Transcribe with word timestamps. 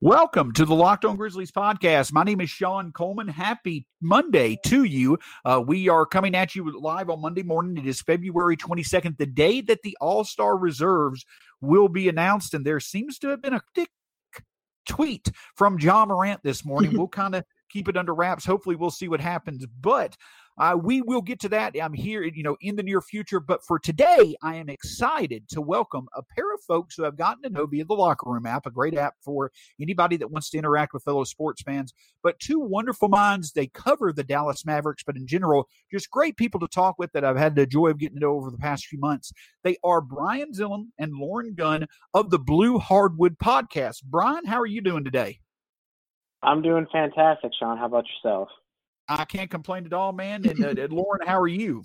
Welcome 0.00 0.52
to 0.54 0.64
the 0.64 0.74
Locked 0.74 1.04
On 1.04 1.16
Grizzlies 1.16 1.52
podcast. 1.52 2.12
My 2.12 2.24
name 2.24 2.40
is 2.40 2.50
Shawn 2.50 2.90
Coleman. 2.90 3.28
Happy 3.28 3.86
Monday 4.02 4.58
to 4.66 4.82
you. 4.82 5.18
Uh, 5.44 5.62
we 5.64 5.88
are 5.88 6.04
coming 6.04 6.34
at 6.34 6.56
you 6.56 6.78
live 6.78 7.08
on 7.08 7.22
Monday 7.22 7.44
morning. 7.44 7.76
It 7.78 7.86
is 7.86 8.02
February 8.02 8.56
22nd, 8.56 9.18
the 9.18 9.26
day 9.26 9.60
that 9.62 9.82
the 9.82 9.96
All 10.00 10.24
Star 10.24 10.58
reserves 10.58 11.24
will 11.60 11.88
be 11.88 12.08
announced. 12.08 12.54
And 12.54 12.66
there 12.66 12.80
seems 12.80 13.18
to 13.20 13.28
have 13.28 13.40
been 13.40 13.54
a 13.54 13.62
thick 13.74 13.88
tweet 14.88 15.30
from 15.54 15.78
Ja 15.78 16.04
Morant 16.04 16.40
this 16.42 16.64
morning. 16.64 16.92
we'll 16.98 17.08
kind 17.08 17.36
of 17.36 17.44
keep 17.70 17.88
it 17.88 17.96
under 17.96 18.14
wraps. 18.14 18.44
Hopefully, 18.44 18.74
we'll 18.74 18.90
see 18.90 19.08
what 19.08 19.20
happens. 19.20 19.64
But 19.80 20.16
uh, 20.56 20.76
we 20.80 21.02
will 21.02 21.22
get 21.22 21.40
to 21.40 21.48
that. 21.48 21.74
I'm 21.80 21.92
here, 21.92 22.22
you 22.22 22.42
know, 22.42 22.56
in 22.60 22.76
the 22.76 22.82
near 22.82 23.00
future. 23.00 23.40
But 23.40 23.64
for 23.64 23.78
today, 23.78 24.36
I 24.42 24.56
am 24.56 24.68
excited 24.68 25.48
to 25.50 25.60
welcome 25.60 26.06
a 26.14 26.22
pair 26.22 26.54
of 26.54 26.60
folks 26.62 26.94
who 26.94 27.04
I've 27.04 27.16
gotten 27.16 27.42
to 27.42 27.50
know 27.50 27.66
via 27.66 27.84
the 27.84 27.94
Locker 27.94 28.30
Room 28.30 28.46
app, 28.46 28.66
a 28.66 28.70
great 28.70 28.96
app 28.96 29.14
for 29.20 29.50
anybody 29.80 30.16
that 30.18 30.30
wants 30.30 30.50
to 30.50 30.58
interact 30.58 30.94
with 30.94 31.02
fellow 31.02 31.24
sports 31.24 31.62
fans. 31.62 31.92
But 32.22 32.38
two 32.38 32.60
wonderful 32.60 33.08
minds. 33.08 33.52
They 33.52 33.66
cover 33.66 34.12
the 34.12 34.22
Dallas 34.22 34.64
Mavericks, 34.64 35.02
but 35.02 35.16
in 35.16 35.26
general, 35.26 35.68
just 35.90 36.10
great 36.10 36.36
people 36.36 36.60
to 36.60 36.68
talk 36.68 36.98
with 36.98 37.12
that 37.12 37.24
I've 37.24 37.36
had 37.36 37.56
the 37.56 37.66
joy 37.66 37.88
of 37.88 37.98
getting 37.98 38.16
to 38.16 38.20
know 38.20 38.34
over 38.34 38.50
the 38.50 38.58
past 38.58 38.86
few 38.86 38.98
months. 38.98 39.32
They 39.64 39.76
are 39.82 40.00
Brian 40.00 40.52
Zilem 40.52 40.88
and 40.98 41.14
Lauren 41.14 41.54
Gunn 41.54 41.86
of 42.12 42.30
the 42.30 42.38
Blue 42.38 42.78
Hardwood 42.78 43.38
Podcast. 43.38 44.04
Brian, 44.04 44.44
how 44.46 44.60
are 44.60 44.66
you 44.66 44.80
doing 44.80 45.04
today? 45.04 45.40
I'm 46.42 46.62
doing 46.62 46.86
fantastic, 46.92 47.52
Shawn. 47.58 47.78
How 47.78 47.86
about 47.86 48.04
yourself? 48.06 48.48
I 49.08 49.24
can't 49.24 49.50
complain 49.50 49.86
at 49.86 49.92
all, 49.92 50.12
man. 50.12 50.46
And, 50.46 50.78
uh, 50.78 50.86
Lauren, 50.90 51.26
how 51.26 51.38
are 51.38 51.48
you? 51.48 51.84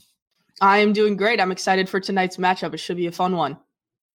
I 0.61 0.79
am 0.79 0.93
doing 0.93 1.15
great. 1.15 1.39
I'm 1.39 1.51
excited 1.51 1.87
for 1.87 1.99
tonight's 1.99 2.37
matchup. 2.37 2.73
It 2.73 2.79
should 2.79 2.97
be 2.97 3.07
a 3.07 3.11
fun 3.11 3.35
one. 3.35 3.57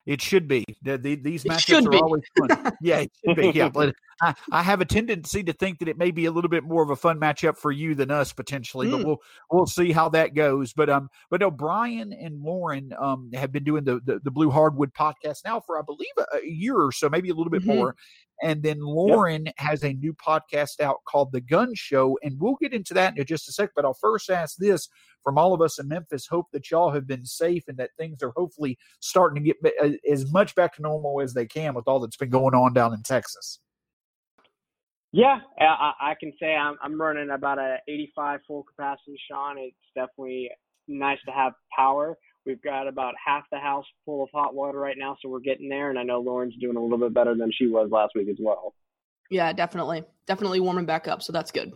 It 0.07 0.23
should 0.23 0.49
be. 0.49 0.65
The, 0.83 0.97
the, 0.97 1.15
these 1.15 1.45
matchups 1.45 1.87
are 1.87 2.03
always 2.03 2.23
fun. 2.39 2.73
yeah, 2.81 3.01
it 3.01 3.13
should 3.25 3.37
be. 3.37 3.51
Yeah, 3.51 3.69
but 3.69 3.95
I, 4.23 4.35
I, 4.51 4.63
have 4.63 4.81
a 4.81 4.87
tendency 4.87 5.43
to 5.43 5.53
think 5.53 5.79
that 5.79 5.89
it 5.89 5.99
may 5.99 6.11
be 6.11 6.25
a 6.25 6.31
little 6.31 6.49
bit 6.49 6.65
more 6.65 6.83
of 6.83 6.91
a 6.91 6.97
fun 6.97 7.21
matchup 7.21 7.57
for 7.57 7.71
you 7.71 7.95
than 7.95 8.11
us 8.11 8.33
potentially. 8.33 8.89
Mm. 8.89 8.91
But 8.93 9.07
we'll 9.07 9.19
we'll 9.51 9.67
see 9.67 9.93
how 9.93 10.09
that 10.11 10.35
goes. 10.35 10.73
But 10.73 10.89
um, 10.89 11.11
but 11.29 11.41
no, 11.41 11.51
Brian 11.51 12.15
and 12.15 12.43
Lauren 12.43 12.95
um 12.99 13.31
have 13.35 13.53
been 13.53 13.63
doing 13.63 13.85
the 13.85 14.01
the, 14.05 14.21
the 14.25 14.31
Blue 14.31 14.51
Hardwood 14.51 14.95
podcast 14.95 15.45
now 15.45 15.61
for 15.61 15.79
I 15.79 15.83
believe 15.83 16.13
a, 16.19 16.39
a 16.39 16.47
year 16.47 16.77
or 16.77 16.93
so, 16.93 17.11
maybe 17.11 17.29
a 17.29 17.35
little 17.35 17.51
bit 17.51 17.63
mm-hmm. 17.63 17.77
more. 17.77 17.97
And 18.43 18.63
then 18.63 18.81
Lauren 18.81 19.47
yep. 19.47 19.55
has 19.59 19.83
a 19.83 19.93
new 19.93 20.15
podcast 20.15 20.81
out 20.81 20.99
called 21.07 21.33
The 21.33 21.41
Gunn 21.41 21.75
Show. 21.75 22.19
And 22.23 22.39
we'll 22.41 22.57
get 22.61 22.73
into 22.73 22.95
that 22.95 23.17
in 23.17 23.25
just 23.25 23.49
a 23.49 23.53
sec. 23.53 23.71
But 23.77 23.85
I'll 23.85 23.95
first 23.95 24.31
ask 24.31 24.57
this 24.57 24.89
from 25.23 25.39
all 25.39 25.53
of 25.53 25.61
us 25.61 25.79
in 25.79 25.89
Memphis 25.89 26.27
hope 26.27 26.47
that 26.53 26.71
y'all 26.71 26.91
have 26.91 27.07
been 27.07 27.27
safe 27.27 27.65
and 27.69 27.77
that 27.79 27.91
things 27.99 28.23
are 28.23 28.33
hopefully 28.37 28.79
starting 29.01 29.43
to 29.43 29.53
get 29.53 29.75
uh, 29.83 29.91
as 30.11 30.31
much 30.33 30.55
back 30.55 30.75
to 30.77 30.83
normal 30.83 31.21
as 31.21 31.35
they 31.35 31.47
can 31.47 31.75
with 31.75 31.87
all 31.87 32.01
that's 32.01 32.17
been 32.17 32.31
going 32.31 32.55
on 32.55 32.73
down 32.73 32.95
in 32.95 33.03
Texas. 33.03 33.61
Yeah, 35.13 35.39
I, 35.59 35.93
I 36.01 36.15
can 36.21 36.33
say 36.41 36.55
I'm, 36.55 36.77
I'm 36.83 37.01
running 37.01 37.31
about 37.31 37.59
a 37.59 37.79
85 37.89 38.41
full 38.47 38.63
capacity, 38.63 39.21
Shawn. 39.29 39.59
It's 39.59 39.75
definitely 39.95 40.51
nice 40.87 41.19
to 41.27 41.33
have 41.33 41.53
power. 41.77 42.17
We've 42.47 42.63
got 42.63 42.89
about 42.89 43.15
half 43.25 43.45
the 43.53 43.59
house 43.59 43.85
full 44.05 44.23
of 44.23 44.31
hot 44.33 44.55
water 44.55 44.79
right 44.79 44.97
now, 44.99 45.17
so 45.21 45.29
we're 45.29 45.41
getting 45.41 45.69
there. 45.69 45.91
And 45.91 45.99
I 45.99 46.03
know 46.03 46.21
Lauren's 46.21 46.57
doing 46.61 46.77
a 46.77 46.83
little 46.83 46.99
bit 46.99 47.15
better 47.15 47.35
than 47.35 47.53
she 47.53 47.67
was 47.67 47.91
last 47.91 48.13
week 48.15 48.29
as 48.29 48.39
well. 48.41 48.75
Yeah, 49.31 49.53
definitely, 49.53 50.05
definitely 50.27 50.61
warming 50.61 50.87
back 50.87 51.07
up. 51.07 51.23
So 51.23 51.33
that's 51.33 51.51
good 51.51 51.73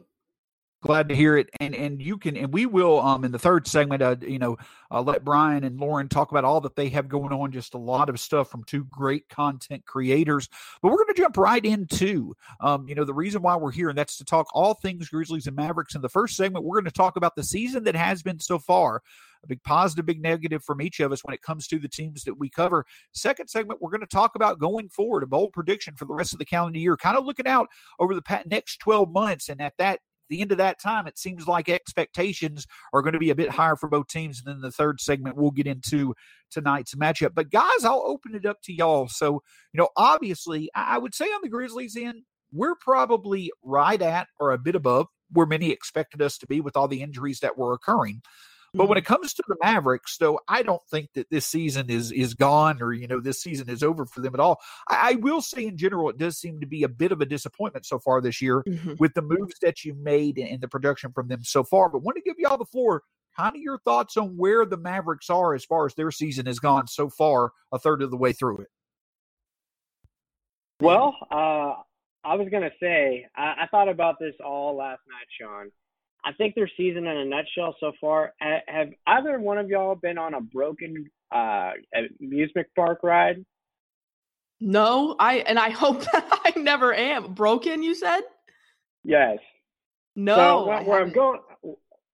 glad 0.85 1.09
to 1.09 1.17
hear 1.17 1.39
it 1.39 1.49
and 1.61 1.75
and 1.75 2.03
you 2.03 2.19
can 2.19 2.37
and 2.37 2.53
we 2.53 2.67
will 2.67 3.01
um 3.01 3.25
in 3.25 3.33
the 3.33 3.39
third 3.39 3.67
segment 3.67 4.03
uh 4.03 4.15
you 4.21 4.39
know 4.39 4.55
uh, 4.91 5.01
let 5.01 5.25
brian 5.25 5.65
and 5.65 5.81
lauren 5.81 6.11
talk 6.11 6.31
about 6.31 6.45
all 6.45 6.61
that 6.61 6.77
they 6.77 6.91
have 6.91 7.09
going 7.09 7.33
on 7.33 7.51
just 7.51 7.73
a 7.73 7.79
lot 7.79 8.11
of 8.11 8.21
stuff 8.21 8.51
from 8.51 8.63
two 8.65 8.85
great 8.91 9.27
content 9.31 9.83
creators 9.87 10.47
but 10.83 10.91
we're 10.91 11.03
going 11.03 11.15
to 11.15 11.23
jump 11.23 11.39
right 11.39 11.65
into 11.65 12.35
um 12.61 12.87
you 12.87 12.95
know 12.95 13.05
the 13.05 13.15
reason 13.15 13.41
why 13.41 13.57
we're 13.57 13.73
here 13.73 13.89
and 13.89 13.97
that's 13.97 14.19
to 14.19 14.27
talk 14.27 14.47
all 14.53 14.75
things 14.75 15.09
grizzlies 15.09 15.47
and 15.47 15.57
mavericks 15.57 15.95
in 15.95 16.03
the 16.03 16.09
first 16.09 16.37
segment 16.37 16.67
we're 16.67 16.77
going 16.77 16.85
to 16.85 16.91
talk 16.91 17.17
about 17.17 17.35
the 17.35 17.43
season 17.43 17.83
that 17.83 17.97
has 17.97 18.23
been 18.23 18.39
so 18.39 18.59
far 18.59 19.01
a 19.43 19.47
big 19.47 19.63
positive, 19.63 20.07
big 20.07 20.23
negative 20.23 20.65
from 20.65 20.81
each 20.81 21.01
of 21.01 21.13
us 21.13 21.23
when 21.23 21.35
it 21.35 21.43
comes 21.43 21.67
to 21.69 21.79
the 21.79 21.87
teams 21.87 22.25
that 22.25 22.39
we 22.39 22.49
cover. 22.49 22.87
Second 23.13 23.49
segment, 23.49 23.83
we're 23.83 23.91
going 23.91 24.01
to 24.01 24.07
talk 24.07 24.37
about 24.37 24.59
going 24.59 24.89
forward, 24.89 25.23
a 25.23 25.27
bold 25.27 25.53
prediction 25.53 25.95
for 25.97 26.07
the 26.07 26.15
rest 26.15 26.33
of 26.33 26.39
the 26.39 26.47
calendar 26.47 26.79
year, 26.79 26.97
kind 26.97 27.19
of 27.19 27.27
looking 27.27 27.47
out 27.47 27.69
over 27.99 28.15
the 28.15 28.43
next 28.47 28.79
12 28.79 29.11
months. 29.11 29.51
And 29.51 29.61
at 29.61 29.75
that 29.77 30.01
the 30.29 30.41
end 30.41 30.53
of 30.53 30.59
that 30.59 30.81
time, 30.81 31.07
it 31.07 31.19
seems 31.19 31.47
like 31.47 31.69
expectations 31.69 32.67
are 32.93 33.03
going 33.03 33.13
to 33.13 33.19
be 33.19 33.31
a 33.31 33.35
bit 33.35 33.51
higher 33.51 33.77
for 33.77 33.89
both 33.89 34.09
teams. 34.09 34.43
And 34.45 34.55
then 34.55 34.61
the 34.61 34.71
third 34.71 35.01
segment, 35.01 35.37
we'll 35.37 35.51
get 35.51 35.67
into 35.67 36.15
tonight's 36.51 36.95
matchup. 36.95 37.35
But 37.35 37.51
guys, 37.51 37.85
I'll 37.85 38.05
open 38.07 38.35
it 38.35 38.47
up 38.47 38.59
to 38.65 38.73
y'all. 38.73 39.09
So, 39.09 39.43
you 39.73 39.79
know, 39.79 39.89
obviously, 39.97 40.71
I 40.75 40.99
would 40.99 41.15
say 41.15 41.27
on 41.27 41.41
the 41.43 41.49
Grizzlies 41.49 41.97
end, 41.97 42.23
we're 42.53 42.77
probably 42.77 43.51
right 43.63 44.01
at 44.01 44.29
or 44.39 44.53
a 44.53 44.59
bit 44.59 44.75
above 44.75 45.09
where 45.33 45.47
many 45.47 45.71
expected 45.71 46.23
us 46.23 46.39
to 46.39 46.47
be 46.47 46.61
with 46.61 46.77
all 46.77 46.89
the 46.89 47.03
injuries 47.03 47.41
that 47.41 47.59
were 47.59 47.73
occurring. 47.73 48.23
But 48.75 48.89
when 48.89 48.99
mm-hmm. 48.99 48.99
it 48.99 49.05
comes 49.07 49.35
to 49.35 49.45
the 49.47 49.57
Mavericks, 49.63 50.17
though, 50.19 50.41
I 50.49 50.63
don't 50.63 50.83
think 50.91 51.11
that 51.15 51.31
this 51.31 51.47
season 51.47 51.89
is 51.89 52.11
is 52.11 52.35
gone 52.35 52.83
or 52.83 52.93
you 52.93 53.07
know 53.07 53.21
this 53.21 53.41
season 53.41 53.71
is 53.71 53.83
over 53.83 54.05
for 54.05 54.21
them 54.21 54.35
at 54.35 54.41
all. 54.41 54.61
I, 54.89 55.13
I 55.13 55.15
will 55.15 55.41
say 55.41 55.67
in 55.67 55.77
general, 55.77 56.11
it 56.11 56.19
does 56.19 56.39
seem 56.39 56.61
to 56.61 56.67
be 56.67 56.83
a 56.83 56.89
bit 56.89 57.13
of 57.13 57.21
a 57.21 57.27
disappointment 57.27 57.87
so 57.87 58.01
far 58.01 58.21
this 58.21 58.43
year 58.43 58.65
mm-hmm. 58.67 58.95
with 58.99 59.15
the 59.15 59.23
moves 59.23 59.59
that 59.63 59.85
you 59.85 59.95
made 59.95 60.39
and 60.39 60.61
the 60.61 60.69
production 60.69 61.13
from 61.13 61.29
them 61.29 61.45
so 61.45 61.63
far. 61.63 61.89
But 61.89 62.03
want 62.03 62.17
to 62.17 62.23
give 62.23 62.37
y'all 62.39 62.59
the 62.59 62.65
floor. 62.65 63.03
Kind 63.37 63.57
of 63.57 63.63
your 63.63 63.79
thoughts 63.79 64.17
on 64.17 64.37
where 64.37 64.65
the 64.65 64.77
Mavericks 64.77 65.29
are 65.29 65.55
as 65.55 65.65
far 65.65 65.87
as 65.87 65.95
their 65.95 66.13
season 66.13 66.47
has 66.47 66.61
gone 66.61 66.87
so 66.87 67.09
far, 67.09 67.51
a 67.73 67.79
third 67.81 68.01
of 68.01 68.13
the 68.13 68.17
way 68.17 68.33
through 68.33 68.59
it. 68.59 68.69
Well, 70.81 71.17
uh, 71.33 71.75
I 72.25 72.35
was 72.37 72.49
gonna 72.51 72.71
say 72.81 73.27
I, 73.37 73.63
I 73.63 73.67
thought 73.71 73.89
about 73.89 74.19
this 74.19 74.35
all 74.45 74.77
last 74.77 75.01
night, 75.09 75.27
Shawn 75.41 75.71
I 76.25 76.33
think 76.33 76.55
their 76.55 76.71
season 76.77 77.07
in 77.07 77.17
a 77.17 77.25
nutshell 77.25 77.77
so 77.81 77.93
far. 78.01 78.33
Have 78.41 78.89
either 79.07 79.39
one 79.39 79.59
of 79.59 79.69
y'all 79.69 79.95
been 79.95 80.19
on 80.19 80.35
a 80.35 80.41
broken 80.41 81.11
uh, 81.31 81.73
amusement 82.21 82.67
park 82.75 83.01
ride? 83.03 83.45
No, 84.61 85.17
I 85.19 85.39
and 85.39 85.59
I 85.59 85.71
hope 85.71 86.01
that 86.13 86.41
I 86.45 86.59
never 86.59 86.95
am. 86.95 87.35
Broken, 87.35 87.83
you 87.83 87.95
said? 87.95 88.23
Yes. 89.03 89.39
No. 90.17 90.37
So 90.37 90.67
where, 90.67 90.83
where 90.83 91.03
I'm 91.03 91.13
going, 91.13 91.41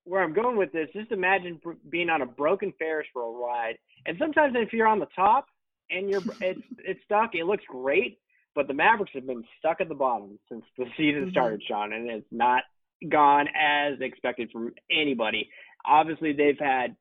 where 0.05 0.23
I'm 0.23 0.33
going 0.33 0.57
with 0.57 0.73
this, 0.73 0.89
just 0.93 1.13
imagine 1.13 1.61
being 1.89 2.11
on 2.11 2.23
a 2.23 2.27
broken 2.27 2.73
Ferris 2.79 3.07
wheel 3.15 3.35
ride, 3.35 3.77
and 4.07 4.17
sometimes 4.19 4.55
if 4.57 4.73
you're 4.73 4.89
on 4.89 4.99
the 4.99 5.09
top 5.15 5.47
and 5.91 6.09
you're 6.11 6.23
it's 6.41 6.63
it's 6.79 7.01
stuck, 7.05 7.35
it 7.35 7.45
looks 7.45 7.65
great, 7.69 8.19
but 8.55 8.67
the 8.67 8.75
Mavericks 8.75 9.13
have 9.15 9.27
been 9.27 9.45
stuck 9.59 9.81
at 9.81 9.89
the 9.89 9.95
bottom 9.95 10.39
since 10.51 10.65
the 10.77 10.87
season 10.97 11.23
mm-hmm. 11.23 11.31
started, 11.31 11.63
Shawn, 11.69 11.93
and 11.93 12.11
it's 12.11 12.27
not 12.33 12.65
gone 13.09 13.47
as 13.49 14.01
expected 14.01 14.51
from 14.51 14.73
anybody. 14.91 15.49
Obviously, 15.85 16.33
they've 16.33 16.59
had 16.59 16.97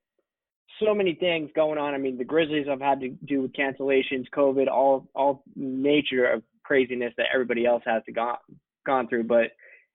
so 0.84 0.94
many 0.94 1.16
things 1.16 1.50
going 1.56 1.78
on. 1.78 1.94
I 1.94 1.98
mean, 1.98 2.18
the 2.18 2.24
Grizzlies 2.24 2.68
have 2.68 2.82
had 2.82 3.02
to 3.02 3.10
do 3.26 3.42
with 3.42 3.54
cancellations, 3.54 4.30
COVID, 4.36 4.68
all 4.68 5.10
all 5.14 5.44
nature 5.56 6.26
of 6.26 6.44
craziness 6.64 7.14
that 7.18 7.28
everybody 7.34 7.66
else 7.66 7.84
has 7.86 8.04
to 8.06 8.12
gone 8.12 8.38
gone 8.86 9.08
through. 9.08 9.24
But 9.24 9.52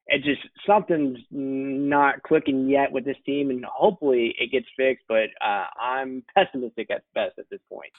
it 0.06 0.22
just 0.22 0.42
something's 0.66 1.18
not 1.30 2.22
clicking 2.22 2.68
yet 2.68 2.92
with 2.92 3.04
this 3.04 3.16
team, 3.24 3.50
and 3.50 3.64
hopefully 3.64 4.34
it 4.38 4.52
gets 4.52 4.66
fixed. 4.76 5.04
But 5.08 5.30
uh, 5.40 5.66
I'm 5.80 6.22
pessimistic 6.34 6.90
at 6.90 7.02
best 7.14 7.38
at 7.38 7.48
this 7.50 7.60
point. 7.70 7.92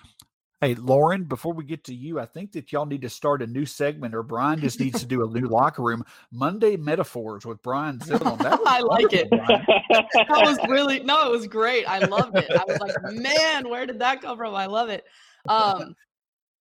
Hey, 0.61 0.73
Lauren, 0.75 1.25
before 1.25 1.53
we 1.53 1.65
get 1.65 1.83
to 1.85 1.93
you, 1.93 2.17
I 2.17 2.25
think 2.25 2.53
that 2.53 2.71
y'all 2.71 2.85
need 2.85 3.01
to 3.01 3.09
start 3.09 3.41
a 3.41 3.47
new 3.47 3.65
segment, 3.65 4.15
or 4.15 4.23
Brian 4.23 4.59
just 4.59 4.79
needs 4.79 5.01
to 5.01 5.05
do 5.05 5.25
a 5.25 5.29
new 5.29 5.47
locker 5.47 5.83
room 5.83 6.05
Monday 6.31 6.77
metaphors 6.77 7.45
with 7.45 7.61
Brian 7.61 7.99
Zilem. 7.99 8.37
I 8.65 8.79
like 8.79 9.11
it. 9.11 9.29
that 9.31 10.27
was 10.29 10.57
really 10.69 11.01
no, 11.01 11.27
it 11.27 11.31
was 11.31 11.45
great. 11.45 11.85
I 11.85 11.99
loved 11.99 12.37
it. 12.37 12.49
I 12.49 12.63
was 12.65 12.79
like, 12.79 12.95
man, 13.13 13.67
where 13.69 13.85
did 13.85 13.99
that 13.99 14.21
come 14.21 14.37
from? 14.37 14.55
I 14.55 14.65
love 14.67 14.89
it. 14.89 15.03
Um, 15.49 15.93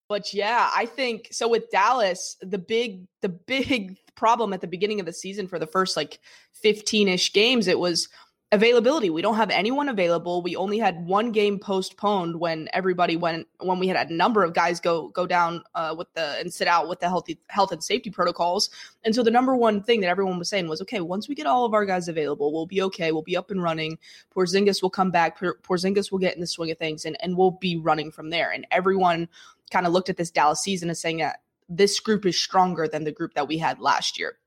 but 0.08 0.32
yeah, 0.32 0.70
I 0.74 0.86
think 0.86 1.28
so. 1.32 1.48
With 1.48 1.68
Dallas, 1.70 2.36
the 2.40 2.58
big 2.58 3.06
the 3.22 3.28
big 3.28 3.96
problem 4.14 4.52
at 4.52 4.60
the 4.60 4.66
beginning 4.68 5.00
of 5.00 5.06
the 5.06 5.12
season 5.12 5.48
for 5.48 5.58
the 5.58 5.66
first 5.66 5.96
like 5.96 6.20
fifteen 6.52 7.08
ish 7.08 7.32
games, 7.32 7.66
it 7.66 7.78
was 7.78 8.08
availability. 8.52 9.10
We 9.10 9.22
don't 9.22 9.36
have 9.36 9.50
anyone 9.50 9.88
available. 9.88 10.42
We 10.42 10.56
only 10.56 10.78
had 10.78 11.06
one 11.06 11.30
game 11.30 11.58
postponed 11.58 12.40
when 12.40 12.68
everybody 12.72 13.16
went 13.16 13.46
when 13.60 13.78
we 13.78 13.86
had 13.86 14.10
a 14.10 14.12
number 14.12 14.42
of 14.42 14.54
guys 14.54 14.80
go 14.80 15.08
go 15.08 15.26
down 15.26 15.62
uh, 15.74 15.94
with 15.96 16.12
the 16.14 16.38
and 16.40 16.52
sit 16.52 16.66
out 16.66 16.88
with 16.88 17.00
the 17.00 17.08
healthy 17.08 17.38
health 17.48 17.70
and 17.70 17.82
safety 17.82 18.10
protocols. 18.10 18.70
And 19.04 19.14
so 19.14 19.22
the 19.22 19.30
number 19.30 19.54
one 19.54 19.82
thing 19.82 20.00
that 20.00 20.08
everyone 20.08 20.38
was 20.38 20.48
saying 20.48 20.68
was, 20.68 20.82
okay, 20.82 21.00
once 21.00 21.28
we 21.28 21.34
get 21.34 21.46
all 21.46 21.64
of 21.64 21.74
our 21.74 21.84
guys 21.84 22.08
available, 22.08 22.52
we'll 22.52 22.66
be 22.66 22.82
okay. 22.82 23.12
We'll 23.12 23.22
be 23.22 23.36
up 23.36 23.50
and 23.50 23.62
running. 23.62 23.98
Porzingis 24.34 24.82
will 24.82 24.90
come 24.90 25.10
back. 25.10 25.38
Porzingis 25.38 26.10
will 26.10 26.18
get 26.18 26.34
in 26.34 26.40
the 26.40 26.46
swing 26.46 26.70
of 26.70 26.78
things, 26.78 27.04
and 27.04 27.16
and 27.22 27.36
we'll 27.36 27.52
be 27.52 27.76
running 27.76 28.10
from 28.10 28.30
there. 28.30 28.50
And 28.50 28.66
everyone 28.70 29.28
kind 29.70 29.86
of 29.86 29.92
looked 29.92 30.08
at 30.08 30.16
this 30.16 30.30
Dallas 30.30 30.60
season 30.60 30.90
as 30.90 31.00
saying 31.00 31.18
that 31.18 31.42
this 31.68 32.00
group 32.00 32.26
is 32.26 32.36
stronger 32.36 32.88
than 32.88 33.04
the 33.04 33.12
group 33.12 33.34
that 33.34 33.46
we 33.46 33.58
had 33.58 33.78
last 33.78 34.18
year. 34.18 34.38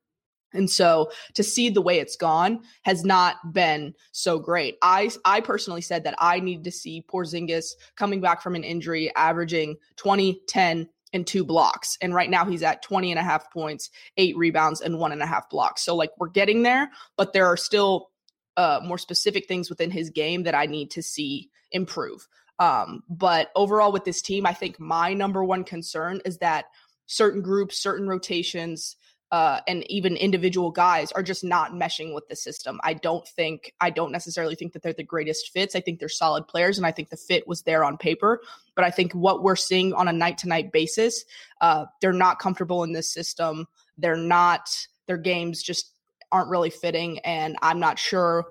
And 0.54 0.70
so 0.70 1.12
to 1.34 1.44
see 1.44 1.70
the 1.70 1.82
way 1.82 2.00
it's 2.00 2.16
gone 2.16 2.62
has 2.84 3.04
not 3.04 3.54
been 3.54 3.94
so 4.12 4.40
great. 4.40 4.78
I 4.82 5.10
I 5.26 5.42
personally 5.42 5.82
said 5.82 6.04
that 6.04 6.16
I 6.20 6.40
need 6.40 6.64
to 6.66 6.72
see 6.72 7.06
Porzingis 7.12 7.74
coming 7.96 8.22
back 8.22 8.42
from 8.42 8.56
an 8.56 8.64
injury, 8.64 9.14
averaging 9.16 9.78
20, 9.98 10.42
10, 10.48 10.90
and 11.14 11.28
two 11.28 11.46
blocks. 11.46 11.98
And 12.02 12.14
right 12.14 12.30
now 12.30 12.44
he's 12.44 12.64
at 12.64 12.82
20 12.82 13.12
and 13.12 13.20
a 13.20 13.24
half 13.24 13.52
points, 13.52 13.92
eight 14.18 14.36
rebounds, 14.36 14.82
and 14.82 14.98
one 14.98 15.12
and 15.12 15.22
a 15.22 15.28
half 15.28 15.50
blocks. 15.50 15.84
So, 15.84 15.96
like, 15.96 16.12
we're 16.18 16.30
getting 16.30 16.64
there, 16.64 16.90
but 17.18 17.34
there 17.34 17.46
are 17.46 17.58
still 17.58 18.10
uh, 18.58 18.82
more 18.84 18.98
specific 18.98 19.48
things 19.48 19.70
within 19.70 19.92
his 19.92 20.10
game 20.10 20.44
that 20.44 20.56
I 20.56 20.66
need 20.66 20.92
to 20.92 21.04
see 21.04 21.50
improve. 21.72 22.28
Um, 22.60 23.04
but 23.10 23.52
overall, 23.56 23.92
with 23.92 24.06
this 24.06 24.22
team, 24.22 24.46
I 24.46 24.54
think 24.54 24.80
my 24.80 25.14
number 25.14 25.44
one 25.44 25.64
concern 25.64 26.22
is 26.26 26.40
that 26.40 26.66
certain 27.06 27.42
groups, 27.42 27.78
certain 27.78 28.08
rotations, 28.08 28.96
uh, 29.34 29.62
and 29.68 29.84
even 29.90 30.16
individual 30.16 30.70
guys 30.70 31.12
are 31.14 31.24
just 31.24 31.44
not 31.44 31.72
meshing 31.72 32.14
with 32.14 32.28
the 32.28 32.36
system. 32.36 32.80
I 32.84 32.94
don't 32.94 33.28
think, 33.28 33.74
I 33.82 33.90
don't 33.90 34.12
necessarily 34.12 34.54
think 34.54 34.74
that 34.74 34.84
they're 34.84 34.94
the 34.94 35.04
greatest 35.04 35.50
fits. 35.50 35.76
I 35.76 35.80
think 35.80 36.00
they're 36.00 36.08
solid 36.08 36.48
players, 36.48 36.78
and 36.78 36.86
I 36.86 36.92
think 36.92 37.10
the 37.10 37.18
fit 37.18 37.48
was 37.48 37.64
there 37.64 37.84
on 37.84 37.98
paper. 37.98 38.42
But 38.76 38.86
I 38.86 38.92
think 38.92 39.12
what 39.14 39.42
we're 39.42 39.56
seeing 39.56 39.92
on 39.96 40.08
a 40.08 40.14
night 40.14 40.38
to 40.40 40.48
night 40.48 40.72
basis, 40.72 41.26
uh, 41.62 41.86
they're 42.00 42.14
not 42.14 42.38
comfortable 42.38 42.84
in 42.84 42.94
this 42.94 43.12
system. 43.12 43.66
They're 43.98 44.16
not, 44.16 44.70
their 45.08 45.18
games 45.18 45.64
just 45.64 45.90
aren't 46.32 46.52
really 46.52 46.70
fitting. 46.70 47.18
And 47.20 47.58
I'm 47.64 47.80
not 47.80 47.98
sure 47.98 48.46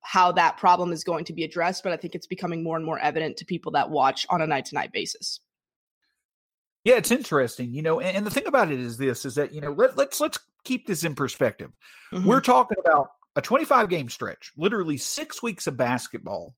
how 0.00 0.32
that 0.32 0.56
problem 0.56 0.92
is 0.92 1.04
going 1.04 1.26
to 1.26 1.32
be 1.32 1.44
addressed, 1.44 1.84
but 1.84 1.92
I 1.92 1.96
think 1.96 2.16
it's 2.16 2.26
becoming 2.26 2.64
more 2.64 2.76
and 2.76 2.84
more 2.84 2.98
evident 2.98 3.36
to 3.36 3.44
people 3.44 3.70
that 3.72 3.88
watch 3.88 4.26
on 4.28 4.42
a 4.42 4.48
night 4.48 4.64
to 4.66 4.74
night 4.74 4.90
basis. 4.90 5.38
Yeah, 6.84 6.96
it's 6.96 7.10
interesting, 7.10 7.72
you 7.72 7.82
know, 7.82 8.00
and, 8.00 8.18
and, 8.18 8.26
the 8.26 8.30
thing 8.30 8.46
about 8.46 8.70
it 8.70 8.78
is 8.78 8.98
this 8.98 9.24
is 9.24 9.36
that, 9.36 9.54
you 9.54 9.60
know, 9.62 9.72
let, 9.72 9.96
let's 9.96 10.20
let's 10.20 10.38
keep 10.64 10.86
this 10.86 11.02
in 11.02 11.14
perspective. 11.14 11.70
Mm-hmm. 12.12 12.28
We're 12.28 12.42
talking 12.42 12.76
about 12.78 13.08
a 13.36 13.40
25 13.40 13.88
game 13.88 14.10
stretch, 14.10 14.52
literally 14.56 14.98
6 14.98 15.42
weeks 15.42 15.66
of 15.66 15.76
basketball 15.76 16.54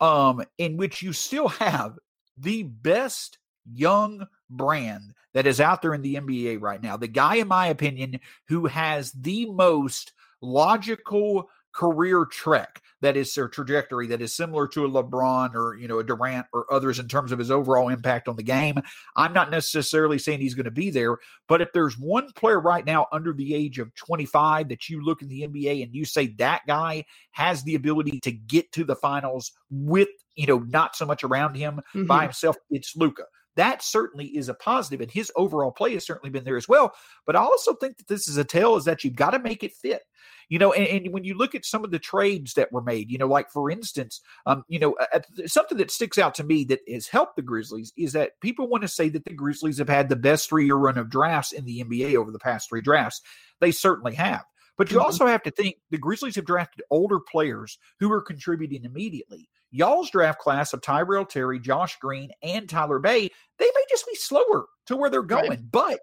um 0.00 0.42
in 0.58 0.76
which 0.76 1.02
you 1.02 1.12
still 1.12 1.48
have 1.48 1.96
the 2.36 2.64
best 2.64 3.38
young 3.72 4.26
brand 4.50 5.14
that 5.34 5.46
is 5.46 5.60
out 5.60 5.82
there 5.82 5.94
in 5.94 6.02
the 6.02 6.16
NBA 6.16 6.60
right 6.60 6.82
now. 6.82 6.96
The 6.96 7.08
guy 7.08 7.36
in 7.36 7.48
my 7.48 7.66
opinion 7.66 8.20
who 8.48 8.66
has 8.66 9.12
the 9.12 9.46
most 9.46 10.12
logical 10.40 11.48
career 11.74 12.24
trek 12.24 12.80
that 13.00 13.16
is 13.16 13.34
their 13.34 13.48
trajectory 13.48 14.06
that 14.06 14.22
is 14.22 14.34
similar 14.34 14.66
to 14.66 14.86
a 14.86 14.88
LeBron 14.88 15.54
or 15.54 15.76
you 15.76 15.86
know 15.86 15.98
a 15.98 16.04
Durant 16.04 16.46
or 16.52 16.72
others 16.72 16.98
in 16.98 17.08
terms 17.08 17.32
of 17.32 17.38
his 17.38 17.50
overall 17.50 17.88
impact 17.88 18.28
on 18.28 18.36
the 18.36 18.42
game. 18.42 18.76
I'm 19.16 19.32
not 19.32 19.50
necessarily 19.50 20.18
saying 20.18 20.40
he's 20.40 20.54
going 20.54 20.64
to 20.64 20.70
be 20.70 20.90
there, 20.90 21.18
but 21.48 21.60
if 21.60 21.68
there's 21.74 21.98
one 21.98 22.32
player 22.32 22.60
right 22.60 22.84
now 22.84 23.06
under 23.12 23.32
the 23.32 23.54
age 23.54 23.78
of 23.78 23.94
25 23.94 24.68
that 24.68 24.88
you 24.88 25.04
look 25.04 25.20
in 25.20 25.28
the 25.28 25.42
NBA 25.42 25.82
and 25.82 25.94
you 25.94 26.04
say 26.04 26.28
that 26.38 26.62
guy 26.66 27.04
has 27.32 27.62
the 27.64 27.74
ability 27.74 28.20
to 28.20 28.32
get 28.32 28.72
to 28.72 28.84
the 28.84 28.96
finals 28.96 29.52
with 29.70 30.08
you 30.34 30.46
know 30.46 30.60
not 30.60 30.96
so 30.96 31.04
much 31.04 31.24
around 31.24 31.56
him 31.56 31.80
mm-hmm. 31.94 32.06
by 32.06 32.22
himself, 32.22 32.56
it's 32.70 32.96
Luka 32.96 33.24
that 33.56 33.82
certainly 33.82 34.26
is 34.26 34.48
a 34.48 34.54
positive, 34.54 35.00
and 35.00 35.10
his 35.10 35.30
overall 35.36 35.70
play 35.70 35.94
has 35.94 36.06
certainly 36.06 36.30
been 36.30 36.44
there 36.44 36.56
as 36.56 36.68
well. 36.68 36.94
But 37.26 37.36
I 37.36 37.40
also 37.40 37.74
think 37.74 37.98
that 37.98 38.08
this 38.08 38.28
is 38.28 38.36
a 38.36 38.44
tale 38.44 38.76
is 38.76 38.84
that 38.84 39.04
you've 39.04 39.16
got 39.16 39.30
to 39.30 39.38
make 39.38 39.62
it 39.62 39.72
fit. 39.72 40.02
You 40.50 40.58
know, 40.58 40.72
and, 40.72 40.86
and, 40.86 41.12
when 41.12 41.24
you 41.24 41.34
look 41.34 41.54
at 41.54 41.64
some 41.64 41.84
of 41.84 41.90
the 41.90 41.98
trades 41.98 42.52
that 42.54 42.70
were 42.70 42.82
made, 42.82 43.10
you 43.10 43.16
know, 43.16 43.26
like 43.26 43.50
for 43.50 43.70
instance, 43.70 44.20
um, 44.44 44.62
you 44.68 44.78
know, 44.78 44.94
uh, 45.14 45.20
something 45.46 45.78
that 45.78 45.90
sticks 45.90 46.18
out 46.18 46.34
to 46.34 46.44
me 46.44 46.64
that 46.64 46.80
has 46.86 47.08
helped 47.08 47.36
the 47.36 47.42
Grizzlies 47.42 47.94
is 47.96 48.12
that 48.12 48.38
people 48.42 48.68
want 48.68 48.82
to 48.82 48.88
say 48.88 49.08
that 49.08 49.24
the 49.24 49.32
Grizzlies 49.32 49.78
have 49.78 49.88
had 49.88 50.08
the 50.08 50.16
best 50.16 50.48
three 50.48 50.66
year 50.66 50.76
run 50.76 50.98
of 50.98 51.08
drafts 51.08 51.52
in 51.52 51.64
the 51.64 51.82
NBA 51.82 52.16
over 52.16 52.30
the 52.30 52.38
past 52.38 52.68
three 52.68 52.82
drafts. 52.82 53.22
They 53.60 53.70
certainly 53.70 54.14
have. 54.16 54.44
But 54.76 54.90
you 54.90 54.98
mm-hmm. 54.98 55.06
also 55.06 55.26
have 55.26 55.42
to 55.44 55.50
think 55.50 55.76
the 55.90 55.98
Grizzlies 55.98 56.36
have 56.36 56.44
drafted 56.44 56.84
older 56.90 57.20
players 57.20 57.78
who 58.00 58.12
are 58.12 58.20
contributing 58.20 58.84
immediately. 58.84 59.48
Y'all's 59.74 60.08
draft 60.08 60.38
class 60.38 60.72
of 60.72 60.80
Tyrell 60.80 61.26
Terry, 61.26 61.58
Josh 61.58 61.96
Green, 61.98 62.30
and 62.44 62.68
Tyler 62.68 63.00
Bey, 63.00 63.28
they 63.58 63.64
may 63.64 63.84
just 63.90 64.06
be 64.06 64.14
slower 64.14 64.66
to 64.86 64.96
where 64.96 65.10
they're 65.10 65.22
going, 65.22 65.50
right. 65.50 65.70
but 65.72 65.98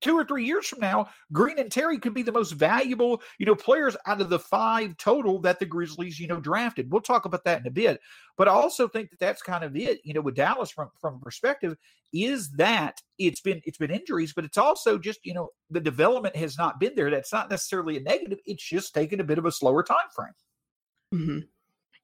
two 0.00 0.16
or 0.16 0.24
three 0.24 0.44
years 0.44 0.66
from 0.66 0.80
now, 0.80 1.08
Green 1.30 1.58
and 1.58 1.70
Terry 1.70 1.98
could 1.98 2.14
be 2.14 2.22
the 2.22 2.32
most 2.32 2.52
valuable, 2.52 3.20
you 3.38 3.44
know, 3.44 3.54
players 3.54 3.94
out 4.06 4.22
of 4.22 4.30
the 4.30 4.38
five 4.38 4.96
total 4.96 5.38
that 5.40 5.58
the 5.58 5.66
Grizzlies, 5.66 6.18
you 6.18 6.26
know, 6.26 6.40
drafted. 6.40 6.90
We'll 6.90 7.02
talk 7.02 7.26
about 7.26 7.44
that 7.44 7.60
in 7.60 7.66
a 7.66 7.70
bit. 7.70 8.00
But 8.38 8.48
I 8.48 8.52
also 8.52 8.88
think 8.88 9.10
that 9.10 9.18
that's 9.18 9.42
kind 9.42 9.64
of 9.64 9.76
it, 9.76 10.00
you 10.02 10.14
know, 10.14 10.22
with 10.22 10.34
Dallas 10.34 10.70
from 10.70 10.88
from 10.98 11.20
perspective 11.20 11.76
is 12.14 12.52
that 12.52 13.00
it's 13.18 13.40
been 13.40 13.60
it's 13.64 13.78
been 13.78 13.90
injuries, 13.90 14.32
but 14.32 14.44
it's 14.44 14.58
also 14.58 14.98
just 14.98 15.20
you 15.24 15.34
know 15.34 15.48
the 15.70 15.80
development 15.80 16.36
has 16.36 16.56
not 16.56 16.80
been 16.80 16.94
there. 16.94 17.10
That's 17.10 17.32
not 17.32 17.50
necessarily 17.50 17.98
a 17.98 18.00
negative. 18.00 18.38
It's 18.46 18.66
just 18.66 18.94
taken 18.94 19.20
a 19.20 19.24
bit 19.24 19.38
of 19.38 19.44
a 19.44 19.52
slower 19.52 19.82
time 19.82 20.08
frame. 20.14 20.32
Mm-hmm. 21.14 21.38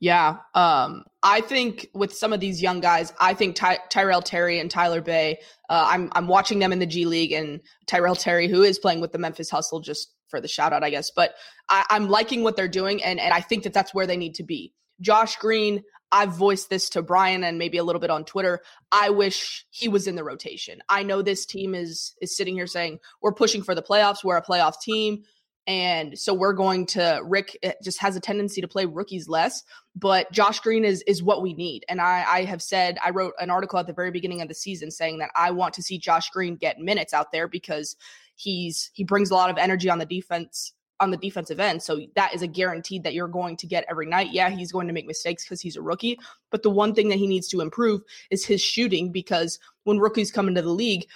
Yeah. 0.01 0.39
Um, 0.55 1.05
I 1.23 1.43
think 1.43 1.89
with 1.93 2.15
some 2.15 2.33
of 2.33 2.41
these 2.41 2.63
young 2.63 2.81
guys, 2.81 3.13
I 3.21 3.35
think 3.35 3.55
Ty- 3.55 3.81
Tyrell 3.91 4.23
Terry 4.23 4.59
and 4.59 4.71
Tyler 4.71 5.03
Bey, 5.03 5.41
uh, 5.69 5.89
I'm, 5.91 6.11
I'm 6.13 6.27
watching 6.27 6.59
them 6.59 6.73
in 6.73 6.79
the 6.79 6.87
G 6.87 7.05
League 7.05 7.33
and 7.33 7.61
Tyrell 7.87 8.17
Terry, 8.17 8.49
who 8.49 8.63
is 8.63 8.79
playing 8.79 9.03
with 9.03 9.13
the 9.13 9.19
Memphis 9.19 9.51
Hustle, 9.51 9.81
just 9.81 10.11
for 10.29 10.41
the 10.41 10.49
shout 10.49 10.73
out, 10.73 10.83
I 10.83 10.89
guess. 10.89 11.11
But 11.11 11.35
I, 11.69 11.85
I'm 11.91 12.09
liking 12.09 12.43
what 12.43 12.57
they're 12.57 12.69
doing, 12.69 13.03
and, 13.05 13.21
and 13.21 13.35
I 13.35 13.41
think 13.43 13.65
that 13.65 13.75
that's 13.75 13.93
where 13.93 14.07
they 14.07 14.17
need 14.17 14.37
to 14.37 14.43
be. 14.43 14.73
Josh 15.03 15.37
Green, 15.37 15.83
I've 16.13 16.33
voiced 16.33 16.71
this 16.71 16.89
to 16.91 17.03
Brian 17.03 17.45
and 17.45 17.59
maybe 17.59 17.79
a 17.79 17.85
little 17.85 18.01
bit 18.01 18.11
on 18.11 18.25
Twitter. 18.25 18.61
I 18.91 19.11
wish 19.11 19.67
he 19.71 19.89
was 19.89 20.07
in 20.07 20.17
the 20.17 20.25
rotation. 20.25 20.81
I 20.89 21.03
know 21.03 21.23
this 21.23 21.47
team 21.47 21.75
is 21.75 22.15
is 22.21 22.37
sitting 22.37 22.55
here 22.55 22.67
saying 22.67 22.99
we're 23.23 23.33
pushing 23.33 23.63
for 23.63 23.75
the 23.75 23.83
playoffs. 23.83 24.25
We're 24.25 24.37
a 24.37 24.43
playoff 24.43 24.81
team. 24.81 25.23
And 25.67 26.19
so 26.19 26.35
we're 26.35 26.55
going 26.55 26.87
to 26.87 27.21
Rick 27.23 27.59
eh, 27.63 27.73
just 27.83 28.01
has 28.01 28.17
a 28.17 28.21
tendency 28.21 28.61
to 28.61 28.69
play 28.69 28.87
rookies 28.87 29.29
less, 29.29 29.63
but 29.95 30.31
Josh 30.33 30.61
Green 30.61 30.85
is 30.85 31.03
is 31.03 31.23
what 31.23 31.43
we 31.43 31.55
need. 31.55 31.85
And 31.89 32.01
I, 32.01 32.25
I 32.27 32.45
have 32.45 32.63
said 32.63 32.99
I 33.05 33.11
wrote 33.11 33.35
an 33.39 33.51
article 33.51 33.79
at 33.79 33.87
the 33.87 33.93
very 33.93 34.11
beginning 34.11 34.43
of 34.43 34.49
the 34.49 34.55
season 34.55 34.91
saying 34.91 35.19
that 35.19 35.31
I 35.37 35.51
want 35.51 35.75
to 35.75 35.83
see 35.83 35.99
Josh 35.99 36.31
Green 36.31 36.57
get 36.57 36.79
minutes 36.79 37.13
out 37.13 37.31
there 37.31 37.47
because 37.47 37.97
he's 38.35 38.91
he 38.95 39.05
brings 39.05 39.31
a 39.31 39.35
lot 39.35 39.51
of 39.51 39.59
energy 39.59 39.91
on 39.91 39.99
the 39.99 40.07
defense 40.07 40.73
on 41.01 41.11
the 41.11 41.17
defensive 41.17 41.59
end. 41.59 41.83
So 41.83 42.01
that 42.15 42.35
is 42.35 42.43
a 42.43 42.47
guaranteed 42.47 43.05
that 43.05 43.15
you're 43.15 43.27
going 43.29 43.57
to 43.57 43.67
get 43.67 43.87
every 43.89 44.07
night. 44.07 44.33
Yeah, 44.33 44.51
he's 44.51 44.71
going 44.71 44.87
to 44.87 44.93
make 44.93 45.07
mistakes 45.07 45.45
because 45.45 45.61
he's 45.61 45.77
a 45.77 45.83
rookie. 45.83 46.19
But 46.51 46.63
the 46.63 46.71
one 46.71 46.95
thing 46.95 47.09
that 47.09 47.19
he 47.19 47.27
needs 47.27 47.49
to 47.49 47.61
improve 47.61 48.03
is 48.31 48.45
his 48.45 48.61
shooting 48.61 49.11
because 49.11 49.59
when 49.85 49.99
rookies 49.99 50.31
come 50.31 50.47
into 50.47 50.63
the 50.63 50.71
league, 50.71 51.07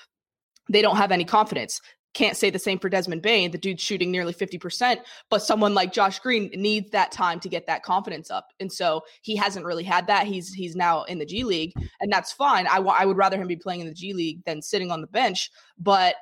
they 0.70 0.80
don't 0.80 0.96
have 0.96 1.12
any 1.12 1.24
confidence. 1.24 1.80
Can't 2.14 2.36
say 2.36 2.48
the 2.50 2.58
same 2.58 2.78
for 2.78 2.88
Desmond 2.88 3.22
Bane. 3.22 3.50
The 3.50 3.58
dude's 3.58 3.82
shooting 3.82 4.10
nearly 4.10 4.32
50%, 4.32 4.98
but 5.30 5.42
someone 5.42 5.74
like 5.74 5.92
Josh 5.92 6.20
Green 6.20 6.48
needs 6.54 6.90
that 6.92 7.12
time 7.12 7.40
to 7.40 7.48
get 7.48 7.66
that 7.66 7.82
confidence 7.82 8.30
up. 8.30 8.52
And 8.60 8.72
so 8.72 9.02
he 9.22 9.34
hasn't 9.36 9.66
really 9.66 9.84
had 9.84 10.06
that. 10.06 10.26
He's 10.26 10.52
he's 10.52 10.76
now 10.76 11.02
in 11.04 11.18
the 11.18 11.26
G 11.26 11.44
League, 11.44 11.72
and 12.00 12.12
that's 12.12 12.32
fine. 12.32 12.66
I, 12.66 12.76
w- 12.76 12.94
I 12.96 13.04
would 13.04 13.16
rather 13.16 13.36
him 13.36 13.48
be 13.48 13.56
playing 13.56 13.80
in 13.80 13.88
the 13.88 13.94
G 13.94 14.14
League 14.14 14.44
than 14.44 14.62
sitting 14.62 14.90
on 14.90 15.00
the 15.00 15.06
bench, 15.08 15.50
but 15.78 16.14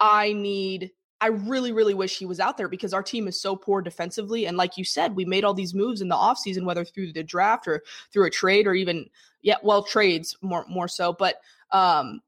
I 0.00 0.32
need 0.32 0.90
I 1.20 1.28
really, 1.28 1.72
really 1.72 1.94
wish 1.94 2.18
he 2.18 2.26
was 2.26 2.38
out 2.38 2.58
there 2.58 2.68
because 2.68 2.92
our 2.92 3.02
team 3.02 3.28
is 3.28 3.40
so 3.40 3.56
poor 3.56 3.80
defensively. 3.80 4.44
And 4.44 4.58
like 4.58 4.76
you 4.76 4.84
said, 4.84 5.16
we 5.16 5.24
made 5.24 5.42
all 5.42 5.54
these 5.54 5.72
moves 5.72 6.02
in 6.02 6.08
the 6.08 6.14
offseason, 6.14 6.66
whether 6.66 6.84
through 6.84 7.12
the 7.12 7.22
draft 7.22 7.66
or 7.66 7.82
through 8.12 8.26
a 8.26 8.30
trade 8.30 8.66
or 8.66 8.74
even, 8.74 9.08
yeah, 9.40 9.56
well, 9.62 9.82
trades 9.82 10.36
more 10.42 10.66
more 10.68 10.88
so. 10.88 11.14
But 11.14 11.36
um, 11.70 12.20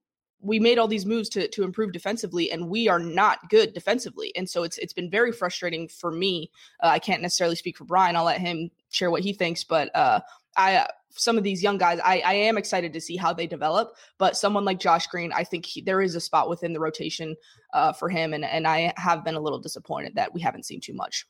we 0.47 0.61
made 0.61 0.79
all 0.79 0.88
these 0.88 1.07
moves 1.07 1.29
to 1.31 1.49
to 1.49 1.65
improve 1.65 1.93
defensively, 1.93 2.50
and 2.53 2.69
we 2.69 2.88
are 2.88 2.99
not 2.99 3.50
good 3.50 3.73
defensively. 3.73 4.33
And 4.37 4.49
so 4.49 4.62
it's 4.62 4.79
it's 4.79 4.93
been 4.93 5.11
very 5.11 5.33
frustrating 5.33 5.88
for 5.88 6.11
me. 6.11 6.50
Uh, 6.83 6.88
I 6.88 6.99
can't 6.99 7.23
necessarily 7.23 7.57
speak 7.57 7.76
for 7.76 7.85
Brian. 7.85 8.17
I'll 8.17 8.25
let 8.25 8.41
him 8.41 8.71
share 8.91 9.11
what 9.11 9.23
he 9.23 9.33
thinks, 9.33 9.65
but 9.65 9.95
uh, 9.95 10.21
I 10.57 10.87
some 11.11 11.38
of 11.38 11.45
these 11.45 11.62
young 11.62 11.79
guys, 11.79 11.99
I, 12.05 12.21
I 12.21 12.35
am 12.35 12.59
excited 12.59 12.93
to 12.93 13.00
see 13.00 13.17
how 13.17 13.33
they 13.33 13.47
develop. 13.47 13.97
But 14.19 14.37
someone 14.37 14.65
like 14.65 14.79
Josh 14.79 15.07
Green, 15.07 15.33
I 15.33 15.45
think 15.45 15.65
he, 15.65 15.81
there 15.81 16.03
is 16.03 16.15
a 16.15 16.21
spot 16.21 16.49
within 16.49 16.73
the 16.73 16.81
rotation 16.81 17.37
uh, 17.73 17.93
for 17.93 18.09
him, 18.09 18.33
and 18.33 18.45
and 18.45 18.67
I 18.67 18.93
have 18.97 19.25
been 19.25 19.35
a 19.35 19.41
little 19.41 19.59
disappointed 19.59 20.15
that 20.17 20.33
we 20.33 20.41
haven't 20.41 20.67
seen 20.67 20.81
too 20.81 20.95
much. 20.95 21.26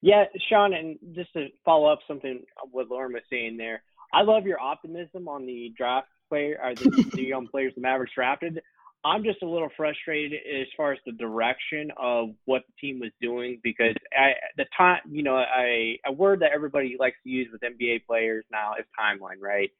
Yeah, 0.00 0.24
Shawn, 0.48 0.74
and 0.74 0.98
just 1.14 1.32
to 1.32 1.48
follow 1.64 1.92
up 1.92 1.98
something 2.06 2.42
what 2.70 2.88
Lauren 2.88 3.12
was 3.12 3.22
saying 3.30 3.56
there, 3.56 3.82
I 4.12 4.22
love 4.22 4.46
your 4.46 4.60
optimism 4.60 5.28
on 5.28 5.44
the 5.44 5.72
draft 5.76 6.08
player 6.28 6.58
or 6.62 6.74
the, 6.74 7.10
the 7.14 7.22
young 7.22 7.46
players 7.46 7.72
the 7.74 7.80
Mavericks 7.80 8.12
drafted. 8.14 8.60
I'm 9.04 9.22
just 9.22 9.42
a 9.42 9.48
little 9.48 9.68
frustrated 9.76 10.40
as 10.60 10.66
far 10.76 10.92
as 10.92 10.98
the 11.06 11.12
direction 11.12 11.90
of 11.96 12.30
what 12.46 12.62
the 12.66 12.88
team 12.88 12.98
was 13.00 13.12
doing 13.20 13.60
because 13.62 13.94
I, 14.12 14.32
the 14.56 14.66
time, 14.76 15.00
you 15.08 15.22
know, 15.22 15.36
a, 15.38 16.00
a 16.04 16.12
word 16.12 16.40
that 16.40 16.50
everybody 16.52 16.96
likes 16.98 17.16
to 17.22 17.30
use 17.30 17.48
with 17.52 17.60
NBA 17.60 18.06
players 18.06 18.44
now 18.50 18.72
is 18.78 18.86
timeline, 18.98 19.40
right? 19.40 19.70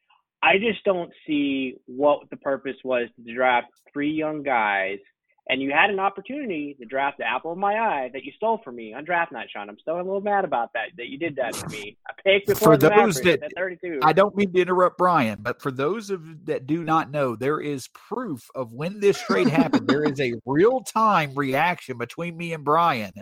I 0.41 0.59
just 0.59 0.85
don't 0.85 1.11
see 1.27 1.75
what 1.87 2.31
the 2.31 2.37
purpose 2.37 2.77
was 2.85 3.09
to 3.17 3.35
draft 3.35 3.69
three 3.93 4.13
young 4.13 4.43
guys– 4.43 4.99
and 5.49 5.63
you 5.63 5.71
had 5.73 5.89
an 5.89 5.99
opportunity 5.99 6.75
to 6.79 6.85
draft 6.85 7.19
the 7.19 7.25
apple 7.25 7.53
of 7.53 7.59
my 7.59 7.75
eye 7.75 8.11
that 8.13 8.25
you 8.25 8.33
stole 8.37 8.61
from 8.63 8.77
me 8.77 8.93
on 8.93 9.05
draft 9.05 9.33
night, 9.33 9.49
Shawn. 9.51 9.71
I'm 9.71 9.79
still 9.79 9.97
a 9.97 9.99
little 9.99 10.21
mad 10.21 10.45
about 10.45 10.73
that 10.75 10.89
that 10.99 11.09
you 11.09 11.19
did 11.19 11.37
that 11.37 11.55
to 11.55 11.69
me. 11.69 11.97
I 12.07 12.13
picked 12.23 12.49
before 12.49 12.75
for 12.75 12.77
the 12.77 12.91
those 12.91 13.21
that, 13.23 13.41
that 13.41 13.53
32. 13.57 14.01
I 14.03 14.13
don't 14.13 14.37
mean 14.37 14.53
to 14.53 14.61
interrupt 14.61 14.99
Brian, 14.99 15.39
but 15.41 15.63
for 15.63 15.71
those 15.71 16.11
of 16.11 16.45
that 16.47 16.67
do 16.67 16.85
not 16.85 17.11
know, 17.11 17.35
there 17.35 17.61
is 17.61 17.89
proof 17.89 18.47
of 18.55 18.73
when 18.73 19.01
this 19.01 19.21
trade 19.23 19.49
happened. 19.49 19.89
there 19.89 20.05
is 20.05 20.21
a 20.21 20.35
real 20.45 20.81
time 20.81 21.35
reaction 21.35 21.97
between 21.97 22.37
me 22.37 22.53
and 22.53 22.63
Brian 22.65 23.13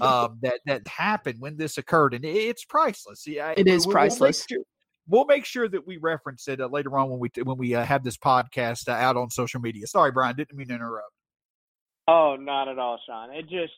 um, 0.00 0.38
that 0.42 0.60
that 0.66 0.86
happened 0.88 1.40
when 1.40 1.56
this 1.56 1.78
occurred, 1.78 2.12
and 2.12 2.24
it's 2.24 2.64
priceless. 2.64 3.24
Yeah, 3.24 3.54
it 3.56 3.68
is 3.68 3.86
we'll, 3.86 3.92
priceless. 3.92 4.44
We'll 4.50 4.64
we'll 5.06 5.26
make 5.26 5.44
sure 5.44 5.68
that 5.68 5.86
we 5.86 5.96
reference 5.96 6.48
it 6.48 6.60
uh, 6.60 6.66
later 6.66 6.98
on 6.98 7.08
when 7.08 7.20
we 7.20 7.30
when 7.42 7.56
we 7.56 7.76
uh, 7.76 7.84
have 7.84 8.02
this 8.02 8.16
podcast 8.16 8.88
uh, 8.88 8.92
out 8.92 9.16
on 9.16 9.30
social 9.30 9.60
media. 9.60 9.86
Sorry, 9.86 10.10
Brian, 10.10 10.36
didn't 10.36 10.56
mean 10.56 10.68
to 10.68 10.74
interrupt. 10.74 11.12
Oh, 12.08 12.36
not 12.40 12.68
at 12.68 12.78
all, 12.78 12.98
Shawn. 13.06 13.30
It 13.32 13.42
just 13.42 13.74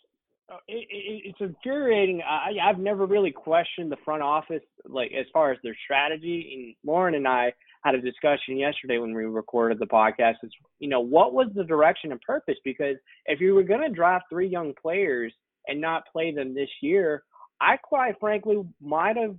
uh, 0.51 0.57
it, 0.69 0.87
it, 0.89 1.23
it's 1.27 1.41
infuriating. 1.41 2.23
I, 2.23 2.53
I've 2.63 2.79
never 2.79 3.05
really 3.05 3.33
questioned 3.33 3.91
the 3.91 3.97
front 4.05 4.23
office, 4.23 4.63
like 4.89 5.11
as 5.19 5.27
far 5.33 5.51
as 5.51 5.59
their 5.65 5.77
strategy. 5.85 6.53
And 6.55 6.75
Lauren 6.89 7.17
and 7.17 7.27
I 7.27 7.53
had 7.85 7.97
a 7.97 8.01
discussion 8.01 8.57
yesterday 8.57 8.99
when 8.99 9.15
we 9.15 9.25
recorded 9.25 9.81
the 9.81 9.87
podcast. 9.87 10.35
Is 10.45 10.53
you 10.79 10.89
know 10.89 11.01
what 11.01 11.35
was 11.35 11.49
the 11.55 11.65
direction 11.65 12.13
and 12.13 12.21
purpose? 12.21 12.57
Because 12.65 12.97
if 13.27 13.41
you 13.41 13.55
were 13.55 13.65
going 13.65 13.83
to 13.83 13.95
draft 13.95 14.27
three 14.31 14.49
young 14.49 14.75
players 14.81 15.33
and 15.67 15.81
not 15.81 16.05
play 16.13 16.33
them 16.33 16.55
this 16.55 16.71
year, 16.81 17.25
I 17.61 17.77
quite 17.77 18.15
frankly 18.21 18.63
might 18.81 19.17
have 19.17 19.35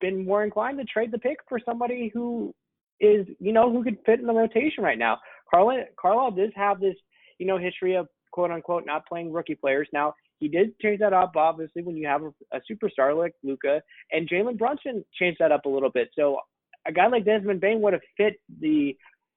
been 0.00 0.24
more 0.24 0.44
inclined 0.44 0.78
to 0.78 0.84
trade 0.84 1.12
the 1.12 1.18
pick 1.18 1.38
for 1.48 1.60
somebody 1.64 2.10
who 2.12 2.54
is 3.00 3.26
you 3.38 3.52
know 3.52 3.70
who 3.70 3.84
could 3.84 3.98
fit 4.06 4.20
in 4.20 4.26
the 4.26 4.32
rotation 4.32 4.82
right 4.82 4.98
now. 4.98 5.18
Carlisle 5.50 5.84
Carlisle 6.00 6.30
does 6.32 6.50
have 6.56 6.80
this 6.80 6.96
you 7.38 7.46
know 7.46 7.58
history 7.58 7.96
of 7.96 8.08
quote 8.34 8.50
unquote 8.50 8.84
not 8.84 9.06
playing 9.06 9.32
rookie 9.32 9.54
players. 9.54 9.88
Now 9.92 10.14
he 10.40 10.48
did 10.48 10.76
change 10.80 10.98
that 10.98 11.12
up, 11.12 11.36
obviously, 11.36 11.82
when 11.82 11.96
you 11.96 12.08
have 12.08 12.22
a, 12.24 12.32
a 12.52 12.60
superstar 12.68 13.16
like 13.16 13.32
Luka 13.44 13.80
and 14.10 14.28
Jalen 14.28 14.58
Brunson 14.58 15.04
changed 15.16 15.38
that 15.38 15.52
up 15.52 15.66
a 15.66 15.68
little 15.68 15.88
bit. 15.88 16.08
So 16.18 16.40
a 16.84 16.92
guy 16.92 17.06
like 17.06 17.24
Desmond 17.24 17.60
Bane 17.60 17.80
would 17.80 17.92
have 17.92 18.02
fit 18.16 18.34
the 18.60 18.96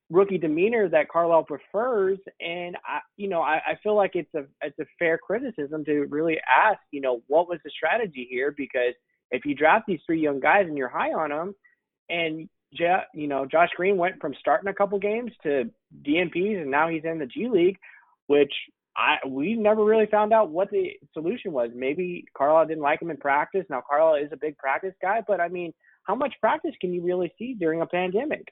rookie 0.09 0.39
demeanor 0.39 0.89
that 0.89 1.09
Carlisle 1.09 1.43
prefers, 1.43 2.17
and 2.41 2.75
I, 2.77 2.99
you 3.17 3.29
know, 3.29 3.41
I, 3.41 3.57
I 3.57 3.79
feel 3.83 3.95
like 3.95 4.15
it's 4.15 4.33
a 4.33 4.45
it's 4.63 4.79
a 4.79 4.85
fair 4.97 5.19
criticism 5.19 5.85
to 5.85 6.07
really 6.09 6.37
ask, 6.39 6.79
you 6.89 7.01
know, 7.01 7.21
what 7.27 7.47
was 7.47 7.59
the 7.63 7.69
strategy 7.69 8.27
here? 8.27 8.51
Because 8.57 8.95
if 9.29 9.45
you 9.45 9.53
draft 9.53 9.85
these 9.87 9.99
three 10.07 10.21
young 10.21 10.39
guys 10.39 10.65
and 10.65 10.75
you're 10.75 10.89
high 10.89 11.13
on 11.13 11.29
them, 11.29 11.53
and 12.09 12.49
you 13.13 13.27
know, 13.27 13.45
Josh 13.45 13.69
Green 13.75 13.97
went 13.97 14.19
from 14.19 14.33
starting 14.39 14.69
a 14.69 14.73
couple 14.73 14.97
games 14.97 15.31
to 15.43 15.69
DNPs, 16.03 16.61
and 16.63 16.71
now 16.71 16.89
he's 16.89 17.05
in 17.05 17.19
the 17.19 17.27
G 17.27 17.47
League, 17.47 17.77
which 18.25 18.51
I 18.97 19.17
we 19.27 19.53
never 19.53 19.85
really 19.85 20.07
found 20.07 20.33
out 20.33 20.49
what 20.49 20.71
the 20.71 20.91
solution 21.13 21.51
was. 21.51 21.69
Maybe 21.75 22.25
Carlisle 22.35 22.67
didn't 22.67 22.83
like 22.83 23.01
him 23.01 23.11
in 23.11 23.17
practice. 23.17 23.65
Now 23.69 23.83
Carlisle 23.87 24.23
is 24.25 24.31
a 24.31 24.37
big 24.37 24.57
practice 24.57 24.93
guy, 25.01 25.21
but 25.27 25.39
I 25.39 25.49
mean, 25.49 25.73
how 26.03 26.15
much 26.15 26.33
practice 26.41 26.73
can 26.81 26.93
you 26.93 27.03
really 27.03 27.31
see 27.37 27.53
during 27.53 27.81
a 27.81 27.85
pandemic? 27.85 28.47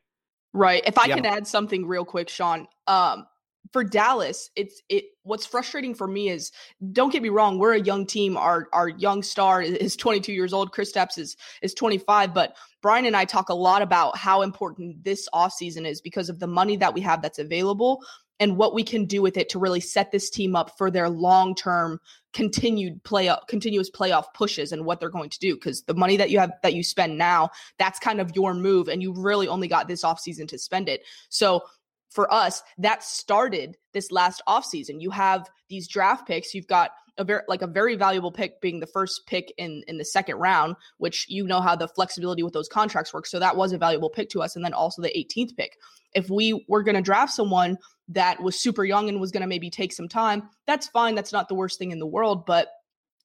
Right. 0.54 0.84
If 0.86 0.98
I 0.98 1.08
yeah. 1.08 1.16
can 1.16 1.26
add 1.26 1.48
something 1.48 1.86
real 1.86 2.06
quick, 2.06 2.30
Shawn, 2.30 2.68
um, 2.88 3.26
for 3.74 3.84
Dallas, 3.84 4.52
it's 4.56 4.82
it. 4.90 5.06
What's 5.24 5.46
frustrating 5.46 5.96
for 5.96 6.08
me 6.08 6.30
is, 6.30 6.52
don't 6.92 7.12
get 7.12 7.24
me 7.24 7.30
wrong, 7.30 7.58
we're 7.58 7.74
a 7.74 7.82
young 7.82 8.06
team. 8.06 8.38
Our 8.38 8.68
our 8.74 8.90
young 8.90 9.24
star 9.24 9.62
is 9.62 9.96
22 9.96 10.32
years 10.32 10.54
old. 10.54 10.72
Kristaps 10.72 11.18
is 11.18 11.36
is 11.62 11.74
25. 11.74 12.34
But 12.34 12.56
Brian 12.82 13.06
and 13.06 13.18
I 13.18 13.26
talk 13.26 13.50
a 13.50 13.54
lot 13.56 13.82
about 13.82 14.16
how 14.16 14.44
important 14.44 15.04
this 15.04 15.28
offseason 15.34 15.88
is 15.88 16.00
because 16.00 16.30
of 16.30 16.40
the 16.40 16.48
money 16.48 16.78
that 16.78 16.94
we 16.94 17.02
have 17.02 17.22
that's 17.22 17.40
available, 17.40 18.04
and 18.40 18.58
what 18.58 18.74
we 18.74 18.84
can 18.84 19.06
do 19.06 19.22
with 19.22 19.38
it 19.38 19.50
to 19.50 19.60
really 19.60 19.80
set 19.80 20.12
this 20.12 20.30
team 20.30 20.56
up 20.56 20.78
for 20.78 20.92
their 20.92 21.10
long-term 21.10 22.00
continued 22.34 23.02
play 23.04 23.34
continuous 23.48 23.90
playoff 23.90 24.26
pushes 24.34 24.72
and 24.72 24.86
what 24.86 25.00
they're 25.00 25.10
going 25.10 25.30
to 25.30 25.40
do 25.40 25.56
because 25.56 25.84
the 25.84 25.94
money 25.94 26.18
that 26.18 26.30
you 26.30 26.38
have 26.38 26.52
that 26.64 26.74
you 26.74 26.84
spend 26.84 27.18
now 27.18 27.50
that's 27.80 27.98
kind 27.98 28.20
of 28.20 28.36
your 28.36 28.54
move 28.54 28.90
and 28.90 29.02
you 29.02 29.14
really 29.14 29.48
only 29.48 29.70
got 29.70 29.88
this 29.88 30.04
offseason 30.04 30.48
to 30.48 30.58
spend 30.58 30.90
it. 30.90 31.04
So 31.30 31.64
for 32.10 32.32
us 32.34 32.62
that 32.78 33.04
started 33.04 33.78
this 33.94 34.12
last 34.12 34.42
offseason. 34.48 35.02
You 35.02 35.12
have 35.12 35.50
these 35.70 35.88
draft 35.88 36.28
picks 36.28 36.54
you've 36.54 36.68
got 36.68 36.92
a 37.18 37.24
very 37.24 37.44
like 37.48 37.62
a 37.62 37.68
very 37.68 37.96
valuable 37.96 38.34
pick 38.34 38.60
being 38.60 38.82
the 38.82 38.88
first 38.88 39.26
pick 39.28 39.54
in 39.58 39.82
in 39.88 39.98
the 39.98 40.04
second 40.04 40.36
round 40.36 40.76
which 40.98 41.26
you 41.30 41.48
know 41.48 41.62
how 41.62 41.74
the 41.74 41.88
flexibility 41.88 42.44
with 42.44 42.54
those 42.54 42.68
contracts 42.68 43.14
work 43.14 43.26
so 43.26 43.40
that 43.40 43.56
was 43.56 43.72
a 43.72 43.78
valuable 43.78 44.10
pick 44.10 44.30
to 44.30 44.42
us 44.42 44.58
and 44.58 44.66
then 44.66 44.74
also 44.74 45.02
the 45.02 45.10
18th 45.10 45.56
pick. 45.56 45.78
If 46.14 46.30
we 46.30 46.66
were 46.68 46.84
going 46.84 46.96
to 46.96 47.02
draft 47.02 47.34
someone 47.34 47.78
that 48.10 48.42
was 48.42 48.60
super 48.60 48.84
young 48.84 49.10
and 49.10 49.20
was 49.20 49.32
going 49.32 49.42
to 49.42 49.48
maybe 49.48 49.70
take 49.70 49.92
some 49.92 50.08
time, 50.08 50.50
that's 50.68 50.88
fine. 50.88 51.16
That's 51.16 51.34
not 51.34 51.48
the 51.48 51.56
worst 51.56 51.80
thing 51.80 51.92
in 51.92 52.00
the 52.00 52.06
world. 52.06 52.46
But 52.46 52.70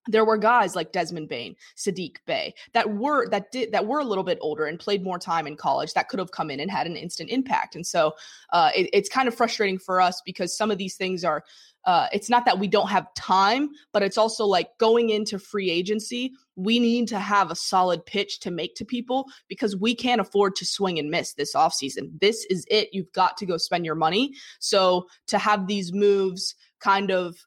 there 0.07 0.25
were 0.25 0.39
guys 0.39 0.75
like 0.75 0.93
Desmond 0.93 1.29
Bane, 1.29 1.57
Saddiq 1.77 2.17
Bey 2.27 2.55
that 2.73 2.95
were 2.95 3.29
that 3.29 3.53
did 3.53 3.73
that 3.73 3.87
were 3.87 4.01
a 4.01 4.05
little 4.05 4.25
bit 4.25 4.39
older 4.41 4.65
and 4.65 4.79
played 4.79 5.03
more 5.03 5.19
time 5.19 5.47
in 5.47 5.57
college 5.57 5.93
that 5.95 6.09
could 6.09 6.19
have 6.19 6.33
come 6.33 6.51
in 6.51 6.61
and 6.61 6.71
had 6.71 6.87
an 6.87 6.97
instant 6.97 7.31
impact. 7.31 7.75
And 7.77 7.87
so 7.87 8.15
uh, 8.53 8.71
it, 8.75 8.89
it's 8.93 9.09
kind 9.09 9.29
of 9.29 9.35
frustrating 9.35 9.79
for 9.79 10.01
us 10.01 10.23
because 10.25 10.57
some 10.57 10.71
of 10.71 10.79
these 10.79 10.97
things 10.97 11.25
are. 11.25 11.45
Uh, 11.87 12.09
it's 12.13 12.29
not 12.29 12.45
that 12.45 12.59
we 12.59 12.69
don't 12.69 12.91
have 12.91 13.07
time, 13.15 13.71
but 13.91 14.03
it's 14.03 14.19
also 14.19 14.45
like 14.45 14.69
going 14.77 15.09
into 15.09 15.39
free 15.39 15.71
agency. 15.71 16.31
We 16.55 16.79
need 16.79 17.09
to 17.09 17.19
have 17.19 17.51
a 17.51 17.57
solid 17.57 18.05
pitch 18.05 18.41
to 18.41 18.51
make 18.51 18.75
to 18.75 18.85
people 18.85 19.25
because 19.49 19.75
we 19.75 19.95
can't 19.95 20.21
afford 20.21 20.57
to 20.57 20.67
swing 20.67 20.99
and 20.99 21.11
miss 21.11 21.33
this 21.33 21.55
offseason. 21.55 22.21
This 22.21 22.45
is 22.51 22.67
it. 22.71 22.91
You've 22.93 23.11
got 23.13 23.39
to 23.39 23.47
go 23.47 23.57
spend 23.57 23.87
your 23.87 23.95
money. 23.95 24.35
So 24.59 25.07
to 25.29 25.39
have 25.39 25.69
these 25.69 25.91
moves 25.91 26.55
kind 26.81 27.11
of 27.11 27.39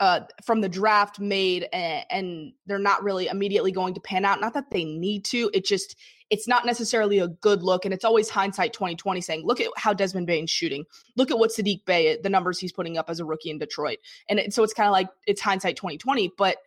uh, 0.00 0.20
from 0.44 0.60
the 0.60 0.68
draft 0.68 1.18
made 1.18 1.66
and, 1.72 2.04
and, 2.10 2.52
they're 2.66 2.78
not 2.78 3.02
really 3.02 3.26
immediately 3.26 3.72
going 3.72 3.94
to 3.94 4.00
pan 4.00 4.24
out. 4.24 4.40
Not 4.40 4.54
that 4.54 4.70
they 4.70 4.84
need 4.84 5.24
to. 5.26 5.50
It 5.52 5.64
just 5.64 5.96
it's 6.30 6.46
not 6.46 6.66
necessarily 6.66 7.18
a 7.18 7.28
good 7.28 7.62
look. 7.62 7.84
And 7.84 7.94
it's 7.94 8.04
always 8.04 8.28
hindsight 8.28 8.72
2020 8.74 9.20
saying, 9.20 9.46
look 9.46 9.60
at 9.60 9.68
how 9.76 9.94
Desmond 9.94 10.26
Bane's 10.26 10.50
shooting. 10.50 10.84
Look 11.16 11.30
at 11.30 11.38
what 11.38 11.50
Saddiq 11.50 11.84
Bey 11.86 12.18
the 12.22 12.28
numbers 12.28 12.58
he's 12.58 12.72
putting 12.72 12.98
up 12.98 13.08
as 13.08 13.20
a 13.20 13.24
rookie 13.24 13.50
in 13.50 13.58
Detroit. 13.58 13.98
And 14.28 14.38
it, 14.38 14.52
so 14.52 14.62
it's 14.62 14.74
kind 14.74 14.86
of 14.86 14.92
like 14.92 15.08
it's 15.26 15.40
hindsight 15.40 15.76
2020, 15.76 16.32
but 16.36 16.58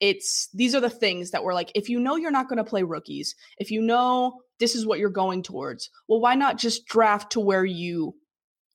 it's 0.00 0.48
these 0.54 0.74
are 0.74 0.80
the 0.80 0.90
things 0.90 1.32
that 1.32 1.42
we're 1.42 1.54
like, 1.54 1.72
if 1.74 1.88
you 1.88 1.98
know 1.98 2.16
you're 2.16 2.30
not 2.30 2.48
going 2.48 2.58
to 2.58 2.64
play 2.64 2.84
rookies, 2.84 3.34
if 3.58 3.70
you 3.70 3.82
know 3.82 4.40
this 4.60 4.74
is 4.74 4.86
what 4.86 4.98
you're 4.98 5.10
going 5.10 5.42
towards, 5.42 5.90
well, 6.06 6.20
why 6.20 6.34
not 6.34 6.58
just 6.58 6.86
draft 6.86 7.32
to 7.32 7.40
where 7.40 7.64
you 7.64 8.14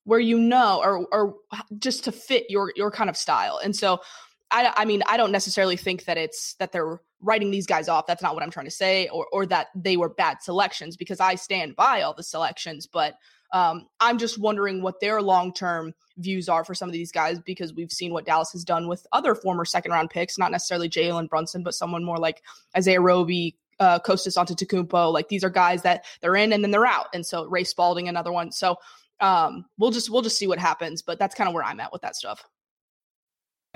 where 0.04 0.20
you 0.20 0.38
know 0.38 0.80
or 0.82 1.06
or 1.12 1.36
just 1.78 2.04
to 2.04 2.12
fit 2.12 2.46
your 2.48 2.72
your 2.76 2.90
kind 2.90 3.10
of 3.10 3.16
style. 3.16 3.60
And 3.62 3.74
so 3.74 4.00
I 4.50 4.72
I 4.76 4.84
mean, 4.84 5.02
I 5.06 5.16
don't 5.16 5.32
necessarily 5.32 5.76
think 5.76 6.04
that 6.04 6.16
it's 6.16 6.54
that 6.54 6.72
they're 6.72 7.00
writing 7.20 7.50
these 7.50 7.66
guys 7.66 7.88
off. 7.88 8.06
That's 8.06 8.22
not 8.22 8.34
what 8.34 8.42
I'm 8.42 8.50
trying 8.50 8.66
to 8.66 8.70
say 8.70 9.08
or 9.08 9.26
or 9.32 9.46
that 9.46 9.68
they 9.74 9.96
were 9.96 10.08
bad 10.08 10.42
selections 10.42 10.96
because 10.96 11.20
I 11.20 11.34
stand 11.34 11.76
by 11.76 12.02
all 12.02 12.14
the 12.14 12.22
selections, 12.22 12.86
but 12.86 13.16
um, 13.54 13.86
I'm 14.00 14.18
just 14.18 14.36
wondering 14.38 14.82
what 14.82 14.98
their 15.00 15.22
long 15.22 15.52
term 15.52 15.94
views 16.18 16.48
are 16.48 16.64
for 16.64 16.74
some 16.74 16.88
of 16.88 16.92
these 16.92 17.12
guys 17.12 17.38
because 17.38 17.72
we've 17.72 17.92
seen 17.92 18.12
what 18.12 18.26
Dallas 18.26 18.50
has 18.52 18.64
done 18.64 18.88
with 18.88 19.06
other 19.12 19.34
former 19.36 19.64
second 19.64 19.92
round 19.92 20.10
picks, 20.10 20.36
not 20.36 20.50
necessarily 20.50 20.88
Jalen 20.88 21.28
Brunson, 21.28 21.62
but 21.62 21.74
someone 21.74 22.04
more 22.04 22.18
like 22.18 22.42
Isaiah 22.76 23.00
Roby, 23.00 23.56
uh, 23.78 24.00
Kostas 24.00 24.36
Antetokounmpo. 24.36 25.12
Like 25.12 25.28
these 25.28 25.44
are 25.44 25.50
guys 25.50 25.82
that 25.82 26.04
they're 26.20 26.34
in 26.34 26.52
and 26.52 26.64
then 26.64 26.72
they're 26.72 26.84
out. 26.84 27.06
And 27.14 27.24
so 27.24 27.46
Ray 27.46 27.62
Spalding, 27.62 28.08
another 28.08 28.32
one. 28.32 28.50
So 28.50 28.76
um, 29.20 29.64
we'll 29.78 29.90
just 29.90 30.10
we'll 30.10 30.22
just 30.22 30.38
see 30.38 30.46
what 30.46 30.58
happens. 30.58 31.02
But 31.02 31.18
that's 31.18 31.34
kind 31.34 31.48
of 31.48 31.54
where 31.54 31.64
I'm 31.64 31.80
at 31.80 31.92
with 31.92 32.02
that 32.02 32.16
stuff. 32.16 32.44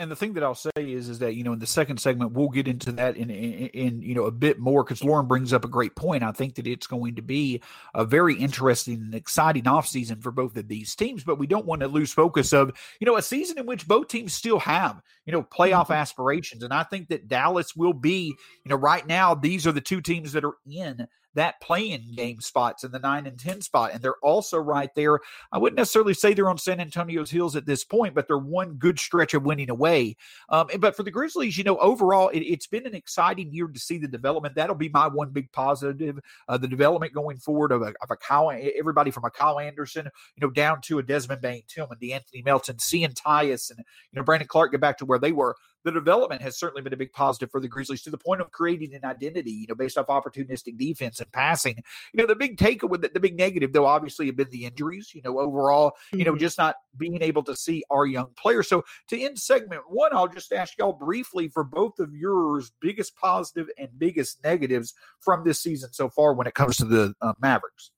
And 0.00 0.12
the 0.12 0.16
thing 0.16 0.34
that 0.34 0.44
I'll 0.44 0.54
say 0.54 0.70
is, 0.76 1.08
is 1.08 1.18
that 1.18 1.34
you 1.34 1.42
know, 1.42 1.52
in 1.52 1.58
the 1.58 1.66
second 1.66 1.98
segment, 1.98 2.30
we'll 2.30 2.50
get 2.50 2.68
into 2.68 2.92
that 2.92 3.16
in 3.16 3.30
in, 3.30 3.66
in 3.68 4.02
you 4.02 4.14
know 4.14 4.26
a 4.26 4.30
bit 4.30 4.60
more 4.60 4.84
because 4.84 5.02
Lauren 5.02 5.26
brings 5.26 5.52
up 5.52 5.64
a 5.64 5.68
great 5.68 5.96
point. 5.96 6.22
I 6.22 6.30
think 6.30 6.54
that 6.54 6.68
it's 6.68 6.86
going 6.86 7.16
to 7.16 7.22
be 7.22 7.60
a 7.94 8.04
very 8.04 8.36
interesting 8.36 8.94
and 8.94 9.14
exciting 9.14 9.64
offseason 9.64 10.22
for 10.22 10.30
both 10.30 10.56
of 10.56 10.68
these 10.68 10.94
teams, 10.94 11.24
but 11.24 11.40
we 11.40 11.48
don't 11.48 11.66
want 11.66 11.80
to 11.80 11.88
lose 11.88 12.12
focus 12.12 12.52
of 12.52 12.70
you 13.00 13.06
know 13.06 13.16
a 13.16 13.22
season 13.22 13.58
in 13.58 13.66
which 13.66 13.88
both 13.88 14.06
teams 14.06 14.32
still 14.32 14.60
have 14.60 15.02
you 15.26 15.32
know 15.32 15.42
playoff 15.42 15.86
mm-hmm. 15.86 15.94
aspirations, 15.94 16.62
and 16.62 16.72
I 16.72 16.84
think 16.84 17.08
that 17.08 17.26
Dallas 17.26 17.74
will 17.74 17.92
be 17.92 18.36
you 18.64 18.68
know 18.68 18.76
right 18.76 19.04
now 19.04 19.34
these 19.34 19.66
are 19.66 19.72
the 19.72 19.80
two 19.80 20.00
teams 20.00 20.30
that 20.30 20.44
are 20.44 20.58
in 20.64 21.08
that 21.34 21.60
playing 21.60 22.12
game 22.16 22.40
spots 22.40 22.84
in 22.84 22.90
the 22.90 22.98
nine 22.98 23.26
and 23.26 23.38
10 23.38 23.60
spot. 23.60 23.90
And 23.92 24.02
they're 24.02 24.18
also 24.22 24.58
right 24.58 24.90
there. 24.94 25.20
I 25.52 25.58
wouldn't 25.58 25.76
necessarily 25.76 26.14
say 26.14 26.34
they're 26.34 26.50
on 26.50 26.58
San 26.58 26.80
Antonio's 26.80 27.30
heels 27.30 27.56
at 27.56 27.66
this 27.66 27.84
point, 27.84 28.14
but 28.14 28.26
they're 28.26 28.38
one 28.38 28.74
good 28.74 28.98
stretch 28.98 29.34
of 29.34 29.44
winning 29.44 29.70
away. 29.70 30.16
Um, 30.48 30.68
but 30.78 30.96
for 30.96 31.02
the 31.02 31.10
Grizzlies, 31.10 31.58
you 31.58 31.64
know, 31.64 31.78
overall, 31.78 32.28
it, 32.30 32.48
has 32.48 32.66
been 32.66 32.86
an 32.86 32.94
exciting 32.94 33.52
year 33.52 33.68
to 33.68 33.78
see 33.78 33.98
the 33.98 34.08
development. 34.08 34.54
That'll 34.54 34.74
be 34.74 34.88
my 34.88 35.06
one 35.06 35.30
big 35.30 35.52
positive. 35.52 36.18
Uh, 36.48 36.58
the 36.58 36.68
development 36.68 37.12
going 37.12 37.38
forward 37.38 37.72
of 37.72 37.82
a, 37.82 37.94
of 38.02 38.10
a 38.10 38.16
Kyle, 38.16 38.50
everybody 38.78 39.10
from 39.10 39.24
a 39.24 39.30
Kyle 39.30 39.58
Anderson, 39.58 40.06
you 40.36 40.46
know, 40.46 40.50
down 40.50 40.80
to 40.82 40.98
a 40.98 41.02
Desmond 41.02 41.40
Bane, 41.40 41.62
Tillman, 41.68 41.98
De'Anthony 41.98 42.44
Melton, 42.44 42.78
seeing 42.78 43.10
Tyus 43.10 43.70
and, 43.70 43.78
you 43.78 44.16
know, 44.16 44.22
Brandon 44.22 44.48
Clarke 44.48 44.72
get 44.72 44.80
back 44.80 44.98
to 44.98 45.04
where 45.04 45.18
they 45.18 45.32
were 45.32 45.56
the 45.88 46.00
development 46.00 46.42
has 46.42 46.58
certainly 46.58 46.82
been 46.82 46.92
a 46.92 46.96
big 46.96 47.12
positive 47.12 47.50
for 47.50 47.60
the 47.60 47.68
Grizzlies 47.68 48.02
to 48.02 48.10
the 48.10 48.18
point 48.18 48.42
of 48.42 48.50
creating 48.50 48.94
an 48.94 49.04
identity, 49.04 49.50
you 49.50 49.66
know, 49.66 49.74
based 49.74 49.96
off 49.96 50.08
opportunistic 50.08 50.76
defense 50.76 51.18
and 51.20 51.32
passing. 51.32 51.82
You 52.12 52.18
know, 52.18 52.26
the 52.26 52.36
big 52.36 52.58
takeaway, 52.58 53.00
the, 53.00 53.10
the 53.12 53.20
big 53.20 53.38
negative, 53.38 53.72
though, 53.72 53.86
obviously 53.86 54.26
have 54.26 54.36
been 54.36 54.50
the 54.50 54.66
injuries, 54.66 55.12
you 55.14 55.22
know, 55.22 55.38
overall, 55.38 55.90
mm-hmm. 55.90 56.18
you 56.18 56.24
know, 56.24 56.32
mm-hmm. 56.32 56.40
just 56.40 56.58
not 56.58 56.76
being 56.98 57.22
able 57.22 57.42
to 57.44 57.56
see 57.56 57.82
our 57.90 58.04
young 58.04 58.28
players. 58.36 58.68
So 58.68 58.84
to 59.08 59.20
end 59.20 59.38
segment 59.38 59.82
one, 59.88 60.10
I'll 60.12 60.28
just 60.28 60.52
ask 60.52 60.76
y'all 60.78 60.92
briefly 60.92 61.48
for 61.48 61.64
both 61.64 61.98
of 61.98 62.14
yours 62.14 62.70
biggest 62.80 63.16
positive 63.16 63.68
and 63.78 63.88
biggest 63.98 64.44
negatives 64.44 64.92
from 65.20 65.44
this 65.44 65.60
season 65.60 65.92
so 65.92 66.10
far 66.10 66.34
when 66.34 66.46
it 66.46 66.54
comes 66.54 66.76
to 66.76 66.84
the 66.84 67.14
uh, 67.22 67.32
Mavericks. 67.40 67.90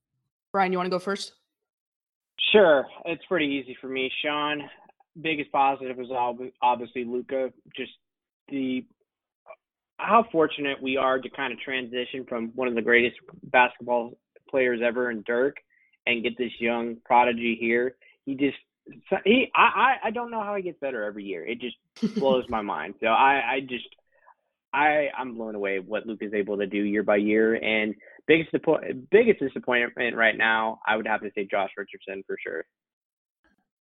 Brian, 0.52 0.72
you 0.72 0.78
want 0.78 0.86
to 0.86 0.90
go 0.90 0.98
first? 0.98 1.32
Sure. 2.52 2.86
It's 3.04 3.24
pretty 3.26 3.46
easy 3.46 3.76
for 3.80 3.88
me. 3.88 4.10
Shawn, 4.24 4.62
biggest 5.20 5.50
positive 5.52 5.98
is 5.98 6.08
obviously 6.62 7.04
Luka. 7.04 7.52
Just 7.76 7.92
the 8.48 8.84
how 9.98 10.24
fortunate 10.32 10.80
we 10.82 10.96
are 10.96 11.18
to 11.18 11.28
kind 11.30 11.52
of 11.52 11.60
transition 11.60 12.24
from 12.28 12.48
one 12.54 12.68
of 12.68 12.74
the 12.74 12.82
greatest 12.82 13.16
basketball 13.44 14.18
players 14.48 14.80
ever 14.82 15.10
in 15.10 15.22
Dirk 15.26 15.56
and 16.06 16.22
get 16.22 16.36
this 16.38 16.52
young 16.58 16.96
prodigy 17.04 17.56
here. 17.60 17.96
He 18.24 18.34
just 18.34 18.56
he 19.24 19.50
I 19.54 19.96
I 20.04 20.10
don't 20.10 20.30
know 20.30 20.42
how 20.42 20.54
he 20.56 20.62
gets 20.62 20.80
better 20.80 21.04
every 21.04 21.24
year. 21.24 21.46
It 21.46 21.60
just 21.60 22.14
blows 22.18 22.44
my 22.48 22.62
mind. 22.62 22.94
So 23.00 23.06
I 23.06 23.54
I 23.54 23.60
just 23.60 23.88
I 24.72 25.08
I'm 25.16 25.34
blown 25.34 25.54
away 25.54 25.78
what 25.78 26.06
Luke 26.06 26.22
is 26.22 26.32
able 26.32 26.58
to 26.58 26.66
do 26.66 26.78
year 26.78 27.02
by 27.02 27.16
year. 27.16 27.54
And 27.54 27.94
biggest 28.26 28.50
biggest 29.10 29.40
disappointment 29.40 30.16
right 30.16 30.36
now, 30.36 30.80
I 30.86 30.96
would 30.96 31.06
have 31.06 31.20
to 31.22 31.30
say 31.34 31.46
Josh 31.50 31.70
Richardson 31.76 32.22
for 32.26 32.36
sure. 32.42 32.64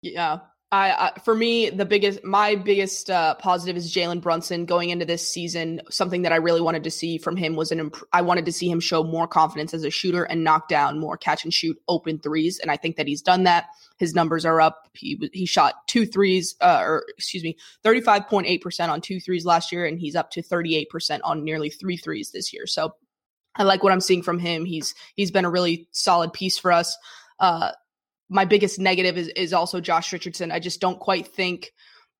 Yeah, 0.02 0.40
I, 0.76 1.20
for 1.24 1.36
me 1.36 1.70
the 1.70 1.86
biggest 1.86 2.24
my 2.24 2.56
biggest 2.56 3.10
uh, 3.10 3.36
positive 3.36 3.78
is 3.78 3.94
Jalen 3.94 4.22
Brunson 4.22 4.66
going 4.66 4.90
into 4.90 5.06
this 5.06 5.30
season. 5.30 5.82
Something 5.90 6.24
that 6.24 6.32
I 6.32 6.38
really 6.38 6.62
wanted 6.62 6.84
to 6.86 6.92
see 6.92 7.18
from 7.18 7.36
him 7.36 7.56
was 7.56 7.72
an 7.72 7.80
imp- 7.80 8.04
I 8.14 8.22
wanted 8.22 8.46
to 8.46 8.52
see 8.52 8.70
him 8.70 8.80
show 8.80 9.04
more 9.04 9.28
confidence 9.28 9.74
as 9.74 9.84
a 9.84 9.90
shooter 9.90 10.24
and 10.24 10.44
knock 10.44 10.68
down 10.68 11.00
more 11.00 11.18
catch 11.18 11.44
and 11.44 11.54
shoot 11.54 11.78
open 11.88 12.20
threes, 12.20 12.60
and 12.60 12.72
I 12.72 12.78
think 12.78 12.96
that 12.96 13.08
he's 13.08 13.22
done 13.22 13.44
that. 13.44 13.66
His 13.98 14.16
numbers 14.16 14.46
are 14.46 14.60
up. 14.60 14.90
He 14.94 15.30
he 15.34 15.46
shot 15.46 15.88
two 15.88 16.06
threes, 16.06 16.56
uh, 16.62 16.82
or 16.84 17.06
excuse 17.18 17.44
me, 17.44 17.58
thirty 17.84 18.02
five 18.02 18.28
point 18.28 18.48
eight 18.48 18.62
percent 18.62 18.92
on 18.92 19.02
two 19.02 19.20
threes 19.20 19.46
last 19.46 19.72
year, 19.72 19.86
and 19.86 20.00
he's 20.00 20.16
up 20.16 20.32
to 20.32 20.42
thirty 20.42 20.76
eight 20.76 20.90
percent 20.90 21.24
on 21.24 21.44
nearly 21.44 21.70
three 21.70 21.98
threes 21.98 22.32
this 22.32 22.52
year. 22.54 22.68
So 22.68 22.96
I 23.56 23.64
like 23.64 23.84
what 23.84 23.94
I'm 23.94 24.02
seeing 24.02 24.22
from 24.22 24.40
him. 24.40 24.66
He's 24.66 24.96
he's 25.16 25.32
been 25.32 25.46
a 25.46 25.50
really 25.50 25.88
solid 25.92 26.34
piece 26.34 26.58
for 26.58 26.72
us. 26.72 26.98
Uh, 27.40 27.72
my 28.30 28.46
biggest 28.46 28.80
negative 28.80 29.18
is 29.18 29.28
is 29.30 29.54
also 29.54 29.80
Josh 29.80 30.12
Richardson. 30.12 30.52
I 30.52 30.60
just 30.60 30.82
don't 30.82 31.00
quite 31.00 31.28
think 31.28 31.72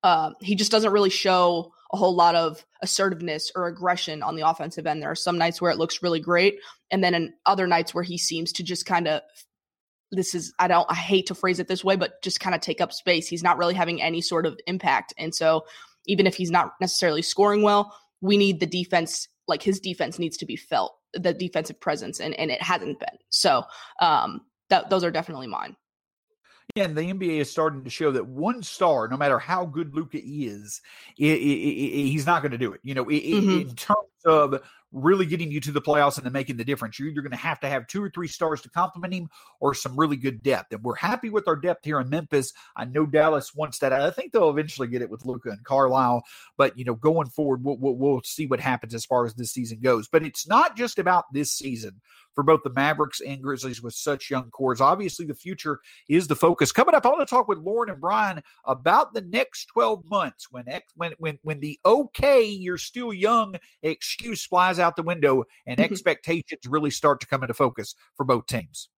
uh, 0.02 0.30
he 0.40 0.54
just 0.54 0.70
doesn't 0.70 0.92
really 0.92 1.10
show 1.10 1.72
a 1.92 1.96
whole 1.96 2.14
lot 2.14 2.34
of 2.34 2.64
assertiveness 2.82 3.50
or 3.54 3.66
aggression 3.66 4.22
on 4.22 4.36
the 4.36 4.48
offensive 4.48 4.86
end. 4.86 5.02
There 5.02 5.10
are 5.10 5.16
some 5.16 5.38
nights 5.38 5.60
where 5.60 5.70
it 5.70 5.78
looks 5.78 6.02
really 6.02 6.20
great, 6.20 6.58
and 6.90 7.02
then 7.02 7.14
in 7.14 7.32
other 7.44 7.66
nights 7.66 7.94
where 7.94 8.04
he 8.04 8.18
seems 8.18 8.52
to 8.52 8.62
just 8.62 8.86
kind 8.86 9.08
of 9.08 9.22
this 10.12 10.34
is 10.34 10.52
I 10.58 10.68
don't 10.68 10.86
I 10.90 10.94
hate 10.94 11.26
to 11.26 11.34
phrase 11.34 11.58
it 11.58 11.68
this 11.68 11.84
way, 11.84 11.96
but 11.96 12.22
just 12.22 12.40
kind 12.40 12.54
of 12.54 12.60
take 12.60 12.80
up 12.80 12.92
space. 12.92 13.26
He's 13.28 13.42
not 13.42 13.58
really 13.58 13.74
having 13.74 14.00
any 14.00 14.20
sort 14.20 14.46
of 14.46 14.58
impact, 14.66 15.12
and 15.18 15.34
so 15.34 15.64
even 16.06 16.26
if 16.26 16.36
he's 16.36 16.50
not 16.50 16.74
necessarily 16.80 17.22
scoring 17.22 17.62
well, 17.62 17.96
we 18.20 18.36
need 18.36 18.60
the 18.60 18.66
defense. 18.66 19.28
Like 19.48 19.62
his 19.62 19.78
defense 19.78 20.18
needs 20.18 20.36
to 20.38 20.46
be 20.46 20.56
felt, 20.56 20.96
the 21.14 21.32
defensive 21.32 21.80
presence, 21.80 22.20
and 22.20 22.34
and 22.34 22.50
it 22.50 22.62
hasn't 22.62 22.98
been. 22.98 23.18
So 23.30 23.64
um, 24.00 24.40
that 24.70 24.90
those 24.90 25.04
are 25.04 25.10
definitely 25.10 25.46
mine. 25.46 25.76
Yeah, 26.74 26.84
and 26.84 26.96
the 26.96 27.02
NBA 27.02 27.40
is 27.40 27.50
starting 27.50 27.84
to 27.84 27.90
show 27.90 28.10
that 28.12 28.26
one 28.26 28.62
star, 28.62 29.08
no 29.08 29.16
matter 29.16 29.38
how 29.38 29.64
good 29.64 29.94
Luka 29.94 30.18
is, 30.22 30.82
it, 31.16 31.24
it, 31.24 31.34
it, 31.34 32.08
he's 32.08 32.26
not 32.26 32.42
going 32.42 32.52
to 32.52 32.58
do 32.58 32.72
it. 32.72 32.80
You 32.82 32.94
know, 32.94 33.04
mm-hmm. 33.04 33.60
in 33.60 33.74
terms 33.76 34.08
of 34.24 34.60
really 34.92 35.26
getting 35.26 35.50
you 35.50 35.60
to 35.60 35.72
the 35.72 35.80
playoffs 35.80 36.16
and 36.16 36.24
then 36.24 36.32
making 36.32 36.56
the 36.56 36.64
difference. 36.64 36.98
You're 36.98 37.08
either 37.08 37.20
going 37.20 37.32
to 37.32 37.36
have 37.36 37.60
to 37.60 37.68
have 37.68 37.86
two 37.86 38.02
or 38.02 38.10
three 38.10 38.28
stars 38.28 38.62
to 38.62 38.70
complement 38.70 39.12
him 39.12 39.28
or 39.60 39.74
some 39.74 39.96
really 39.96 40.16
good 40.16 40.42
depth. 40.42 40.72
And 40.72 40.82
we're 40.82 40.96
happy 40.96 41.28
with 41.28 41.46
our 41.48 41.56
depth 41.56 41.84
here 41.84 42.00
in 42.00 42.08
Memphis. 42.08 42.52
I 42.76 42.86
know 42.86 43.04
Dallas 43.04 43.54
wants 43.54 43.78
that. 43.80 43.92
I 43.92 44.10
think 44.10 44.32
they'll 44.32 44.50
eventually 44.50 44.88
get 44.88 45.02
it 45.02 45.10
with 45.10 45.24
Luka 45.24 45.50
and 45.50 45.64
Carlisle. 45.64 46.22
But, 46.56 46.78
you 46.78 46.84
know, 46.84 46.94
going 46.94 47.28
forward, 47.28 47.62
we'll, 47.62 47.76
we'll, 47.76 47.96
we'll 47.96 48.22
see 48.24 48.46
what 48.46 48.60
happens 48.60 48.94
as 48.94 49.04
far 49.04 49.26
as 49.26 49.34
this 49.34 49.52
season 49.52 49.80
goes. 49.80 50.08
But 50.08 50.24
it's 50.24 50.48
not 50.48 50.76
just 50.76 50.98
about 50.98 51.24
this 51.32 51.52
season 51.52 52.00
for 52.36 52.44
both 52.44 52.62
the 52.62 52.70
Mavericks 52.70 53.20
and 53.20 53.42
Grizzlies 53.42 53.82
with 53.82 53.94
such 53.94 54.30
young 54.30 54.50
cores. 54.50 54.80
Obviously, 54.80 55.26
the 55.26 55.34
future 55.34 55.80
is 56.08 56.28
the 56.28 56.36
focus. 56.36 56.70
Coming 56.70 56.94
up, 56.94 57.04
I 57.04 57.08
want 57.08 57.26
to 57.26 57.34
talk 57.34 57.48
with 57.48 57.58
Lauren 57.58 57.90
and 57.90 58.00
Brian 58.00 58.42
about 58.66 59.14
the 59.14 59.22
next 59.22 59.66
12 59.66 60.04
months 60.04 60.46
when 60.52 60.66
when 60.94 61.12
when 61.18 61.38
when 61.42 61.58
the 61.58 61.80
okay, 61.84 62.44
you're 62.44 62.78
still 62.78 63.12
young 63.12 63.56
excuse 63.82 64.44
flies 64.44 64.78
out 64.78 64.94
the 64.94 65.02
window 65.02 65.44
and 65.66 65.78
mm-hmm. 65.78 65.92
expectations 65.92 66.60
really 66.68 66.90
start 66.90 67.20
to 67.20 67.26
come 67.26 67.42
into 67.42 67.54
focus 67.54 67.96
for 68.16 68.24
both 68.24 68.46
teams. 68.46 68.90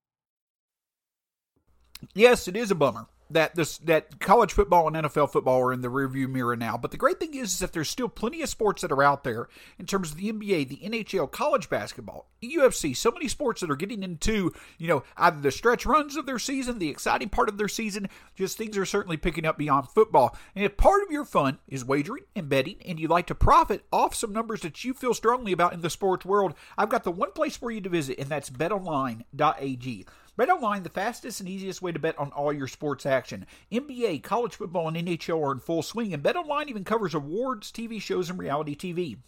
Yes, 2.15 2.49
it 2.49 2.57
is 2.57 2.71
a 2.71 2.75
bummer 2.75 3.07
that 3.31 3.55
this 3.55 3.79
that 3.79 4.21
college 4.21 4.53
football 4.53 4.87
and 4.87 4.97
NFL 4.97 5.31
football 5.31 5.61
are 5.61 5.73
in 5.73 5.81
the 5.81 5.89
rearview 5.89 6.29
mirror 6.29 6.57
now. 6.57 6.77
But 6.77 6.91
the 6.91 6.97
great 6.97 7.19
thing 7.21 7.35
is, 7.35 7.53
is 7.53 7.59
that 7.59 7.73
there's 7.73 7.89
still 7.89 8.09
plenty 8.09 8.43
of 8.43 8.49
sports 8.49 8.83
that 8.83 8.93
are 8.93 9.03
out 9.03 9.25
there 9.25 9.49
in 9.79 9.87
terms 9.87 10.11
of 10.11 10.17
the 10.17 10.33
NBA, 10.33 10.69
the 10.69 10.81
NHL, 10.85 11.31
college 11.31 11.69
basketball, 11.69 12.27
UFC, 12.43 12.97
so 12.97 13.11
many 13.11 13.29
sports 13.29 13.61
that 13.61 13.71
are 13.71 13.77
getting 13.77 14.03
into, 14.03 14.53
you 14.79 14.89
know, 14.89 15.03
either 15.17 15.41
the 15.41 15.51
stretch 15.51 15.85
runs 15.85 16.17
of 16.17 16.27
their 16.27 16.39
season, 16.39 16.79
the 16.79 16.89
exciting 16.89 17.29
part 17.29 17.49
of 17.49 17.59
their 17.59 17.69
season, 17.69 18.09
just 18.35 18.57
things 18.57 18.77
are 18.77 18.87
certainly 18.87 19.17
picking 19.17 19.45
up 19.45 19.59
beyond 19.59 19.89
football. 19.89 20.37
And 20.55 20.65
if 20.65 20.77
part 20.77 21.03
of 21.03 21.11
your 21.11 21.25
fun 21.25 21.59
is 21.67 21.85
wagering 21.85 22.25
and 22.35 22.49
betting 22.49 22.77
and 22.87 22.99
you 22.99 23.09
like 23.09 23.27
to 23.27 23.35
profit 23.35 23.85
off 23.93 24.15
some 24.15 24.33
numbers 24.33 24.61
that 24.63 24.85
you 24.85 24.95
feel 24.95 25.15
strongly 25.15 25.53
about 25.53 25.73
in 25.73 25.81
the 25.81 25.91
sports 25.91 26.25
world, 26.25 26.55
I've 26.77 26.91
got 26.91 27.05
the 27.05 27.11
one 27.11 27.33
place 27.33 27.57
for 27.57 27.71
you 27.71 27.81
to 27.81 27.89
visit, 27.89 28.19
and 28.19 28.29
that's 28.29 28.51
betonline.ag. 28.51 30.07
BetOnline, 30.39 30.85
the 30.85 30.89
fastest 30.89 31.41
and 31.41 31.49
easiest 31.49 31.83
way 31.83 31.91
to 31.91 31.99
bet 31.99 32.17
on 32.17 32.31
all 32.31 32.53
your 32.53 32.69
sports 32.69 33.05
action. 33.05 33.45
NBA, 33.73 34.23
college 34.23 34.55
football, 34.55 34.87
and 34.87 34.97
NHL 34.97 35.43
are 35.45 35.53
in 35.53 35.59
full 35.59 35.83
swing, 35.83 36.15
and 36.15 36.23
BetOnline 36.23 36.69
even 36.69 36.85
covers 36.85 37.13
awards, 37.13 37.73
TV 37.73 38.01
shows, 38.01 38.31
and 38.31 38.39
reality 38.39 38.77
TV. 38.77 39.19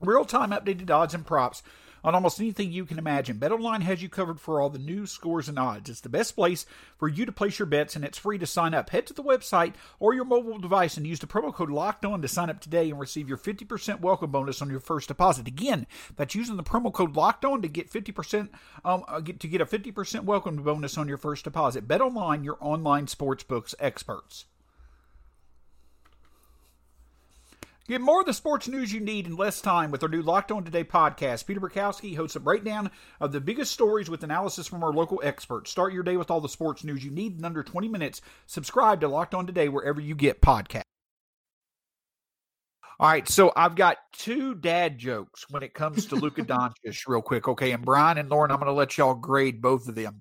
Real 0.00 0.24
time 0.24 0.50
updated 0.50 0.90
odds 0.90 1.14
and 1.14 1.24
props 1.24 1.62
on 2.02 2.14
almost 2.14 2.40
anything 2.40 2.72
you 2.72 2.84
can 2.84 2.98
imagine. 2.98 3.38
BetOnline 3.38 3.82
has 3.82 4.02
you 4.02 4.08
covered 4.08 4.40
for 4.40 4.60
all 4.60 4.70
the 4.70 4.78
news, 4.78 5.10
scores, 5.10 5.48
and 5.48 5.58
odds. 5.58 5.90
It's 5.90 6.00
the 6.00 6.08
best 6.08 6.34
place 6.34 6.66
for 6.96 7.08
you 7.08 7.26
to 7.26 7.32
place 7.32 7.58
your 7.58 7.66
bets, 7.66 7.96
and 7.96 8.04
it's 8.04 8.18
free 8.18 8.38
to 8.38 8.46
sign 8.46 8.74
up. 8.74 8.90
Head 8.90 9.06
to 9.08 9.14
the 9.14 9.22
website 9.22 9.74
or 9.98 10.14
your 10.14 10.24
mobile 10.24 10.58
device 10.58 10.96
and 10.96 11.06
use 11.06 11.18
the 11.18 11.26
promo 11.26 11.52
code 11.52 11.70
Locked 11.70 12.04
On 12.04 12.22
to 12.22 12.28
sign 12.28 12.50
up 12.50 12.60
today 12.60 12.90
and 12.90 12.98
receive 12.98 13.28
your 13.28 13.38
50% 13.38 14.00
welcome 14.00 14.30
bonus 14.30 14.62
on 14.62 14.70
your 14.70 14.80
first 14.80 15.08
deposit. 15.08 15.46
Again, 15.46 15.86
that's 16.16 16.34
using 16.34 16.56
the 16.56 16.62
promo 16.62 16.92
code 16.92 17.16
Locked 17.16 17.44
On 17.44 17.62
to 17.62 17.68
get 17.68 17.90
50% 17.90 18.48
um, 18.84 19.04
uh, 19.08 19.20
get, 19.20 19.40
to 19.40 19.48
get 19.48 19.60
a 19.60 19.66
50% 19.66 20.24
welcome 20.24 20.56
bonus 20.56 20.98
on 20.98 21.08
your 21.08 21.18
first 21.18 21.44
deposit. 21.44 21.88
BetOnline, 21.88 22.44
your 22.44 22.58
online 22.60 23.06
sportsbooks 23.06 23.74
experts. 23.78 24.46
Get 27.88 28.02
more 28.02 28.20
of 28.20 28.26
the 28.26 28.34
sports 28.34 28.68
news 28.68 28.92
you 28.92 29.00
need 29.00 29.26
in 29.26 29.34
less 29.34 29.62
time 29.62 29.90
with 29.90 30.02
our 30.02 30.10
new 30.10 30.20
Locked 30.20 30.52
On 30.52 30.62
Today 30.62 30.84
podcast. 30.84 31.46
Peter 31.46 31.58
Bukowski 31.58 32.14
hosts 32.14 32.36
a 32.36 32.40
breakdown 32.40 32.90
of 33.18 33.32
the 33.32 33.40
biggest 33.40 33.72
stories 33.72 34.10
with 34.10 34.22
analysis 34.22 34.66
from 34.66 34.84
our 34.84 34.92
local 34.92 35.22
experts. 35.24 35.70
Start 35.70 35.94
your 35.94 36.02
day 36.02 36.18
with 36.18 36.30
all 36.30 36.42
the 36.42 36.50
sports 36.50 36.84
news 36.84 37.02
you 37.02 37.10
need 37.10 37.38
in 37.38 37.46
under 37.46 37.62
20 37.62 37.88
minutes. 37.88 38.20
Subscribe 38.44 39.00
to 39.00 39.08
Locked 39.08 39.34
On 39.34 39.46
Today 39.46 39.70
wherever 39.70 40.02
you 40.02 40.14
get 40.14 40.42
podcasts. 40.42 40.82
All 43.00 43.08
right, 43.08 43.26
so 43.26 43.54
I've 43.56 43.74
got 43.74 43.96
two 44.12 44.54
dad 44.54 44.98
jokes 44.98 45.46
when 45.48 45.62
it 45.62 45.72
comes 45.72 46.04
to 46.06 46.16
Luka 46.16 46.42
Doncic, 46.44 47.06
real 47.06 47.22
quick. 47.22 47.48
Okay, 47.48 47.72
and 47.72 47.82
Brian 47.82 48.18
and 48.18 48.28
Lauren, 48.28 48.50
I'm 48.50 48.58
going 48.58 48.66
to 48.66 48.74
let 48.74 48.98
y'all 48.98 49.14
grade 49.14 49.62
both 49.62 49.88
of 49.88 49.94
them. 49.94 50.20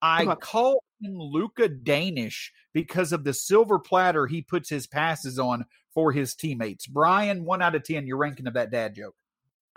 I 0.00 0.36
call 0.36 0.84
him 1.02 1.14
Luka 1.18 1.68
Danish 1.68 2.52
because 2.72 3.12
of 3.12 3.24
the 3.24 3.34
silver 3.34 3.80
platter 3.80 4.28
he 4.28 4.42
puts 4.42 4.70
his 4.70 4.86
passes 4.86 5.40
on 5.40 5.64
for 5.94 6.12
his 6.12 6.34
teammates. 6.34 6.86
Brian, 6.86 7.44
one 7.44 7.62
out 7.62 7.74
of 7.74 7.84
ten, 7.84 8.06
your 8.06 8.16
ranking 8.16 8.46
of 8.46 8.54
that 8.54 8.70
dad 8.70 8.94
joke. 8.94 9.14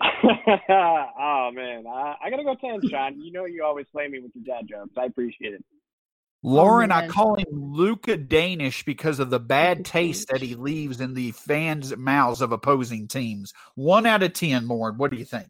oh 0.00 1.50
man, 1.52 1.84
I, 1.86 2.16
I, 2.24 2.30
gotta 2.30 2.44
go 2.44 2.54
ten, 2.54 2.80
Shawn. 2.88 3.20
You 3.20 3.32
know 3.32 3.44
you 3.44 3.64
always 3.64 3.86
play 3.92 4.08
me 4.08 4.18
with 4.20 4.32
your 4.34 4.44
dad 4.44 4.66
jokes. 4.68 4.94
I 4.98 5.04
appreciate 5.04 5.54
it. 5.54 5.64
Lauren, 6.42 6.92
oh, 6.92 6.96
I 6.96 7.08
call 7.08 7.36
him 7.36 7.46
Luca 7.50 8.18
Danish 8.18 8.84
because 8.84 9.18
of 9.18 9.30
the 9.30 9.40
bad 9.40 9.84
taste 9.84 10.28
that 10.28 10.42
he 10.42 10.54
leaves 10.54 11.00
in 11.00 11.14
the 11.14 11.30
fans' 11.32 11.96
mouths 11.96 12.42
of 12.42 12.52
opposing 12.52 13.08
teams. 13.08 13.54
One 13.76 14.04
out 14.04 14.22
of 14.22 14.34
ten, 14.34 14.68
Lauren. 14.68 14.98
What 14.98 15.10
do 15.10 15.16
you 15.16 15.24
think? 15.24 15.46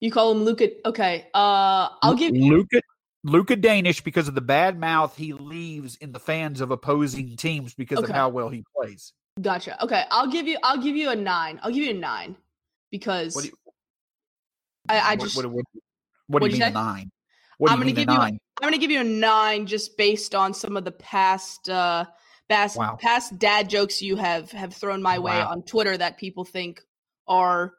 You 0.00 0.10
call 0.10 0.32
him 0.32 0.44
Luca. 0.44 0.68
Okay, 0.86 1.28
uh, 1.32 1.88
I'll 2.02 2.14
give 2.14 2.36
you 2.36 2.52
Luca 2.52 2.80
Luka 3.24 3.56
Danish 3.56 4.02
because 4.02 4.28
of 4.28 4.34
the 4.34 4.42
bad 4.42 4.78
mouth 4.78 5.16
he 5.16 5.32
leaves 5.32 5.96
in 5.96 6.12
the 6.12 6.20
fans 6.20 6.60
of 6.60 6.70
opposing 6.70 7.36
teams 7.36 7.72
because 7.74 7.98
okay. 7.98 8.10
of 8.10 8.14
how 8.14 8.28
well 8.28 8.50
he 8.50 8.64
plays. 8.76 9.14
Gotcha. 9.40 9.82
Okay, 9.82 10.04
I'll 10.10 10.30
give 10.30 10.46
you. 10.46 10.58
I'll 10.62 10.80
give 10.80 10.96
you 10.96 11.10
a 11.10 11.16
nine. 11.16 11.58
I'll 11.62 11.72
give 11.72 11.82
you 11.82 11.90
a 11.90 11.98
nine 11.98 12.36
because 12.90 13.44
you, 13.44 13.52
I, 14.88 15.00
I 15.00 15.16
just. 15.16 15.36
What, 15.36 15.46
what, 15.46 15.64
what, 16.28 16.42
what 16.42 16.50
do 16.50 16.56
you 16.56 16.62
mean 16.62 16.70
a 16.70 16.70
nine? 16.70 17.10
What 17.58 17.72
I'm 17.72 17.78
gonna 17.78 17.92
give 17.92 18.08
you. 18.08 18.16
I'm 18.16 18.38
gonna 18.62 18.78
give 18.78 18.92
you 18.92 19.00
a 19.00 19.04
nine 19.04 19.66
just 19.66 19.96
based 19.96 20.34
on 20.34 20.54
some 20.54 20.76
of 20.76 20.84
the 20.84 20.92
past, 20.92 21.68
uh, 21.68 22.04
past, 22.48 22.76
wow. 22.76 22.96
past 23.00 23.36
dad 23.38 23.68
jokes 23.68 24.00
you 24.00 24.14
have 24.16 24.52
have 24.52 24.72
thrown 24.72 25.02
my 25.02 25.18
way 25.18 25.38
wow. 25.38 25.50
on 25.50 25.62
Twitter 25.62 25.96
that 25.96 26.16
people 26.16 26.44
think 26.44 26.80
are 27.26 27.74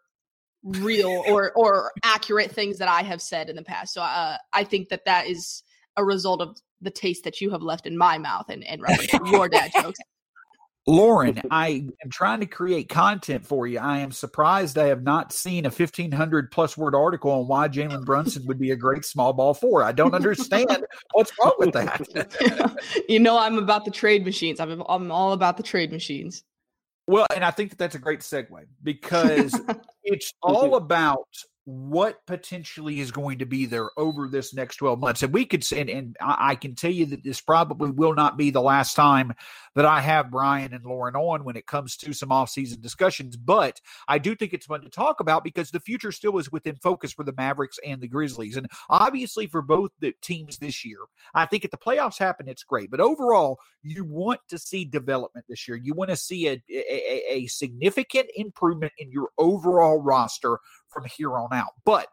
real 0.63 1.23
or 1.27 1.53
or 1.53 1.91
accurate 2.03 2.51
things 2.51 2.79
that 2.79 2.89
I 2.89 3.01
have 3.03 3.21
said 3.21 3.49
in 3.49 3.55
the 3.55 3.63
past. 3.63 3.93
So 3.93 4.01
uh, 4.01 4.37
I 4.51 4.65
think 4.65 4.89
that 4.89 5.05
that 5.05 5.27
is 5.27 5.63
a 5.95 6.03
result 6.03 6.41
of 6.41 6.57
the 6.81 6.91
taste 6.91 7.23
that 7.23 7.39
you 7.39 7.49
have 7.51 7.61
left 7.61 7.87
in 7.87 7.97
my 7.97 8.17
mouth 8.17 8.49
and 8.49 8.61
and 8.65 8.81
your 9.31 9.47
dad 9.47 9.71
jokes. 9.73 9.99
Lauren, 10.87 11.41
I 11.49 11.87
am 12.03 12.11
trying 12.11 12.41
to 12.41 12.45
create 12.45 12.89
content 12.89 13.45
for 13.45 13.65
you. 13.65 13.79
I 13.79 13.99
am 13.99 14.11
surprised 14.11 14.77
I 14.77 14.87
have 14.87 15.01
not 15.01 15.33
seen 15.33 15.65
a 15.65 15.69
1500 15.69 16.51
plus 16.51 16.77
word 16.77 16.93
article 16.93 17.31
on 17.31 17.47
why 17.47 17.67
Jalen 17.67 18.05
Brunson 18.05 18.45
would 18.45 18.59
be 18.59 18.69
a 18.69 18.75
great 18.75 19.03
small 19.03 19.33
ball 19.33 19.55
four. 19.55 19.81
I 19.83 19.91
don't 19.91 20.13
understand 20.13 20.85
what's 21.13 21.31
wrong 21.39 21.53
with 21.57 21.73
that. 21.73 22.75
you 23.09 23.19
know, 23.19 23.39
I'm 23.39 23.57
about 23.57 23.85
the 23.85 23.91
trade 23.91 24.25
machines. 24.25 24.59
I'm, 24.59 24.83
I'm 24.87 25.11
all 25.11 25.33
about 25.33 25.57
the 25.57 25.63
trade 25.63 25.91
machines. 25.91 26.43
Well, 27.07 27.25
and 27.33 27.43
I 27.43 27.51
think 27.51 27.71
that 27.71 27.77
that's 27.79 27.95
a 27.95 27.99
great 27.99 28.19
segue 28.19 28.65
because 28.83 29.59
it's 30.03 30.31
all 30.43 30.75
about 30.75 31.27
what 31.65 32.23
potentially 32.27 32.99
is 32.99 33.11
going 33.11 33.39
to 33.39 33.45
be 33.45 33.65
there 33.65 33.89
over 33.97 34.27
this 34.27 34.53
next 34.53 34.75
12 34.77 34.99
months. 34.99 35.23
And 35.23 35.33
we 35.33 35.45
could 35.45 35.63
say, 35.63 35.81
and, 35.81 35.89
and 35.89 36.17
I, 36.21 36.53
can 36.55 36.75
tell 36.75 36.91
you 36.91 37.07
that 37.07 37.23
this 37.23 37.41
probably 37.41 37.89
will 37.89 38.13
not 38.13 38.37
be 38.37 38.51
the 38.51 38.61
last 38.61 38.93
time 38.93 39.33
that 39.73 39.85
I 39.85 39.99
have 39.99 40.29
Brian 40.29 40.73
and 40.73 40.85
Lauren 40.85 41.15
on 41.15 41.43
when 41.43 41.55
it 41.55 41.65
comes 41.65 41.97
to 41.97 42.13
some 42.13 42.29
offseason 42.29 42.81
discussions. 42.81 43.35
But 43.35 43.81
I 44.07 44.19
do 44.19 44.35
think 44.35 44.53
it's 44.53 44.67
fun 44.67 44.81
to 44.81 44.89
talk 44.89 45.19
about 45.19 45.43
because 45.43 45.71
the 45.71 45.79
future 45.79 46.11
still 46.11 46.37
is 46.37 46.51
within 46.51 46.75
focus 46.75 47.11
for 47.11 47.23
the 47.23 47.33
Mavericks 47.33 47.79
and 47.83 47.99
the 47.99 48.07
Grizzlies. 48.07 48.57
And 48.57 48.67
obviously 48.87 49.47
for 49.47 49.63
both 49.63 49.89
the 49.99 50.13
teams 50.21 50.59
this 50.59 50.85
year, 50.85 50.99
I 51.33 51.47
think 51.47 51.65
if 51.65 51.71
the 51.71 51.77
playoffs 51.77 52.19
happen, 52.19 52.47
it's 52.47 52.63
great. 52.63 52.91
But 52.91 52.99
overall, 52.99 53.59
you 53.81 54.05
want 54.05 54.41
to 54.49 54.59
see 54.59 54.85
development 54.85 55.47
this 55.49 55.67
year. 55.67 55.77
You 55.77 55.95
want 55.95 56.11
to 56.11 56.15
see 56.15 56.47
a, 56.47 56.61
a, 56.69 57.33
a 57.33 57.47
significant 57.47 58.27
improvement 58.35 58.93
in 58.99 59.11
your 59.11 59.29
overall 59.39 59.99
roster 59.99 60.59
from 60.95 61.05
here 61.17 61.37
on 61.37 61.53
out. 61.53 61.73
But 61.85 62.07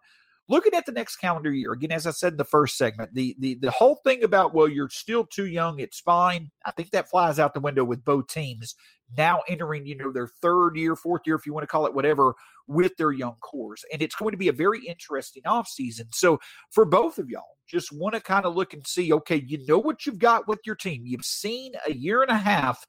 looking 0.48 0.74
at 0.74 0.84
the 0.84 0.92
next 0.92 1.16
calendar 1.16 1.52
year, 1.52 1.72
again, 1.72 1.92
as 1.92 2.06
I 2.06 2.10
said 2.10 2.32
in 2.32 2.36
the 2.36 2.44
first 2.44 2.76
segment, 2.76 3.14
the 3.14 3.36
the 3.38 3.54
the 3.54 3.70
whole 3.70 4.00
thing 4.04 4.24
about 4.24 4.52
well, 4.52 4.68
you're 4.68 4.90
still 4.90 5.24
too 5.24 5.46
young, 5.46 5.78
it's 5.78 6.00
fine. 6.00 6.50
I 6.66 6.72
think 6.72 6.90
that 6.90 7.08
flies 7.08 7.38
out 7.38 7.54
the 7.54 7.60
window 7.60 7.84
with 7.84 8.04
both 8.04 8.26
teams 8.26 8.74
now 9.16 9.42
entering, 9.48 9.86
you 9.86 9.96
know, 9.96 10.12
their 10.12 10.26
third 10.26 10.76
year, 10.76 10.96
fourth 10.96 11.22
year, 11.26 11.36
if 11.36 11.46
you 11.46 11.52
want 11.52 11.62
to 11.64 11.68
call 11.68 11.86
it 11.86 11.94
whatever, 11.94 12.34
with 12.66 12.96
their 12.96 13.12
young 13.12 13.36
cores. 13.40 13.84
And 13.92 14.00
it's 14.00 14.14
going 14.14 14.32
to 14.32 14.38
be 14.38 14.48
a 14.48 14.52
very 14.52 14.84
interesting 14.86 15.42
offseason. 15.44 16.14
So 16.14 16.40
for 16.70 16.84
both 16.84 17.18
of 17.18 17.28
y'all, 17.28 17.56
just 17.66 17.92
want 17.92 18.14
to 18.14 18.20
kind 18.20 18.46
of 18.46 18.54
look 18.54 18.72
and 18.72 18.86
see, 18.86 19.12
okay, 19.12 19.44
you 19.46 19.64
know 19.66 19.78
what 19.78 20.06
you've 20.06 20.18
got 20.18 20.48
with 20.48 20.60
your 20.64 20.76
team. 20.76 21.02
You've 21.04 21.24
seen 21.24 21.72
a 21.86 21.92
year 21.92 22.22
and 22.22 22.30
a 22.30 22.36
half 22.36 22.86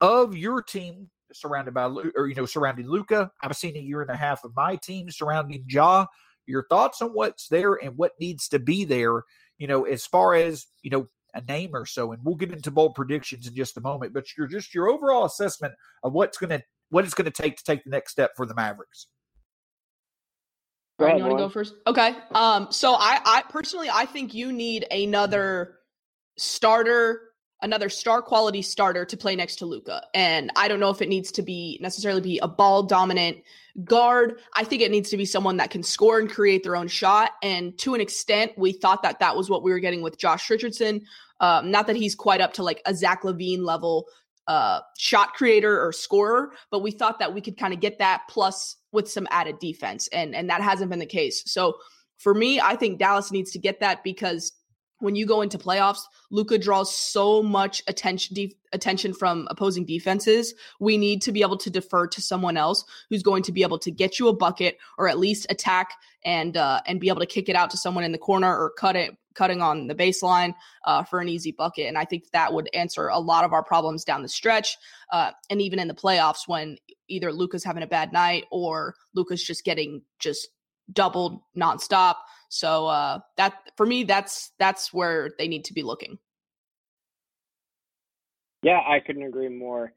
of 0.00 0.36
your 0.36 0.62
team 0.62 1.08
surrounded 1.34 1.74
by, 1.74 1.84
or, 1.84 2.26
you 2.26 2.34
know, 2.34 2.46
surrounding 2.46 2.88
Luka. 2.88 3.30
I've 3.42 3.56
seen 3.56 3.76
a 3.76 3.80
year 3.80 4.02
and 4.02 4.10
a 4.10 4.16
half 4.16 4.44
of 4.44 4.54
my 4.56 4.76
team 4.76 5.10
surrounding 5.10 5.64
Ja. 5.68 6.06
Your 6.46 6.66
thoughts 6.68 7.00
on 7.00 7.10
what's 7.10 7.48
there 7.48 7.74
and 7.74 7.96
what 7.96 8.12
needs 8.18 8.48
to 8.48 8.58
be 8.58 8.84
there, 8.84 9.22
you 9.58 9.68
know, 9.68 9.84
as 9.84 10.04
far 10.04 10.34
as, 10.34 10.66
you 10.82 10.90
know, 10.90 11.06
a 11.34 11.40
name 11.42 11.70
or 11.72 11.86
so. 11.86 12.12
And 12.12 12.22
we'll 12.24 12.34
get 12.34 12.52
into 12.52 12.70
bold 12.70 12.94
predictions 12.94 13.46
in 13.46 13.54
just 13.54 13.76
a 13.76 13.80
moment, 13.80 14.12
but 14.12 14.26
your 14.36 14.46
just 14.48 14.74
your 14.74 14.90
overall 14.90 15.24
assessment 15.24 15.72
of 16.02 16.12
what's 16.12 16.38
going 16.38 16.50
to, 16.50 16.62
what 16.90 17.04
it's 17.04 17.14
going 17.14 17.30
to 17.30 17.42
take 17.42 17.56
to 17.58 17.64
take 17.64 17.84
the 17.84 17.90
next 17.90 18.12
step 18.12 18.32
for 18.36 18.44
the 18.44 18.54
Mavericks. 18.54 19.06
Go 20.98 21.06
ahead, 21.06 21.18
you 21.18 21.24
want 21.24 21.38
to 21.38 21.44
go 21.44 21.48
first? 21.48 21.74
Okay. 21.86 22.16
Um, 22.32 22.68
so 22.70 22.94
I, 22.94 23.20
I 23.24 23.42
personally, 23.48 23.88
I 23.90 24.04
think 24.04 24.34
you 24.34 24.52
need 24.52 24.86
another 24.90 25.78
starter 26.36 27.31
another 27.62 27.88
star 27.88 28.20
quality 28.20 28.60
starter 28.60 29.04
to 29.04 29.16
play 29.16 29.34
next 29.36 29.56
to 29.56 29.66
Luka. 29.66 30.02
And 30.14 30.50
I 30.56 30.68
don't 30.68 30.80
know 30.80 30.90
if 30.90 31.00
it 31.00 31.08
needs 31.08 31.32
to 31.32 31.42
be 31.42 31.78
necessarily 31.80 32.20
be 32.20 32.38
a 32.40 32.48
ball 32.48 32.82
dominant 32.82 33.38
guard. 33.84 34.40
I 34.54 34.64
think 34.64 34.82
it 34.82 34.90
needs 34.90 35.08
to 35.10 35.16
be 35.16 35.24
someone 35.24 35.56
that 35.56 35.70
can 35.70 35.82
score 35.82 36.18
and 36.18 36.28
create 36.28 36.62
their 36.62 36.76
own 36.76 36.88
shot. 36.88 37.30
And 37.42 37.76
to 37.78 37.94
an 37.94 38.00
extent, 38.00 38.52
we 38.56 38.72
thought 38.72 39.02
that 39.02 39.20
that 39.20 39.36
was 39.36 39.48
what 39.48 39.62
we 39.62 39.70
were 39.70 39.78
getting 39.78 40.02
with 40.02 40.18
Josh 40.18 40.50
Richardson. 40.50 41.02
Um, 41.40 41.70
not 41.70 41.86
that 41.86 41.96
he's 41.96 42.14
quite 42.14 42.40
up 42.40 42.52
to 42.54 42.62
like 42.62 42.82
a 42.84 42.94
Zach 42.94 43.22
LaVine 43.22 43.64
level 43.64 44.06
uh, 44.48 44.80
shot 44.98 45.34
creator 45.34 45.84
or 45.84 45.92
scorer, 45.92 46.52
but 46.70 46.82
we 46.82 46.90
thought 46.90 47.18
that 47.20 47.32
we 47.32 47.40
could 47.40 47.56
kind 47.56 47.72
of 47.72 47.80
get 47.80 47.98
that 47.98 48.22
plus 48.28 48.76
with 48.90 49.10
some 49.10 49.26
added 49.30 49.58
defense, 49.58 50.08
and 50.08 50.34
and 50.34 50.50
that 50.50 50.60
hasn't 50.60 50.90
been 50.90 50.98
the 50.98 51.06
case. 51.06 51.42
So 51.46 51.76
for 52.18 52.34
me, 52.34 52.60
I 52.60 52.76
think 52.76 52.98
Dallas 52.98 53.32
needs 53.32 53.50
to 53.52 53.58
get 53.58 53.80
that 53.80 54.04
because 54.04 54.52
when 55.02 55.16
you 55.16 55.26
go 55.26 55.42
into 55.42 55.58
playoffs, 55.58 56.02
Luka 56.30 56.58
draws 56.58 56.96
so 56.96 57.42
much 57.42 57.82
attention 57.88 58.34
de- 58.34 58.56
attention 58.72 59.12
from 59.12 59.48
opposing 59.50 59.84
defenses. 59.84 60.54
We 60.78 60.96
need 60.96 61.22
to 61.22 61.32
be 61.32 61.42
able 61.42 61.58
to 61.58 61.70
defer 61.70 62.06
to 62.06 62.22
someone 62.22 62.56
else 62.56 62.84
who's 63.10 63.24
going 63.24 63.42
to 63.44 63.52
be 63.52 63.62
able 63.62 63.80
to 63.80 63.90
get 63.90 64.20
you 64.20 64.28
a 64.28 64.32
bucket 64.32 64.78
or 64.96 65.08
at 65.08 65.18
least 65.18 65.46
attack 65.50 65.90
and 66.24 66.56
uh, 66.56 66.80
and 66.86 67.00
be 67.00 67.08
able 67.08 67.18
to 67.18 67.26
kick 67.26 67.48
it 67.48 67.56
out 67.56 67.70
to 67.70 67.76
someone 67.76 68.04
in 68.04 68.12
the 68.12 68.18
corner 68.18 68.48
or 68.48 68.70
cut 68.78 68.94
it 68.94 69.16
cutting 69.34 69.60
on 69.60 69.88
the 69.88 69.94
baseline 69.94 70.54
uh, 70.84 71.02
for 71.02 71.18
an 71.18 71.28
easy 71.28 71.50
bucket. 71.50 71.86
And 71.86 71.98
I 71.98 72.04
think 72.04 72.30
that 72.32 72.52
would 72.52 72.68
answer 72.72 73.08
a 73.08 73.18
lot 73.18 73.44
of 73.44 73.52
our 73.52 73.64
problems 73.64 74.04
down 74.04 74.22
the 74.22 74.28
stretch 74.28 74.76
uh, 75.10 75.32
and 75.50 75.60
even 75.60 75.80
in 75.80 75.88
the 75.88 75.94
playoffs 75.94 76.46
when 76.46 76.76
either 77.08 77.32
Luka's 77.32 77.64
having 77.64 77.82
a 77.82 77.88
bad 77.88 78.12
night 78.12 78.44
or 78.52 78.94
Luka's 79.14 79.42
just 79.42 79.64
getting 79.64 80.02
just 80.20 80.48
doubled 80.92 81.40
nonstop. 81.56 82.16
So 82.52 82.86
uh, 82.86 83.20
that 83.38 83.54
for 83.78 83.86
me, 83.86 84.04
that's 84.04 84.52
that's 84.58 84.92
where 84.92 85.30
they 85.38 85.48
need 85.48 85.64
to 85.64 85.72
be 85.72 85.82
looking. 85.82 86.18
Yeah, 88.62 88.78
I 88.86 89.00
couldn't 89.00 89.22
agree 89.22 89.48
more. 89.48 89.94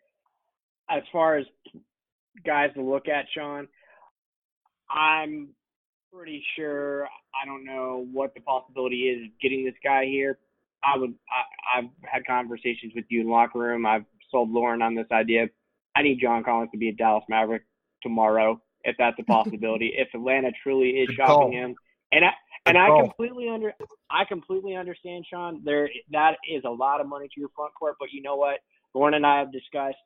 As 0.89 1.03
far 1.11 1.35
as 1.35 1.45
guys 2.45 2.69
to 2.75 2.81
look 2.81 3.09
at, 3.09 3.25
Shawn, 3.35 3.67
I'm 4.89 5.49
pretty 6.13 6.41
sure. 6.55 7.05
I 7.41 7.45
don't 7.45 7.65
know 7.65 8.07
what 8.13 8.33
the 8.33 8.39
possibility 8.39 9.09
is 9.09 9.25
of 9.25 9.31
getting 9.41 9.65
this 9.65 9.75
guy 9.83 10.05
here. 10.05 10.39
I 10.81 10.97
would. 10.97 11.13
I, 11.29 11.79
I've 11.79 11.89
had 12.09 12.25
conversations 12.25 12.93
with 12.95 13.03
you 13.09 13.19
in 13.19 13.29
locker 13.29 13.59
room. 13.59 13.85
I've 13.85 14.05
sold 14.31 14.49
Lauren 14.49 14.81
on 14.81 14.95
this 14.95 15.07
idea. 15.11 15.47
I 15.93 16.03
need 16.03 16.19
John 16.21 16.41
Collins 16.45 16.71
to 16.71 16.77
be 16.77 16.87
a 16.87 16.93
Dallas 16.93 17.25
Maverick 17.27 17.63
tomorrow, 18.01 18.61
if 18.85 18.95
that's 18.97 19.19
a 19.19 19.23
possibility. 19.27 19.91
if 19.97 20.07
Atlanta 20.13 20.51
truly 20.63 20.91
is 20.91 21.07
Good 21.09 21.17
shopping 21.17 21.35
call. 21.35 21.51
him, 21.51 21.75
and 22.11 22.23
I 22.23 22.29
and 22.65 22.77
I 22.77 22.87
completely 22.87 23.49
under 23.49 23.73
I 24.09 24.25
completely 24.25 24.75
understand, 24.75 25.25
Shawn. 25.29 25.61
There 25.63 25.89
that 26.11 26.37
is 26.49 26.63
a 26.65 26.69
lot 26.69 27.01
of 27.01 27.07
money 27.07 27.27
to 27.27 27.39
your 27.39 27.49
front 27.55 27.73
court, 27.73 27.95
but 27.99 28.09
you 28.11 28.21
know 28.21 28.35
what? 28.35 28.59
Lauren 28.93 29.13
and 29.13 29.25
I 29.25 29.39
have 29.39 29.51
discussed. 29.51 29.97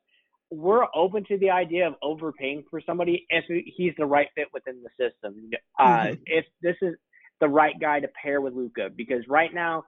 We're 0.50 0.86
open 0.94 1.24
to 1.26 1.38
the 1.38 1.50
idea 1.50 1.86
of 1.86 1.94
overpaying 2.02 2.64
for 2.70 2.80
somebody 2.84 3.24
if 3.30 3.44
he's 3.76 3.92
the 3.96 4.06
right 4.06 4.26
fit 4.34 4.48
within 4.52 4.82
the 4.82 4.90
system. 4.90 5.50
Uh, 5.78 5.84
mm-hmm. 5.84 6.22
If 6.26 6.44
this 6.60 6.76
is 6.82 6.96
the 7.40 7.48
right 7.48 7.74
guy 7.80 8.00
to 8.00 8.08
pair 8.20 8.40
with 8.40 8.54
Luka, 8.54 8.90
because 8.94 9.22
right 9.28 9.54
now 9.54 9.84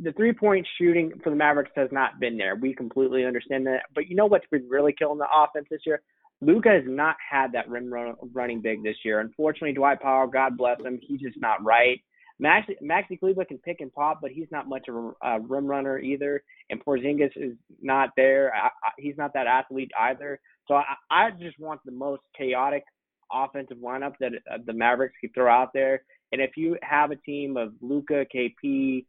the 0.00 0.12
three 0.12 0.32
point 0.32 0.66
shooting 0.78 1.12
for 1.22 1.30
the 1.30 1.36
Mavericks 1.36 1.70
has 1.76 1.88
not 1.92 2.18
been 2.18 2.36
there. 2.36 2.56
We 2.56 2.74
completely 2.74 3.24
understand 3.24 3.66
that. 3.66 3.82
But 3.94 4.08
you 4.08 4.16
know 4.16 4.26
what's 4.26 4.46
been 4.50 4.68
really 4.68 4.94
killing 4.98 5.18
the 5.18 5.26
offense 5.32 5.66
this 5.70 5.82
year? 5.86 6.02
Luka 6.40 6.68
has 6.68 6.84
not 6.86 7.16
had 7.30 7.52
that 7.52 7.68
rim 7.68 7.92
run, 7.92 8.14
running 8.32 8.60
big 8.60 8.82
this 8.82 8.96
year. 9.04 9.20
Unfortunately, 9.20 9.72
Dwight 9.72 10.00
Powell, 10.00 10.26
God 10.26 10.56
bless 10.56 10.80
him, 10.80 10.98
he's 11.02 11.20
just 11.20 11.40
not 11.40 11.64
right. 11.64 12.00
Maxi, 12.42 12.76
Maxi 12.82 13.18
Kleber 13.18 13.46
can 13.46 13.58
pick 13.58 13.80
and 13.80 13.92
pop, 13.92 14.20
but 14.20 14.30
he's 14.30 14.48
not 14.50 14.68
much 14.68 14.88
of 14.88 14.94
a, 14.94 15.12
a 15.22 15.40
rim 15.40 15.66
runner 15.66 15.98
either. 15.98 16.42
And 16.68 16.84
Porzingis 16.84 17.30
is 17.36 17.56
not 17.80 18.10
there. 18.16 18.54
I, 18.54 18.66
I, 18.66 18.90
he's 18.98 19.16
not 19.16 19.32
that 19.34 19.46
athlete 19.46 19.90
either. 19.98 20.38
So 20.68 20.74
I, 20.74 20.84
I 21.10 21.30
just 21.30 21.58
want 21.58 21.80
the 21.84 21.92
most 21.92 22.22
chaotic 22.36 22.84
offensive 23.32 23.78
lineup 23.78 24.14
that 24.20 24.32
uh, 24.52 24.58
the 24.66 24.72
Mavericks 24.72 25.14
could 25.20 25.32
throw 25.34 25.50
out 25.50 25.72
there. 25.72 26.02
And 26.32 26.42
if 26.42 26.56
you 26.56 26.76
have 26.82 27.10
a 27.10 27.16
team 27.16 27.56
of 27.56 27.72
Luka, 27.80 28.26
KP, 28.34 29.06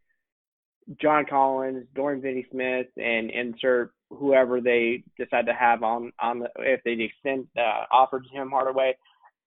John 1.01 1.25
Collins, 1.29 1.85
Dorian 1.95 2.21
Finney-Smith, 2.21 2.87
and 2.95 3.29
insert 3.29 3.91
whoever 4.09 4.61
they 4.61 5.03
decide 5.17 5.45
to 5.45 5.53
have 5.53 5.83
on 5.83 6.11
on 6.19 6.39
the 6.39 6.49
if 6.57 6.81
they 6.83 6.91
extend 6.91 7.47
uh, 7.57 7.85
offer 7.91 8.19
to 8.19 8.29
Tim 8.33 8.49
Hardaway. 8.49 8.97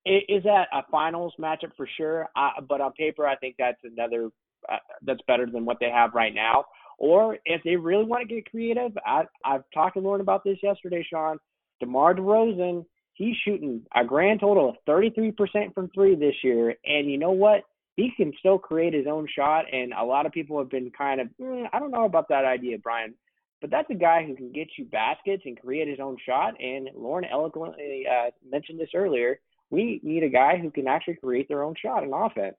Is 0.06 0.42
that 0.44 0.68
a 0.72 0.82
finals 0.90 1.34
matchup 1.38 1.76
for 1.76 1.86
sure? 1.98 2.28
Uh, 2.34 2.60
but 2.66 2.80
on 2.80 2.92
paper, 2.92 3.26
I 3.26 3.36
think 3.36 3.56
that's 3.58 3.80
another 3.84 4.30
uh, 4.70 4.76
that's 5.02 5.20
better 5.26 5.46
than 5.46 5.64
what 5.66 5.76
they 5.78 5.90
have 5.90 6.14
right 6.14 6.34
now. 6.34 6.64
Or 6.98 7.38
if 7.44 7.62
they 7.64 7.76
really 7.76 8.04
want 8.04 8.26
to 8.26 8.34
get 8.34 8.50
creative, 8.50 8.92
I, 9.06 9.24
I've 9.44 9.64
talked 9.72 9.96
to 9.96 10.00
Lauren 10.00 10.20
about 10.20 10.44
this 10.44 10.58
yesterday, 10.62 11.06
Shawn. 11.08 11.38
DeMar 11.80 12.14
DeRozan, 12.14 12.84
he's 13.14 13.36
shooting 13.44 13.82
a 13.94 14.04
grand 14.04 14.40
total 14.40 14.70
of 14.70 14.76
33% 14.86 15.74
from 15.74 15.90
three 15.94 16.14
this 16.14 16.34
year. 16.42 16.74
And 16.84 17.10
you 17.10 17.18
know 17.18 17.30
what? 17.30 17.62
he 18.00 18.10
can 18.16 18.32
still 18.38 18.58
create 18.58 18.94
his 18.94 19.06
own 19.06 19.26
shot. 19.34 19.64
And 19.72 19.92
a 19.92 20.04
lot 20.04 20.26
of 20.26 20.32
people 20.32 20.58
have 20.58 20.70
been 20.70 20.90
kind 20.90 21.20
of, 21.20 21.28
mm, 21.40 21.66
I 21.72 21.78
don't 21.78 21.90
know 21.90 22.04
about 22.04 22.28
that 22.28 22.44
idea, 22.44 22.78
Brian. 22.78 23.14
But 23.60 23.70
that's 23.70 23.90
a 23.90 23.94
guy 23.94 24.24
who 24.26 24.34
can 24.34 24.52
get 24.52 24.68
you 24.78 24.84
baskets 24.86 25.42
and 25.44 25.60
create 25.60 25.88
his 25.88 26.00
own 26.00 26.16
shot. 26.24 26.54
And 26.60 26.88
Lauren 26.94 27.26
eloquently 27.30 28.04
uh, 28.10 28.30
mentioned 28.50 28.80
this 28.80 28.90
earlier. 28.94 29.40
We 29.70 30.00
need 30.02 30.22
a 30.22 30.28
guy 30.28 30.58
who 30.58 30.70
can 30.70 30.88
actually 30.88 31.16
create 31.16 31.48
their 31.48 31.62
own 31.62 31.74
shot 31.80 32.02
in 32.02 32.12
offense. 32.12 32.56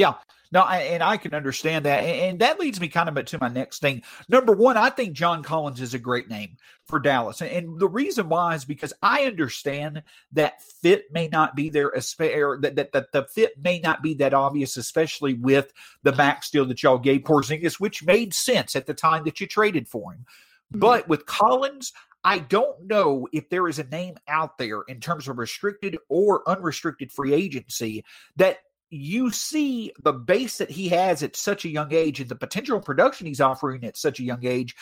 Yeah, 0.00 0.14
no, 0.50 0.62
I, 0.62 0.78
and 0.78 1.02
I 1.02 1.18
can 1.18 1.34
understand 1.34 1.84
that, 1.84 2.02
and, 2.02 2.20
and, 2.20 2.38
that 2.38 2.58
leads 2.58 2.80
me 2.80 2.88
kind 2.88 3.06
of 3.10 3.22
to 3.22 3.38
my 3.38 3.48
next 3.48 3.80
thing. 3.80 4.02
Number 4.30 4.54
one, 4.54 4.78
I 4.78 4.88
think 4.88 5.12
John 5.12 5.42
Collins 5.42 5.78
is 5.82 5.92
a 5.92 5.98
great 5.98 6.30
name 6.30 6.56
for 6.86 6.98
Dallas, 6.98 7.42
and, 7.42 7.50
and 7.50 7.78
the 7.78 7.86
reason 7.86 8.30
why 8.30 8.54
is 8.54 8.64
because 8.64 8.94
I 9.02 9.24
understand 9.24 10.02
that 10.32 10.62
fit 10.62 11.04
may 11.12 11.28
not 11.28 11.54
be 11.54 11.68
there, 11.68 11.92
that, 11.92 12.72
that 12.76 12.92
that 12.92 13.12
the 13.12 13.24
fit 13.24 13.62
may 13.62 13.78
not 13.78 14.02
be 14.02 14.14
that 14.14 14.32
obvious, 14.32 14.78
especially 14.78 15.34
with 15.34 15.70
the 16.02 16.16
max 16.16 16.48
deal 16.48 16.64
that 16.64 16.82
y'all 16.82 16.96
gave 16.96 17.20
Porzingis, 17.20 17.78
which 17.78 18.02
made 18.02 18.32
sense 18.32 18.74
at 18.74 18.86
the 18.86 18.94
time 18.94 19.24
that 19.24 19.38
you 19.38 19.46
traded 19.46 19.86
for 19.86 20.14
him. 20.14 20.24
Mm-hmm. 20.72 20.78
But 20.78 21.08
with 21.08 21.26
Collins, 21.26 21.92
I 22.24 22.38
don't 22.38 22.86
know 22.86 23.28
if 23.34 23.50
there 23.50 23.68
is 23.68 23.78
a 23.78 23.84
name 23.84 24.16
out 24.28 24.56
there 24.56 24.80
in 24.88 24.98
terms 24.98 25.28
of 25.28 25.36
restricted 25.36 25.98
or 26.08 26.48
unrestricted 26.48 27.12
free 27.12 27.34
agency 27.34 28.02
that 28.36 28.60
you 28.90 29.30
see 29.30 29.92
the 30.02 30.12
base 30.12 30.58
that 30.58 30.70
he 30.70 30.88
has 30.88 31.22
at 31.22 31.36
such 31.36 31.64
a 31.64 31.68
young 31.68 31.92
age 31.92 32.20
and 32.20 32.28
the 32.28 32.36
potential 32.36 32.80
production 32.80 33.26
he's 33.26 33.40
offering 33.40 33.84
at 33.84 33.96
such 33.96 34.18
a 34.18 34.24
young 34.24 34.44
age 34.44 34.74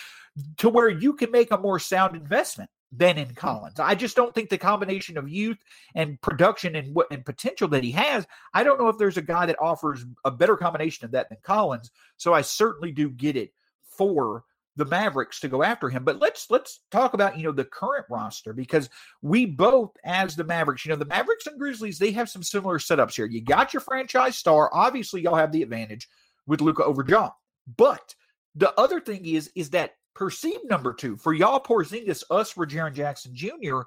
to 0.56 0.68
where 0.68 0.88
you 0.88 1.12
can 1.12 1.30
make 1.30 1.50
a 1.50 1.58
more 1.58 1.78
sound 1.78 2.16
investment 2.16 2.70
than 2.90 3.18
in 3.18 3.34
Collins. 3.34 3.78
I 3.78 3.94
just 3.94 4.16
don't 4.16 4.34
think 4.34 4.48
the 4.48 4.56
combination 4.56 5.18
of 5.18 5.28
youth 5.28 5.58
and 5.94 6.20
production 6.22 6.74
and 6.74 6.94
what 6.94 7.08
and 7.10 7.24
potential 7.24 7.68
that 7.68 7.84
he 7.84 7.90
has, 7.92 8.26
I 8.54 8.62
don't 8.62 8.80
know 8.80 8.88
if 8.88 8.96
there's 8.96 9.18
a 9.18 9.22
guy 9.22 9.44
that 9.44 9.60
offers 9.60 10.06
a 10.24 10.30
better 10.30 10.56
combination 10.56 11.04
of 11.04 11.10
that 11.10 11.28
than 11.28 11.38
Collins. 11.42 11.90
So 12.16 12.32
I 12.32 12.40
certainly 12.40 12.92
do 12.92 13.10
get 13.10 13.36
it 13.36 13.52
for 13.82 14.44
the 14.78 14.84
Mavericks 14.84 15.40
to 15.40 15.48
go 15.48 15.64
after 15.64 15.90
him. 15.90 16.04
But 16.04 16.20
let's 16.20 16.50
let's 16.50 16.80
talk 16.90 17.12
about, 17.12 17.36
you 17.36 17.42
know, 17.42 17.52
the 17.52 17.64
current 17.64 18.06
roster 18.08 18.52
because 18.52 18.88
we 19.20 19.44
both 19.44 19.90
as 20.04 20.36
the 20.36 20.44
Mavericks, 20.44 20.86
you 20.86 20.90
know, 20.90 20.96
the 20.96 21.04
Mavericks 21.04 21.46
and 21.46 21.58
Grizzlies, 21.58 21.98
they 21.98 22.12
have 22.12 22.30
some 22.30 22.44
similar 22.44 22.78
setups 22.78 23.16
here. 23.16 23.26
You 23.26 23.42
got 23.42 23.74
your 23.74 23.80
franchise 23.80 24.38
star, 24.38 24.70
obviously 24.72 25.20
y'all 25.20 25.34
have 25.34 25.52
the 25.52 25.62
advantage 25.62 26.08
with 26.46 26.60
Luka 26.60 26.84
over 26.84 27.04
Ja. 27.06 27.30
But 27.76 28.14
the 28.54 28.72
other 28.78 29.00
thing 29.00 29.26
is 29.26 29.50
is 29.56 29.70
that 29.70 29.96
perceived 30.14 30.64
number 30.70 30.94
two 30.94 31.16
for 31.16 31.34
y'all 31.34 31.60
Porzingis, 31.60 32.22
us 32.30 32.50
for 32.50 32.64
Jaren 32.64 32.94
Jackson 32.94 33.34
Jr. 33.34 33.80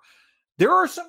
There 0.58 0.72
are 0.72 0.88
some 0.88 1.08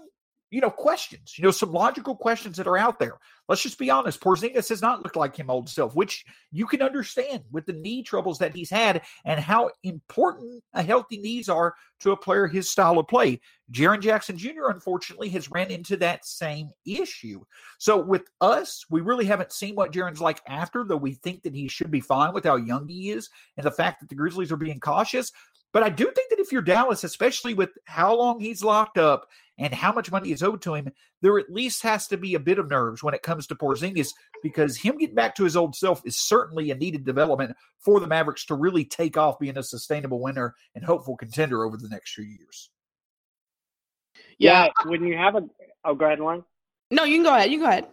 you 0.53 0.61
know 0.61 0.71
questions, 0.71 1.38
you 1.38 1.43
know 1.43 1.51
some 1.51 1.73
logical 1.73 2.15
questions 2.15 2.59
that 2.59 2.67
are 2.67 2.77
out 2.77 2.99
there. 2.99 3.19
Let's 3.49 3.62
just 3.62 3.79
be 3.79 3.91
honest. 3.91 4.21
Porzingis 4.21 4.69
has 4.69 4.83
not 4.83 5.03
looked 5.03 5.17
like 5.17 5.35
him 5.35 5.49
old 5.49 5.69
self, 5.69 5.97
which 5.97 6.27
you 6.53 6.67
can 6.67 6.83
understand 6.83 7.43
with 7.51 7.65
the 7.65 7.73
knee 7.73 8.03
troubles 8.03 8.38
that 8.38 8.55
he's 8.55 8.69
had 8.69 9.01
and 9.25 9.41
how 9.41 9.71
important 9.83 10.62
a 10.75 10.83
healthy 10.83 11.17
knees 11.17 11.49
are 11.49 11.75
to 12.01 12.12
a 12.12 12.17
player 12.17 12.47
his 12.47 12.71
style 12.71 12.99
of 12.99 13.09
play. 13.09 13.41
Jaren 13.73 14.01
Jackson 14.01 14.37
Jr. 14.37 14.69
unfortunately 14.69 15.31
has 15.31 15.51
ran 15.51 15.71
into 15.71 15.97
that 15.97 16.27
same 16.27 16.69
issue. 16.85 17.41
So 17.79 17.97
with 17.97 18.25
us, 18.43 18.85
we 18.91 19.01
really 19.01 19.25
haven't 19.25 19.53
seen 19.53 19.75
what 19.75 19.93
Jaren's 19.93 20.21
like 20.21 20.43
after, 20.47 20.85
though 20.85 20.97
we 20.99 21.15
think 21.15 21.45
that 21.45 21.55
he 21.55 21.67
should 21.67 21.91
be 21.91 22.01
fine 22.01 22.35
with 22.35 22.45
how 22.45 22.57
young 22.57 22.87
he 22.87 23.11
is 23.11 23.31
and 23.57 23.65
the 23.65 23.71
fact 23.71 24.01
that 24.01 24.11
the 24.11 24.15
Grizzlies 24.15 24.53
are 24.53 24.57
being 24.57 24.81
cautious. 24.81 25.33
But 25.73 25.83
I 25.83 25.88
do 25.88 26.05
think 26.05 26.29
that 26.29 26.38
if 26.38 26.53
you're 26.53 26.61
Dallas, 26.61 27.03
especially 27.03 27.55
with 27.55 27.71
how 27.87 28.15
long 28.15 28.41
he's 28.41 28.62
locked 28.62 28.99
up 28.99 29.27
and 29.59 29.75
how 29.75 29.93
much 29.93 30.11
money 30.11 30.33
is 30.33 30.43
owed 30.43 30.62
to 30.62 30.75
him, 30.75 30.91
there 31.21 31.38
at 31.38 31.51
least 31.51 31.83
has 31.83 32.07
to 32.09 32.17
be 32.17 32.35
a 32.35 32.41
bit 32.41 32.59
of 32.59 32.69
nerves 32.69 33.03
when 33.03 33.15
it 33.15 33.23
comes 33.23 33.47
to 33.47 33.55
Porzingis 33.55 34.09
because 34.43 34.77
him 34.77 34.99
getting 34.99 35.15
back 35.15 35.35
to 35.37 35.45
his 35.45 35.57
old 35.57 35.77
self 35.77 36.03
is 36.05 36.19
certainly 36.19 36.71
a 36.71 36.75
needed 36.75 37.05
development 37.05 37.55
for 37.79 38.01
the 38.01 38.07
Mavericks 38.07 38.47
to 38.47 38.55
really 38.55 38.85
take 38.85 39.17
off 39.17 39.38
being 39.38 39.59
a 39.59 39.62
sustainable 39.62 40.21
winner 40.21 40.55
and 40.75 40.85
hopeful 40.85 41.17
contender 41.17 41.65
over 41.65 41.77
the 41.77 41.88
next 41.88 42.15
few 42.15 42.25
years. 42.25 42.71
Yeah, 44.38 44.65
yeah 44.65 44.91
when 44.91 45.05
you 45.05 45.17
have 45.17 45.37
a 45.37 45.43
oh, 45.85 45.95
go 45.95 46.07
ahead, 46.07 46.21
Lauren. 46.21 46.45
No, 46.91 47.05
you 47.05 47.17
can 47.17 47.25
go 47.25 47.35
ahead. 47.35 47.51
You 47.51 47.59
go 47.59 47.67
ahead. 47.67 47.87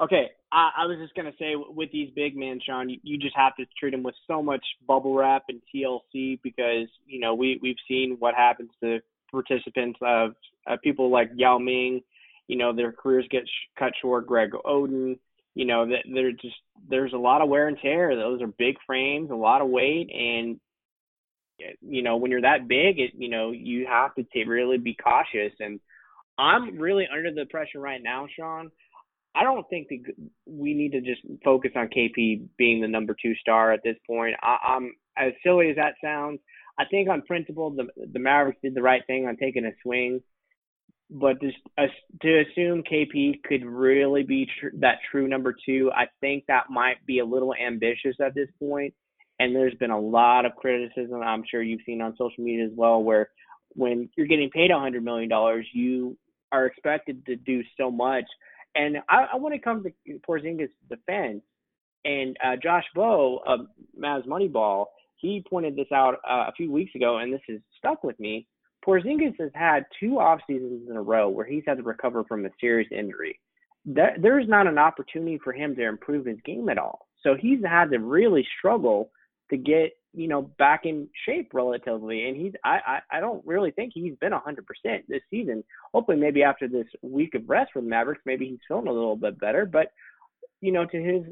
Okay, 0.00 0.30
I, 0.52 0.70
I 0.78 0.86
was 0.86 0.98
just 0.98 1.14
gonna 1.14 1.32
say 1.38 1.54
with 1.56 1.90
these 1.92 2.10
big 2.14 2.36
men, 2.36 2.60
Shawn, 2.64 2.88
you, 2.88 2.98
you 3.02 3.18
just 3.18 3.36
have 3.36 3.56
to 3.56 3.64
treat 3.78 3.92
them 3.92 4.02
with 4.02 4.14
so 4.26 4.42
much 4.42 4.64
bubble 4.86 5.14
wrap 5.14 5.44
and 5.48 5.60
TLC 5.74 6.38
because 6.42 6.88
you 7.06 7.20
know 7.20 7.34
we 7.34 7.58
we've 7.62 7.76
seen 7.88 8.16
what 8.18 8.34
happens 8.34 8.70
to 8.82 9.00
participants 9.42 9.98
of 10.02 10.34
uh, 10.66 10.76
people 10.82 11.10
like 11.10 11.30
Yao 11.36 11.58
Ming. 11.58 12.02
You 12.48 12.56
know 12.56 12.74
their 12.74 12.92
careers 12.92 13.26
get 13.30 13.44
sh- 13.44 13.78
cut 13.78 13.92
short. 14.00 14.26
Greg 14.26 14.50
Oden. 14.52 15.18
You 15.54 15.64
know 15.64 15.86
that 15.86 16.04
they're 16.12 16.32
just 16.32 16.56
there's 16.88 17.12
a 17.12 17.18
lot 17.18 17.42
of 17.42 17.48
wear 17.48 17.68
and 17.68 17.78
tear. 17.80 18.14
Those 18.14 18.42
are 18.42 18.46
big 18.46 18.76
frames, 18.86 19.30
a 19.30 19.34
lot 19.34 19.62
of 19.62 19.68
weight, 19.68 20.10
and 20.12 20.60
you 21.80 22.02
know 22.02 22.16
when 22.16 22.30
you're 22.30 22.42
that 22.42 22.68
big, 22.68 22.98
it 22.98 23.12
you 23.16 23.28
know 23.28 23.50
you 23.52 23.86
have 23.86 24.14
to 24.16 24.22
t- 24.22 24.44
really 24.44 24.78
be 24.78 24.94
cautious. 24.94 25.52
And 25.60 25.80
I'm 26.38 26.78
really 26.78 27.06
under 27.12 27.32
the 27.32 27.46
pressure 27.46 27.80
right 27.80 28.02
now, 28.02 28.26
Shawn 28.36 28.70
I 29.36 29.42
don't 29.42 29.68
think 29.68 29.88
that 29.88 30.14
we 30.46 30.72
need 30.72 30.92
to 30.92 31.00
just 31.02 31.20
focus 31.44 31.72
on 31.76 31.88
KP 31.88 32.48
being 32.56 32.80
the 32.80 32.88
number 32.88 33.14
two 33.20 33.34
star 33.34 33.70
at 33.70 33.82
this 33.84 33.96
point. 34.06 34.34
I, 34.42 34.56
I'm 34.66 34.94
as 35.16 35.32
silly 35.44 35.68
as 35.68 35.76
that 35.76 35.94
sounds. 36.02 36.40
I 36.78 36.84
think 36.84 37.08
on 37.08 37.22
principle, 37.22 37.70
the 37.70 37.86
the 38.12 38.18
Mavericks 38.18 38.58
did 38.62 38.74
the 38.74 38.82
right 38.82 39.02
thing 39.06 39.26
on 39.26 39.36
taking 39.36 39.64
a 39.64 39.72
swing, 39.82 40.20
but 41.10 41.40
just 41.40 41.56
uh, 41.78 41.86
to 42.22 42.42
assume 42.42 42.82
KP 42.82 43.42
could 43.44 43.64
really 43.64 44.22
be 44.22 44.46
tr- 44.60 44.76
that 44.80 44.98
true 45.10 45.28
number 45.28 45.54
two, 45.64 45.90
I 45.94 46.06
think 46.20 46.44
that 46.48 46.70
might 46.70 47.04
be 47.06 47.20
a 47.20 47.24
little 47.24 47.54
ambitious 47.54 48.16
at 48.24 48.34
this 48.34 48.48
point. 48.58 48.94
And 49.38 49.54
there's 49.54 49.74
been 49.74 49.90
a 49.90 50.00
lot 50.00 50.46
of 50.46 50.56
criticism. 50.56 51.22
I'm 51.22 51.44
sure 51.50 51.62
you've 51.62 51.82
seen 51.84 52.00
on 52.00 52.16
social 52.16 52.42
media 52.42 52.64
as 52.64 52.72
well, 52.74 53.02
where 53.02 53.28
when 53.74 54.08
you're 54.16 54.26
getting 54.26 54.50
paid 54.50 54.70
a 54.70 54.78
hundred 54.78 55.04
million 55.04 55.28
dollars, 55.28 55.66
you 55.74 56.16
are 56.52 56.66
expected 56.66 57.26
to 57.26 57.36
do 57.36 57.62
so 57.76 57.90
much 57.90 58.24
and 58.76 58.98
I, 59.08 59.26
I 59.32 59.36
want 59.36 59.54
to 59.54 59.60
come 59.60 59.82
to 59.82 60.18
Porzingis' 60.28 60.68
defense. 60.88 61.42
And 62.04 62.36
uh, 62.44 62.54
Josh 62.62 62.84
Bowe 62.94 63.40
of 63.44 63.60
Mavs 64.00 64.26
Moneyball, 64.26 64.86
he 65.16 65.44
pointed 65.48 65.76
this 65.76 65.90
out 65.92 66.16
uh, 66.28 66.46
a 66.48 66.52
few 66.56 66.70
weeks 66.70 66.94
ago, 66.94 67.18
and 67.18 67.32
this 67.32 67.40
has 67.48 67.58
stuck 67.78 68.04
with 68.04 68.18
me. 68.20 68.46
Porzingis 68.86 69.38
has 69.40 69.50
had 69.54 69.84
two 69.98 70.18
off 70.18 70.40
seasons 70.46 70.88
in 70.88 70.96
a 70.96 71.02
row 71.02 71.28
where 71.28 71.46
he's 71.46 71.64
had 71.66 71.78
to 71.78 71.82
recover 71.82 72.24
from 72.24 72.46
a 72.46 72.50
serious 72.60 72.88
injury. 72.92 73.38
There, 73.84 74.16
there's 74.20 74.48
not 74.48 74.66
an 74.66 74.78
opportunity 74.78 75.38
for 75.42 75.52
him 75.52 75.74
to 75.76 75.84
improve 75.86 76.26
his 76.26 76.38
game 76.44 76.68
at 76.68 76.78
all. 76.78 77.06
So 77.22 77.34
he's 77.38 77.64
had 77.64 77.90
to 77.90 77.98
really 77.98 78.46
struggle 78.58 79.10
to 79.50 79.56
get 79.56 79.92
you 80.12 80.28
know 80.28 80.42
back 80.58 80.82
in 80.84 81.08
shape 81.26 81.50
relatively 81.52 82.26
and 82.26 82.36
he's 82.36 82.52
I, 82.64 82.78
I 82.86 83.18
i 83.18 83.20
don't 83.20 83.46
really 83.46 83.70
think 83.70 83.92
he's 83.94 84.16
been 84.16 84.32
100% 84.32 84.56
this 85.08 85.20
season 85.30 85.62
hopefully 85.92 86.16
maybe 86.16 86.42
after 86.42 86.66
this 86.66 86.86
week 87.02 87.34
of 87.34 87.48
rest 87.48 87.72
the 87.74 87.82
mavericks 87.82 88.22
maybe 88.24 88.46
he's 88.48 88.58
feeling 88.66 88.88
a 88.88 88.92
little 88.92 89.16
bit 89.16 89.38
better 89.38 89.66
but 89.66 89.92
you 90.60 90.72
know 90.72 90.86
to 90.86 90.96
his 90.96 91.22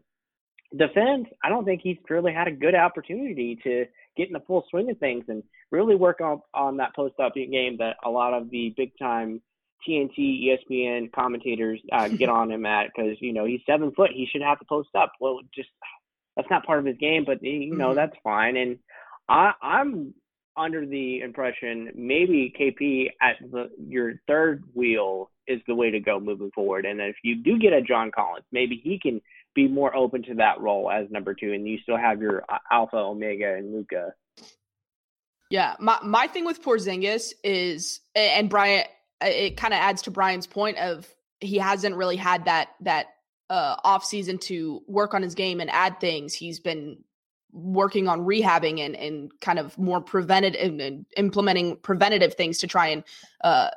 defense 0.76 1.26
i 1.42 1.48
don't 1.48 1.64
think 1.64 1.80
he's 1.82 1.96
really 2.08 2.32
had 2.32 2.48
a 2.48 2.52
good 2.52 2.74
opportunity 2.74 3.58
to 3.62 3.84
get 4.16 4.28
in 4.28 4.32
the 4.32 4.40
full 4.40 4.64
swing 4.70 4.90
of 4.90 4.98
things 4.98 5.24
and 5.28 5.42
really 5.70 5.94
work 5.94 6.20
on 6.20 6.40
on 6.52 6.76
that 6.76 6.94
post 6.94 7.14
up 7.20 7.34
game 7.34 7.76
that 7.78 7.96
a 8.04 8.10
lot 8.10 8.34
of 8.34 8.50
the 8.50 8.74
big 8.76 8.90
time 8.98 9.40
TNT, 9.86 10.46
ESPN 10.46 11.12
commentators 11.12 11.80
uh, 11.92 12.08
get 12.16 12.28
on 12.28 12.50
him 12.50 12.66
at 12.66 12.86
because 12.86 13.16
you 13.20 13.32
know 13.32 13.44
he's 13.44 13.60
seven 13.66 13.92
foot. 13.92 14.10
He 14.12 14.26
should 14.30 14.42
have 14.42 14.58
to 14.58 14.64
post 14.64 14.88
up. 14.94 15.12
Well, 15.20 15.40
just 15.54 15.68
that's 16.36 16.48
not 16.50 16.64
part 16.64 16.78
of 16.78 16.86
his 16.86 16.96
game, 16.96 17.24
but 17.26 17.42
you 17.42 17.76
know 17.76 17.88
mm-hmm. 17.88 17.96
that's 17.96 18.16
fine. 18.22 18.56
And 18.56 18.78
I, 19.28 19.52
I'm 19.62 20.14
under 20.56 20.86
the 20.86 21.20
impression 21.20 21.90
maybe 21.96 22.54
KP 22.58 23.08
at 23.20 23.36
the 23.50 23.70
your 23.78 24.14
third 24.28 24.62
wheel 24.72 25.30
is 25.46 25.60
the 25.66 25.74
way 25.74 25.90
to 25.90 26.00
go 26.00 26.20
moving 26.20 26.50
forward. 26.54 26.86
And 26.86 27.00
if 27.00 27.16
you 27.22 27.36
do 27.36 27.58
get 27.58 27.72
a 27.72 27.82
John 27.82 28.10
Collins, 28.14 28.46
maybe 28.52 28.80
he 28.82 28.98
can 28.98 29.20
be 29.54 29.68
more 29.68 29.94
open 29.94 30.22
to 30.24 30.34
that 30.34 30.60
role 30.60 30.90
as 30.90 31.10
number 31.10 31.34
two, 31.34 31.52
and 31.52 31.66
you 31.66 31.78
still 31.78 31.96
have 31.96 32.20
your 32.20 32.44
uh, 32.48 32.58
Alpha, 32.70 32.96
Omega, 32.96 33.54
and 33.54 33.72
Luka. 33.72 34.14
Yeah, 35.50 35.76
my 35.78 35.98
my 36.02 36.26
thing 36.26 36.44
with 36.44 36.62
Porzingis 36.62 37.32
is, 37.42 38.00
and 38.14 38.50
Brian, 38.50 38.84
it 39.20 39.56
kind 39.56 39.72
of 39.72 39.78
adds 39.78 40.02
to 40.02 40.10
Brian's 40.10 40.46
point 40.46 40.78
of 40.78 41.06
he 41.40 41.58
hasn't 41.58 41.96
really 41.96 42.16
had 42.16 42.46
that 42.46 42.70
that 42.80 43.06
uh, 43.50 43.76
off 43.84 44.04
season 44.04 44.38
to 44.38 44.82
work 44.86 45.14
on 45.14 45.22
his 45.22 45.34
game 45.34 45.60
and 45.60 45.70
add 45.70 46.00
things. 46.00 46.34
He's 46.34 46.58
been 46.58 46.98
working 47.52 48.08
on 48.08 48.22
rehabbing 48.22 48.80
and, 48.80 48.96
and 48.96 49.30
kind 49.40 49.60
of 49.60 49.78
more 49.78 50.00
preventative 50.00 50.60
and, 50.60 50.80
and 50.80 51.06
implementing 51.16 51.76
preventative 51.76 52.34
things 52.34 52.58
to 52.58 52.66
try 52.66 52.88
and 52.88 53.04
uh, 53.44 53.70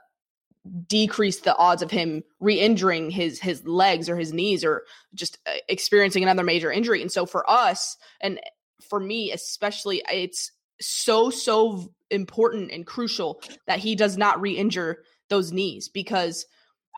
decrease 0.87 1.39
the 1.39 1.55
odds 1.55 1.81
of 1.81 1.91
him 1.91 2.23
re-injuring 2.39 3.09
his 3.09 3.39
his 3.39 3.65
legs 3.65 4.09
or 4.09 4.17
his 4.17 4.33
knees 4.33 4.63
or 4.63 4.83
just 5.13 5.37
uh, 5.47 5.53
experiencing 5.67 6.23
another 6.23 6.43
major 6.43 6.71
injury. 6.71 7.01
And 7.01 7.11
so 7.11 7.25
for 7.25 7.49
us 7.49 7.97
and 8.21 8.39
for 8.89 8.99
me 8.99 9.31
especially, 9.31 10.03
it's 10.11 10.51
so 10.79 11.29
so 11.29 11.93
important 12.09 12.71
and 12.71 12.85
crucial 12.85 13.41
that 13.65 13.79
he 13.79 13.95
does 13.95 14.17
not 14.17 14.39
re-injure 14.39 15.03
those 15.29 15.51
knees 15.51 15.89
because 15.89 16.45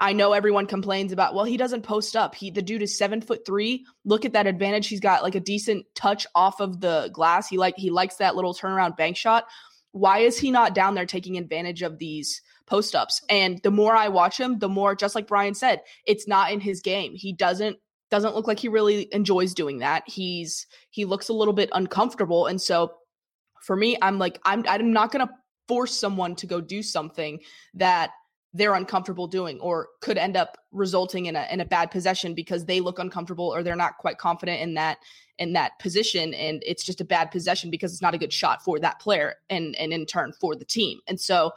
I 0.02 0.14
know 0.14 0.32
everyone 0.32 0.66
complains 0.66 1.12
about, 1.12 1.36
well, 1.36 1.44
he 1.44 1.58
doesn't 1.58 1.82
post 1.82 2.16
up. 2.16 2.34
He 2.34 2.52
the 2.52 2.62
dude 2.62 2.82
is 2.82 2.98
seven 2.98 3.22
foot 3.22 3.46
three. 3.46 3.86
Look 4.06 4.24
at 4.24 4.34
that 4.34 4.48
advantage. 4.48 4.88
He's 4.88 5.02
got 5.02 5.24
like 5.24 5.36
a 5.36 5.42
decent 5.42 5.86
touch 5.94 6.26
off 6.36 6.62
of 6.62 6.80
the 6.80 7.10
glass. 7.12 7.50
He 7.50 7.58
like 7.58 7.76
he 7.78 7.90
likes 7.90 8.16
that 8.16 8.36
little 8.36 8.54
turnaround 8.54 8.96
bank 8.96 9.18
shot. 9.18 9.46
Why 9.92 10.20
is 10.20 10.40
he 10.40 10.52
not 10.52 10.76
down 10.76 10.96
there 10.96 11.06
taking 11.06 11.38
advantage 11.38 11.82
of 11.82 11.98
these 11.98 12.42
post 12.70 12.96
ups? 12.96 13.22
And 13.30 13.60
the 13.64 13.72
more 13.72 13.96
I 13.96 14.08
watch 14.08 14.40
him, 14.40 14.60
the 14.60 14.70
more, 14.70 14.96
just 14.96 15.16
like 15.16 15.28
Brian 15.28 15.54
said, 15.54 15.82
it's 16.06 16.28
not 16.28 16.52
in 16.52 16.60
his 16.60 16.82
game. 16.82 17.14
He 17.16 17.34
doesn't 17.34 17.78
doesn't 18.10 18.36
look 18.36 18.48
like 18.48 18.60
he 18.60 18.68
really 18.68 19.08
enjoys 19.14 19.54
doing 19.54 19.80
that. 19.80 20.04
He's 20.08 20.66
he 20.90 21.06
looks 21.06 21.30
a 21.30 21.34
little 21.34 21.54
bit 21.54 21.70
uncomfortable. 21.74 22.48
And 22.48 22.62
so 22.62 22.94
for 23.62 23.76
me, 23.76 23.98
I'm 24.02 24.18
like, 24.18 24.40
I'm 24.46 24.64
I'm 24.68 24.94
not 24.94 25.12
gonna 25.12 25.30
force 25.68 25.94
someone 25.98 26.36
to 26.36 26.48
go 26.48 26.62
do 26.62 26.82
something 26.82 27.40
that 27.76 28.12
they're 28.54 28.74
uncomfortable 28.74 29.28
doing 29.28 29.60
or 29.60 29.90
could 30.02 30.18
end 30.18 30.36
up 30.36 30.58
resulting 30.72 31.28
in 31.28 31.36
a 31.36 31.48
in 31.52 31.60
a 31.60 31.66
bad 31.66 31.92
possession 31.92 32.34
because 32.34 32.66
they 32.66 32.80
look 32.80 32.98
uncomfortable 32.98 33.54
or 33.54 33.62
they're 33.62 33.76
not 33.76 33.98
quite 34.00 34.18
confident 34.18 34.60
in 34.60 34.74
that 34.74 34.98
in 35.38 35.54
that 35.54 35.78
position 35.80 36.34
and 36.34 36.64
it's 36.66 36.84
just 36.84 37.00
a 37.00 37.06
bad 37.06 37.30
possession 37.32 37.70
because 37.70 37.94
it's 37.94 38.02
not 38.02 38.16
a 38.16 38.18
good 38.18 38.34
shot 38.34 38.64
for 38.64 38.80
that 38.80 39.00
player 39.00 39.36
and 39.50 39.76
and 39.76 39.94
in 39.94 40.06
turn 40.06 40.34
for 40.40 40.56
the 40.56 40.66
team. 40.66 41.00
And 41.08 41.20
so 41.20 41.52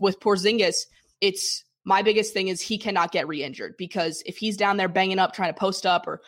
with 0.00 0.20
Porzingis, 0.20 0.86
it's 1.20 1.64
my 1.84 2.02
biggest 2.02 2.32
thing 2.32 2.48
is 2.48 2.60
he 2.60 2.78
cannot 2.78 3.12
get 3.12 3.28
re-injured 3.28 3.76
because 3.78 4.22
if 4.26 4.36
he's 4.36 4.56
down 4.56 4.76
there 4.76 4.88
banging 4.88 5.18
up 5.18 5.32
trying 5.32 5.52
to 5.52 5.58
post 5.58 5.86
up 5.86 6.06
or 6.06 6.20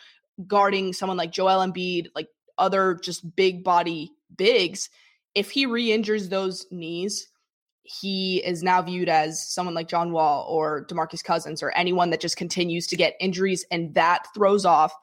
guarding 0.47 0.93
someone 0.93 1.17
like 1.17 1.31
Joel 1.31 1.65
Embiid, 1.65 2.07
like 2.15 2.27
other 2.57 2.95
just 3.03 3.35
big 3.35 3.63
body 3.63 4.11
bigs, 4.35 4.89
if 5.35 5.51
he 5.51 5.65
re-injures 5.65 6.29
those 6.29 6.65
knees, 6.71 7.27
he 7.83 8.37
is 8.45 8.63
now 8.63 8.81
viewed 8.81 9.09
as 9.09 9.51
someone 9.51 9.73
like 9.73 9.87
John 9.87 10.11
Wall 10.11 10.45
or 10.49 10.85
DeMarcus 10.85 11.23
Cousins 11.23 11.63
or 11.63 11.71
anyone 11.71 12.11
that 12.11 12.21
just 12.21 12.37
continues 12.37 12.87
to 12.87 12.95
get 12.95 13.15
injuries 13.19 13.65
and 13.71 13.93
that 13.95 14.27
throws 14.33 14.65
off 14.65 14.93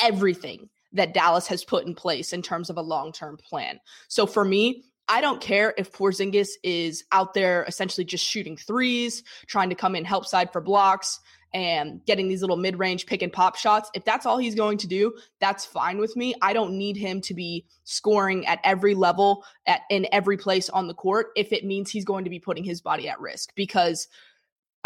everything 0.00 0.68
that 0.92 1.14
Dallas 1.14 1.46
has 1.46 1.64
put 1.64 1.86
in 1.86 1.94
place 1.94 2.32
in 2.32 2.42
terms 2.42 2.70
of 2.70 2.76
a 2.76 2.82
long-term 2.82 3.36
plan. 3.36 3.78
So 4.08 4.26
for 4.26 4.44
me, 4.44 4.84
I 5.08 5.20
don't 5.20 5.40
care 5.40 5.72
if 5.76 5.92
Porzingis 5.92 6.48
is 6.62 7.04
out 7.12 7.34
there 7.34 7.64
essentially 7.64 8.04
just 8.04 8.24
shooting 8.24 8.56
threes, 8.56 9.22
trying 9.46 9.68
to 9.70 9.76
come 9.76 9.94
in 9.94 10.04
help 10.04 10.26
side 10.26 10.52
for 10.52 10.60
blocks 10.60 11.20
and 11.54 12.04
getting 12.04 12.28
these 12.28 12.42
little 12.42 12.56
mid-range 12.56 13.06
pick 13.06 13.22
and 13.22 13.32
pop 13.32 13.56
shots. 13.56 13.90
If 13.94 14.04
that's 14.04 14.26
all 14.26 14.36
he's 14.36 14.54
going 14.54 14.78
to 14.78 14.86
do, 14.86 15.14
that's 15.40 15.64
fine 15.64 15.98
with 15.98 16.16
me. 16.16 16.34
I 16.42 16.52
don't 16.52 16.76
need 16.76 16.96
him 16.96 17.20
to 17.22 17.34
be 17.34 17.64
scoring 17.84 18.46
at 18.46 18.60
every 18.64 18.94
level 18.94 19.44
at 19.66 19.82
in 19.88 20.06
every 20.12 20.36
place 20.36 20.68
on 20.68 20.88
the 20.88 20.94
court 20.94 21.28
if 21.36 21.52
it 21.52 21.64
means 21.64 21.90
he's 21.90 22.04
going 22.04 22.24
to 22.24 22.30
be 22.30 22.40
putting 22.40 22.64
his 22.64 22.80
body 22.80 23.08
at 23.08 23.20
risk 23.20 23.54
because 23.54 24.08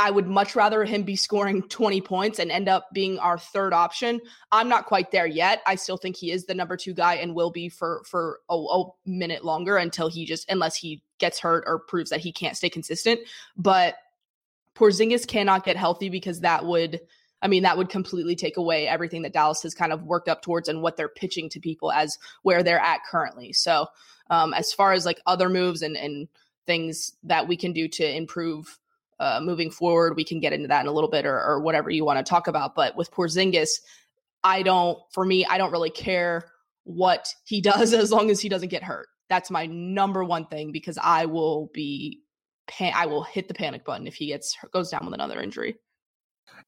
I 0.00 0.10
would 0.10 0.26
much 0.26 0.56
rather 0.56 0.82
him 0.82 1.02
be 1.02 1.14
scoring 1.14 1.62
20 1.68 2.00
points 2.00 2.38
and 2.38 2.50
end 2.50 2.70
up 2.70 2.88
being 2.94 3.18
our 3.18 3.36
third 3.36 3.74
option. 3.74 4.18
I'm 4.50 4.68
not 4.68 4.86
quite 4.86 5.10
there 5.10 5.26
yet. 5.26 5.60
I 5.66 5.74
still 5.74 5.98
think 5.98 6.16
he 6.16 6.32
is 6.32 6.46
the 6.46 6.54
number 6.54 6.78
two 6.78 6.94
guy 6.94 7.16
and 7.16 7.34
will 7.34 7.50
be 7.50 7.68
for 7.68 8.02
for 8.06 8.40
a, 8.48 8.54
a, 8.56 8.84
minute 9.04 9.44
longer 9.44 9.76
until 9.76 10.08
he 10.08 10.24
just 10.24 10.50
unless 10.50 10.74
he 10.74 11.02
gets 11.18 11.38
hurt 11.38 11.64
or 11.66 11.80
proves 11.80 12.08
that 12.10 12.20
he 12.20 12.32
can't 12.32 12.56
stay 12.56 12.70
consistent. 12.70 13.20
But 13.58 13.96
Porzingis 14.74 15.28
cannot 15.28 15.66
get 15.66 15.76
healthy 15.76 16.08
because 16.08 16.40
that 16.40 16.64
would 16.64 17.00
I 17.42 17.48
mean, 17.48 17.62
that 17.62 17.76
would 17.76 17.90
completely 17.90 18.36
take 18.36 18.56
away 18.56 18.88
everything 18.88 19.22
that 19.22 19.34
Dallas 19.34 19.62
has 19.62 19.74
kind 19.74 19.92
of 19.92 20.02
worked 20.02 20.28
up 20.28 20.40
towards 20.40 20.68
and 20.68 20.82
what 20.82 20.96
they're 20.96 21.08
pitching 21.08 21.50
to 21.50 21.60
people 21.60 21.92
as 21.92 22.16
where 22.42 22.62
they're 22.62 22.80
at 22.80 23.00
currently. 23.10 23.52
So, 23.52 23.86
um, 24.30 24.54
as 24.54 24.72
far 24.72 24.92
as 24.92 25.04
like 25.04 25.20
other 25.26 25.48
moves 25.48 25.82
and, 25.82 25.96
and 25.96 26.28
things 26.66 27.12
that 27.24 27.48
we 27.48 27.56
can 27.56 27.72
do 27.72 27.88
to 27.88 28.16
improve 28.16 28.78
uh, 29.20 29.38
moving 29.40 29.70
forward. 29.70 30.16
We 30.16 30.24
can 30.24 30.40
get 30.40 30.52
into 30.52 30.66
that 30.68 30.80
in 30.80 30.86
a 30.86 30.92
little 30.92 31.10
bit 31.10 31.26
or, 31.26 31.38
or 31.38 31.60
whatever 31.60 31.90
you 31.90 32.04
want 32.04 32.24
to 32.24 32.28
talk 32.28 32.48
about. 32.48 32.74
But 32.74 32.96
with 32.96 33.12
Porzingis, 33.12 33.68
I 34.42 34.62
don't, 34.62 34.98
for 35.12 35.24
me, 35.24 35.44
I 35.44 35.58
don't 35.58 35.70
really 35.70 35.90
care 35.90 36.50
what 36.84 37.28
he 37.44 37.60
does 37.60 37.92
as 37.92 38.10
long 38.10 38.30
as 38.30 38.40
he 38.40 38.48
doesn't 38.48 38.70
get 38.70 38.82
hurt. 38.82 39.06
That's 39.28 39.50
my 39.50 39.66
number 39.66 40.24
one 40.24 40.46
thing 40.46 40.72
because 40.72 40.98
I 41.00 41.26
will 41.26 41.70
be, 41.72 42.22
I 42.80 43.06
will 43.06 43.22
hit 43.22 43.46
the 43.46 43.54
panic 43.54 43.84
button 43.84 44.06
if 44.06 44.14
he 44.14 44.28
gets 44.28 44.56
goes 44.72 44.90
down 44.90 45.04
with 45.04 45.14
another 45.14 45.40
injury. 45.40 45.76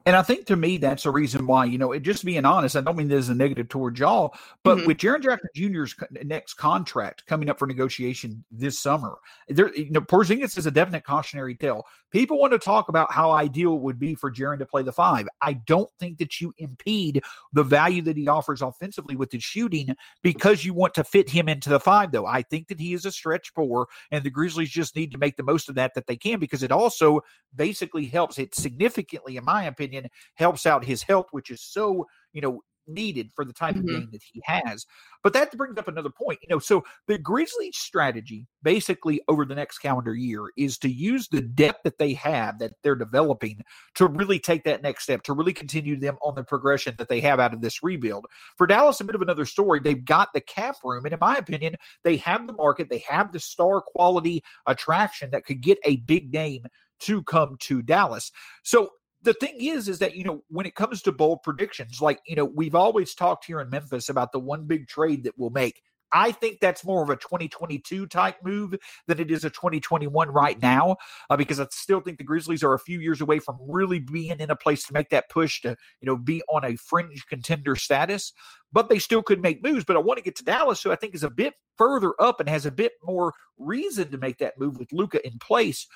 And 0.04 0.16
I 0.16 0.22
think 0.22 0.46
to 0.46 0.56
me, 0.56 0.78
that's 0.78 1.04
the 1.04 1.11
reason 1.11 1.46
why, 1.46 1.64
you 1.64 1.78
know, 1.78 1.92
it, 1.92 2.00
just 2.00 2.24
being 2.24 2.44
honest, 2.44 2.76
I 2.76 2.80
don't 2.80 2.96
mean 2.96 3.08
this 3.08 3.26
there's 3.26 3.28
a 3.28 3.35
negative 3.35 3.68
toward 3.68 3.98
y'all, 3.98 4.35
but 4.64 4.78
mm-hmm. 4.78 4.87
with 4.88 4.98
Jaren 4.98 5.22
Jackson 5.22 5.48
Jr.'s 5.54 5.94
next 6.24 6.54
contract 6.54 7.24
coming 7.26 7.48
up 7.48 7.58
for 7.58 7.66
negotiation 7.66 8.42
this 8.50 8.80
summer, 8.80 9.18
there, 9.48 9.74
you 9.76 9.90
know, 9.90 10.00
Porzingis 10.00 10.58
is 10.58 10.66
a 10.66 10.70
definite 10.70 11.04
cautionary 11.04 11.54
tale. 11.54 11.85
People 12.11 12.38
want 12.38 12.52
to 12.52 12.58
talk 12.58 12.88
about 12.88 13.12
how 13.12 13.30
ideal 13.30 13.74
it 13.76 13.80
would 13.80 13.98
be 13.98 14.14
for 14.14 14.30
Jaren 14.30 14.58
to 14.58 14.66
play 14.66 14.82
the 14.82 14.92
five. 14.92 15.28
I 15.40 15.54
don't 15.54 15.90
think 15.98 16.18
that 16.18 16.40
you 16.40 16.52
impede 16.58 17.22
the 17.52 17.62
value 17.62 18.02
that 18.02 18.16
he 18.16 18.28
offers 18.28 18.61
offensively 18.61 19.16
with 19.16 19.32
his 19.32 19.42
shooting 19.42 19.94
because 20.22 20.64
you 20.64 20.74
want 20.74 20.94
to 20.94 21.04
fit 21.04 21.30
him 21.30 21.48
into 21.48 21.70
the 21.70 21.80
five, 21.80 22.12
though. 22.12 22.26
I 22.26 22.42
think 22.42 22.68
that 22.68 22.80
he 22.80 22.92
is 22.92 23.06
a 23.06 23.12
stretch 23.12 23.50
four, 23.54 23.87
and 24.11 24.24
the 24.24 24.30
Grizzlies 24.30 24.70
just 24.70 24.96
need 24.96 25.12
to 25.12 25.18
make 25.18 25.37
the 25.37 25.42
most 25.42 25.68
of 25.68 25.76
that 25.76 25.94
that 25.94 26.06
they 26.06 26.16
can 26.16 26.38
because 26.38 26.62
it 26.62 26.72
also 26.72 27.20
basically 27.54 28.06
helps. 28.06 28.38
It 28.38 28.54
significantly, 28.54 29.37
in 29.37 29.44
my 29.44 29.64
opinion, 29.72 30.08
helps 30.35 30.66
out 30.66 30.85
his 30.85 31.02
health, 31.02 31.26
which 31.32 31.50
is 31.50 31.61
so, 31.61 32.06
you 32.32 32.40
know, 32.40 32.61
needed 32.87 33.30
for 33.35 33.44
the 33.44 33.52
type 33.52 33.74
mm-hmm. 33.74 33.88
of 33.88 33.94
game 33.94 34.08
that 34.12 34.22
he 34.22 34.42
has. 34.44 34.87
But 35.22 35.32
that 35.35 35.56
brings 35.56 35.78
up 35.78 35.88
another 35.88 36.11
point. 36.11 36.40
You 36.42 36.48
know, 36.50 36.58
so 36.58 36.85
the 37.06 37.18
Grizzlies' 37.18 37.76
strategy 37.76 38.46
basically 38.62 39.20
over 39.28 39.44
the 39.44 39.54
next 39.54 39.78
calendar 39.78 40.14
year 40.14 40.50
is 40.56 40.78
to 40.78 40.88
use 40.88 41.28
the 41.28 41.42
depth 41.42 41.80
that 41.85 41.98
they 41.98 42.12
have 42.14 42.58
that 42.58 42.72
they're 42.82 42.96
developing 42.96 43.62
to 43.94 44.06
really 44.06 44.38
take 44.38 44.64
that 44.64 44.82
next 44.82 45.04
step, 45.04 45.22
to 45.24 45.32
really 45.32 45.52
continue 45.52 45.98
them 45.98 46.16
on 46.22 46.35
the 46.35 46.42
progression 46.42 46.94
that 46.98 47.08
they 47.08 47.20
have 47.20 47.38
out 47.38 47.54
of 47.54 47.61
this 47.61 47.82
rebuild. 47.82 48.26
For 48.56 48.66
Dallas, 48.66 49.00
a 49.00 49.04
bit 49.04 49.14
of 49.14 49.22
another 49.22 49.44
story. 49.44 49.80
They've 49.80 50.04
got 50.04 50.32
the 50.32 50.40
cap 50.40 50.76
room, 50.82 51.04
and 51.04 51.12
in 51.12 51.20
my 51.20 51.37
opinion, 51.37 51.76
they 52.04 52.16
have 52.18 52.46
the 52.46 52.52
market, 52.52 52.88
they 52.90 53.04
have 53.08 53.32
the 53.32 53.40
star 53.40 53.80
quality 53.80 54.42
attraction 54.66 55.30
that 55.30 55.44
could 55.44 55.61
get 55.61 55.78
a 55.85 55.96
big 55.98 56.32
name 56.32 56.64
to 57.00 57.22
come 57.24 57.56
to 57.61 57.82
Dallas. 57.82 58.30
So 58.62 58.90
the 59.22 59.35
thing 59.35 59.56
is, 59.61 59.88
is 59.88 59.98
that, 60.00 60.16
you 60.16 60.24
know, 60.24 60.42
when 60.48 60.66
it 60.66 60.74
comes 60.74 61.02
to 61.02 61.12
bold 61.12 61.42
predictions, 61.42 62.00
like, 62.00 62.20
you 62.26 62.37
know, 62.37 62.44
we've 62.44 62.74
always 62.74 63.14
talked 63.14 63.44
here 63.44 63.61
in 63.61 63.70
Memphis 63.70 64.08
about 64.08 64.32
the 64.32 64.40
one 64.40 64.66
big 64.66 64.88
trade 64.88 65.24
that 65.24 65.38
we'll 65.38 65.50
make. 65.50 65.82
I 66.12 66.30
think 66.30 66.61
that's 66.61 66.85
more 66.85 67.02
of 67.02 67.08
a 67.08 67.16
2022 67.16 68.06
type 68.06 68.37
move 68.44 68.74
than 69.06 69.18
it 69.18 69.30
is 69.30 69.44
a 69.44 69.50
2021 69.50 70.28
right 70.28 70.61
now, 70.61 70.96
uh, 71.30 71.37
because 71.37 71.58
I 71.58 71.66
still 71.70 72.00
think 72.00 72.18
the 72.18 72.24
Grizzlies 72.24 72.62
are 72.62 72.74
a 72.74 72.78
few 72.78 73.00
years 73.00 73.20
away 73.20 73.38
from 73.38 73.56
really 73.66 73.98
being 73.98 74.38
in 74.38 74.50
a 74.50 74.56
place 74.56 74.85
to 74.87 74.92
make 74.92 75.08
that 75.11 75.30
push 75.30 75.62
to, 75.62 75.70
you 76.00 76.06
know, 76.06 76.16
be 76.16 76.42
on 76.52 76.64
a 76.64 76.76
fringe 76.76 77.24
contender 77.26 77.76
status. 77.76 78.32
But 78.72 78.88
they 78.88 78.98
still 78.98 79.22
could 79.22 79.40
make 79.42 79.62
moves. 79.62 79.85
But 79.85 79.96
I 79.96 80.00
want 80.00 80.18
to 80.18 80.24
get 80.24 80.37
to 80.37 80.44
Dallas, 80.44 80.82
who 80.82 80.92
I 80.92 80.96
think 80.96 81.14
is 81.14 81.24
a 81.24 81.30
bit 81.30 81.54
further 81.78 82.12
up 82.18 82.40
and 82.40 82.48
has 82.48 82.66
a 82.66 82.70
bit 82.70 82.92
more 83.02 83.32
reason 83.58 84.11
to 84.11 84.18
make 84.18 84.38
that 84.38 84.58
move 84.58 84.78
with 84.78 84.92
Luka 84.92 85.26
in 85.26 85.38
place. 85.38 85.87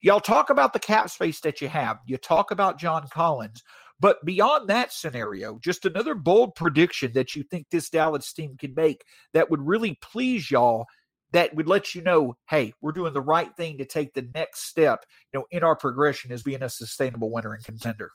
Y'all 0.00 0.20
talk 0.20 0.50
about 0.50 0.72
the 0.72 0.78
cap 0.78 1.10
space 1.10 1.40
that 1.40 1.60
you 1.60 1.68
have. 1.68 1.98
You 2.06 2.16
talk 2.16 2.50
about 2.50 2.78
John 2.78 3.06
Collins. 3.12 3.62
But 4.00 4.24
beyond 4.24 4.68
that 4.68 4.92
scenario, 4.92 5.58
just 5.58 5.84
another 5.84 6.14
bold 6.14 6.54
prediction 6.54 7.12
that 7.14 7.34
you 7.34 7.42
think 7.42 7.66
this 7.70 7.90
Dallas 7.90 8.32
team 8.32 8.56
can 8.56 8.74
make 8.74 9.04
that 9.34 9.50
would 9.50 9.66
really 9.66 9.98
please 10.00 10.50
y'all, 10.50 10.86
that 11.32 11.54
would 11.54 11.66
let 11.66 11.94
you 11.94 12.02
know, 12.02 12.36
hey, 12.48 12.72
we're 12.80 12.92
doing 12.92 13.12
the 13.12 13.20
right 13.20 13.54
thing 13.56 13.78
to 13.78 13.84
take 13.84 14.14
the 14.14 14.28
next 14.34 14.68
step, 14.68 15.04
you 15.32 15.40
know, 15.40 15.46
in 15.50 15.64
our 15.64 15.74
progression 15.74 16.30
as 16.30 16.44
being 16.44 16.62
a 16.62 16.68
sustainable 16.68 17.30
winner 17.30 17.54
and 17.54 17.64
contender. 17.64 18.10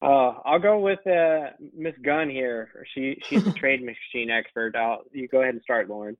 Uh, 0.00 0.34
I'll 0.44 0.58
go 0.58 0.78
with 0.80 1.06
uh, 1.06 1.50
Miss 1.74 1.94
Gunn 2.02 2.28
here. 2.28 2.68
She 2.94 3.18
she's 3.26 3.46
a 3.46 3.52
trade 3.54 3.82
machine 3.82 4.30
expert. 4.30 4.76
I'll, 4.76 5.02
you 5.12 5.28
go 5.28 5.40
ahead 5.42 5.54
and 5.54 5.62
start, 5.62 5.88
Lauren. 5.88 6.16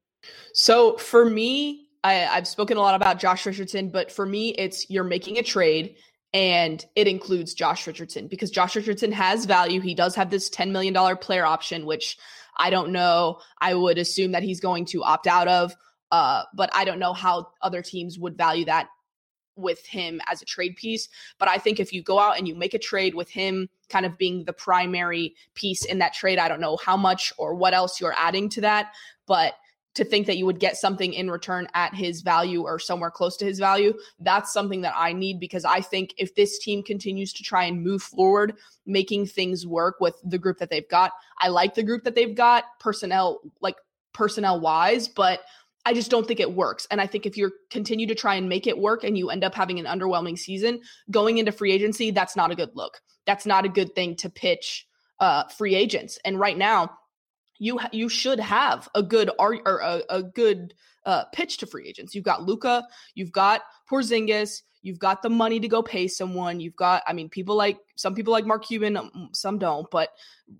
So 0.53 0.96
for 0.96 1.29
me, 1.29 1.88
I, 2.05 2.27
I've 2.27 2.47
spoken 2.47 2.77
a 2.77 2.81
lot 2.81 2.95
about 2.95 3.19
Josh 3.19 3.47
Richardson, 3.47 3.88
but 3.88 4.12
for 4.12 4.27
me, 4.27 4.51
it's 4.51 4.88
you're 4.90 5.05
making 5.05 5.38
a 5.38 5.43
trade 5.43 5.97
and 6.35 6.85
it 6.95 7.09
includes 7.09 7.55
Josh 7.55 7.87
Richardson 7.87 8.29
because 8.29 8.51
Josh 8.51 8.77
Richardson 8.77 9.11
has 9.12 9.47
value. 9.47 9.81
He 9.81 9.95
does 9.95 10.14
have 10.14 10.31
this 10.31 10.51
$10 10.51 10.71
million 10.71 11.17
player 11.17 11.47
option, 11.47 11.87
which 11.87 12.19
I 12.59 12.71
don't 12.71 12.90
know. 12.90 13.40
I 13.61 13.75
would 13.75 13.97
assume 13.97 14.33
that 14.33 14.43
he's 14.43 14.61
going 14.61 14.85
to 14.87 15.03
opt 15.03 15.27
out 15.27 15.49
of, 15.49 15.75
uh, 16.12 16.43
but 16.55 16.71
I 16.75 16.85
don't 16.85 16.99
know 16.99 17.14
how 17.14 17.49
other 17.62 17.81
teams 17.81 18.19
would 18.19 18.37
value 18.37 18.67
that 18.67 18.88
with 19.57 19.87
him 19.87 20.21
as 20.31 20.43
a 20.43 20.45
trade 20.45 20.77
piece. 20.77 21.09
But 21.38 21.49
I 21.49 21.57
think 21.59 21.81
if 21.81 21.93
you 21.93 22.03
go 22.03 22.19
out 22.19 22.37
and 22.37 22.47
you 22.47 22.55
make 22.55 22.75
a 22.75 22.79
trade 22.79 23.14
with 23.14 23.31
him 23.31 23.71
kind 23.88 24.05
of 24.05 24.19
being 24.19 24.45
the 24.45 24.53
primary 24.53 25.35
piece 25.55 25.85
in 25.85 26.01
that 26.01 26.12
trade, 26.12 26.38
I 26.38 26.49
don't 26.49 26.61
know 26.61 26.77
how 26.85 26.97
much 26.97 27.33
or 27.38 27.55
what 27.55 27.73
else 27.73 28.01
you're 28.01 28.14
adding 28.19 28.49
to 28.51 28.61
that, 28.62 28.93
but 29.27 29.55
to 29.95 30.05
think 30.05 30.27
that 30.27 30.37
you 30.37 30.45
would 30.47 30.59
get 30.59 30.77
something 30.77 31.13
in 31.13 31.31
return 31.31 31.69
at 31.75 31.95
his 31.95 32.21
value 32.21 32.63
or 32.63 32.79
somewhere 32.79 33.11
close 33.11 33.37
to 33.37 33.45
his 33.45 33.59
value. 33.59 33.95
That's 34.19 34.53
something 34.53 34.81
that 34.83 34.95
I 34.97 35.13
need 35.13 35.39
because 35.39 35.65
I 35.65 35.81
think 35.81 36.15
if 36.19 36.35
this 36.35 36.59
team 36.59 36.83
continues 36.83 37.33
to 37.35 37.43
try 37.43 37.65
and 37.65 37.83
move 37.83 38.03
forward, 38.03 38.55
making 38.87 39.27
things 39.27 39.67
work 39.67 39.97
with 40.01 40.17
the 40.25 40.39
group 40.39 40.59
that 40.59 40.71
they've 40.71 40.89
got, 40.89 41.13
I 41.39 41.49
like 41.49 41.75
the 41.75 41.83
group 41.83 42.05
that 42.05 42.15
they've 42.15 42.35
got 42.35 42.65
personnel, 42.81 43.41
like 43.61 43.77
personnel 44.13 44.61
wise, 44.61 45.07
but 45.07 45.41
I 45.87 45.93
just 45.93 46.11
don't 46.11 46.27
think 46.27 46.41
it 46.41 46.53
works. 46.53 46.87
And 46.91 47.01
I 47.01 47.07
think 47.07 47.27
if 47.27 47.37
you 47.37 47.53
continue 47.71 48.07
to 48.07 48.15
try 48.15 48.35
and 48.35 48.49
make 48.49 48.67
it 48.67 48.79
work 48.79 49.05
and 49.05 49.19
you 49.19 49.31
end 49.31 49.45
up 49.45 49.55
having 49.55 49.79
an 49.79 49.85
underwhelming 49.85 50.39
season 50.39 50.81
going 51.11 51.39
into 51.39 51.53
free 51.53 51.73
agency, 51.73 52.11
that's 52.11 52.37
not 52.37 52.51
a 52.51 52.55
good 52.55 52.71
look. 52.75 53.01
That's 53.27 53.47
not 53.47 53.65
a 53.65 53.69
good 53.69 53.95
thing 53.95 54.17
to 54.17 54.31
pitch 54.31 54.87
uh, 55.21 55.45
free 55.49 55.75
agents. 55.75 56.19
And 56.25 56.41
right 56.41 56.57
now, 56.57 56.91
you 57.59 57.79
you 57.93 58.09
should 58.09 58.40
have 58.40 58.88
a 58.95 59.03
good 59.03 59.31
art 59.38 59.61
or 59.67 59.79
a, 59.79 60.03
a 60.11 60.23
good 60.23 60.75
uh, 61.07 61.25
pitch 61.33 61.59
to 61.59 61.67
free 61.67 61.88
agents. 61.88 62.14
You've 62.14 62.25
got 62.25 62.45
Luka, 62.45 62.87
you've 63.14 63.33
got 63.33 63.62
Porzingis, 63.90 64.62
you've 64.83 64.99
got 64.99 65.23
the 65.23 65.31
money 65.31 65.61
to 65.61 65.69
go 65.69 65.83
pay 65.83 66.07
someone. 66.09 66.61
You've 66.61 66.77
got, 66.77 67.03
I 67.07 67.12
mean, 67.12 67.29
people 67.29 67.57
like 67.57 67.79
some 67.97 68.14
people 68.14 68.33
like 68.33 68.47
Mark 68.47 68.64
Cuban, 68.64 68.97
um, 68.97 69.31
some 69.33 69.59
don't, 69.59 69.90
but 69.90 70.11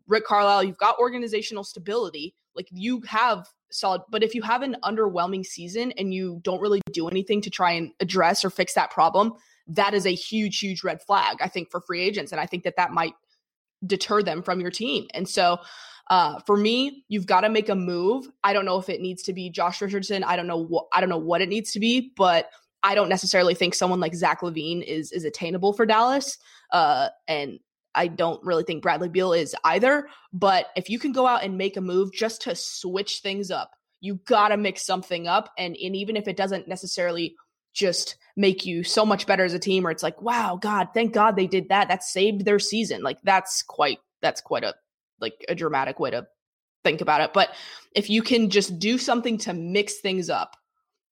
Rick 0.09 0.25
Carlisle. 0.27 0.65
You've 0.65 0.79
got 0.79 0.99
organizational 0.99 1.65
stability. 1.65 2.35
Like 2.55 2.69
you 2.71 3.03
have 3.07 3.47
solid, 3.71 4.03
but 4.11 4.23
if 4.23 4.35
you 4.35 4.43
have 4.43 4.63
an 4.63 4.77
underwhelming 4.85 5.45
season 5.45 5.93
and 5.93 6.15
you 6.15 6.41
don't 6.43 6.61
really 6.61 6.81
do 6.93 7.09
anything 7.09 7.41
to 7.43 7.51
try 7.51 7.73
and 7.73 7.91
address 8.01 8.45
or 8.45 8.51
fix 8.51 8.75
that 8.75 8.91
problem, 8.91 9.33
that 9.67 9.95
is 9.95 10.07
a 10.07 10.15
huge, 10.15 10.59
huge 10.59 10.85
red 10.85 11.03
flag. 11.03 11.39
I 11.41 11.49
think 11.49 11.71
for 11.71 11.81
free 11.81 12.01
agents, 12.01 12.33
and 12.33 12.41
I 12.41 12.47
think 12.47 12.65
that 12.65 12.77
that 12.77 12.93
might 12.93 13.15
deter 13.85 14.23
them 14.23 14.43
from 14.43 14.61
your 14.61 14.71
team. 14.71 15.07
And 15.13 15.29
so 15.29 15.59
uh, 16.09 16.41
for 16.47 16.57
me, 16.57 17.05
you've 17.09 17.27
got 17.27 17.43
to 17.43 17.49
make 17.49 17.69
a 17.69 17.75
move. 17.75 18.29
I 18.43 18.53
don't 18.53 18.65
know 18.65 18.79
if 18.79 18.89
it 18.89 19.01
needs 19.01 19.23
to 19.25 19.33
be 19.33 19.51
Josh 19.51 19.81
Richardson. 19.81 20.25
I 20.25 20.37
don't 20.37 20.47
know 20.47 20.63
what 20.63 20.87
I 20.93 21.01
don't 21.01 21.09
know 21.09 21.19
what 21.19 21.41
it 21.41 21.49
needs 21.49 21.73
to 21.73 21.81
be, 21.81 22.13
but 22.17 22.51
I 22.83 22.95
don't 22.95 23.09
necessarily 23.09 23.55
think 23.55 23.75
someone 23.75 24.01
like 24.01 24.15
Zach 24.15 24.43
LaVine 24.43 24.83
is 24.83 25.13
is 25.13 25.25
attainable 25.25 25.73
for 25.73 25.87
Dallas. 25.87 26.39
Uh, 26.71 27.09
and 27.27 27.59
I 27.95 28.09
don't 28.09 28.45
really 28.45 28.65
think 28.65 28.83
Bradley 28.83 29.09
Beal 29.09 29.33
is 29.33 29.55
either. 29.65 30.09
But 30.33 30.67
if 30.77 30.91
you 30.91 30.99
can 30.99 31.13
go 31.13 31.27
out 31.27 31.45
and 31.45 31.57
make 31.57 31.77
a 31.77 31.81
move 31.81 32.13
just 32.13 32.43
to 32.43 32.55
switch 32.55 33.21
things 33.21 33.51
up, 33.51 33.71
you 34.01 34.17
got 34.27 34.49
to 34.49 34.57
mix 34.57 34.85
something 34.85 35.29
up. 35.29 35.53
And, 35.57 35.77
and 35.77 35.97
even 35.97 36.17
if 36.17 36.29
it 36.29 36.37
doesn't 36.37 36.69
necessarily 36.69 37.37
just 37.73 38.17
make 38.37 38.67
you 38.67 38.83
so 38.83 39.07
much 39.07 39.27
better 39.27 39.45
as 39.45 39.55
a 39.55 39.59
team, 39.59 39.87
or 39.87 39.91
it's 39.91 40.03
like, 40.03 40.21
wow, 40.21 40.59
God, 40.61 40.89
thank 40.93 41.13
God 41.13 41.37
they 41.37 41.47
did 41.47 41.69
that. 41.69 41.89
That 41.89 42.03
saved 42.03 42.45
their 42.45 42.59
season. 42.59 43.03
Like 43.03 43.19
that's 43.23 43.63
quite, 43.63 43.99
that's 44.21 44.41
quite 44.41 44.65
a, 44.65 44.75
like 45.21 45.45
a 45.49 45.55
dramatic 45.55 45.99
way 46.01 46.11
to 46.11 46.27
think 46.83 47.01
about 47.01 47.21
it. 47.21 47.33
But 47.33 47.51
if 47.93 48.11
you 48.11 48.23
can 48.23 48.51
just 48.51 48.79
do 48.79 48.99
something 48.99 49.39
to 49.39 49.53
mix 49.53 49.95
things 49.95 50.29
up, 50.31 50.57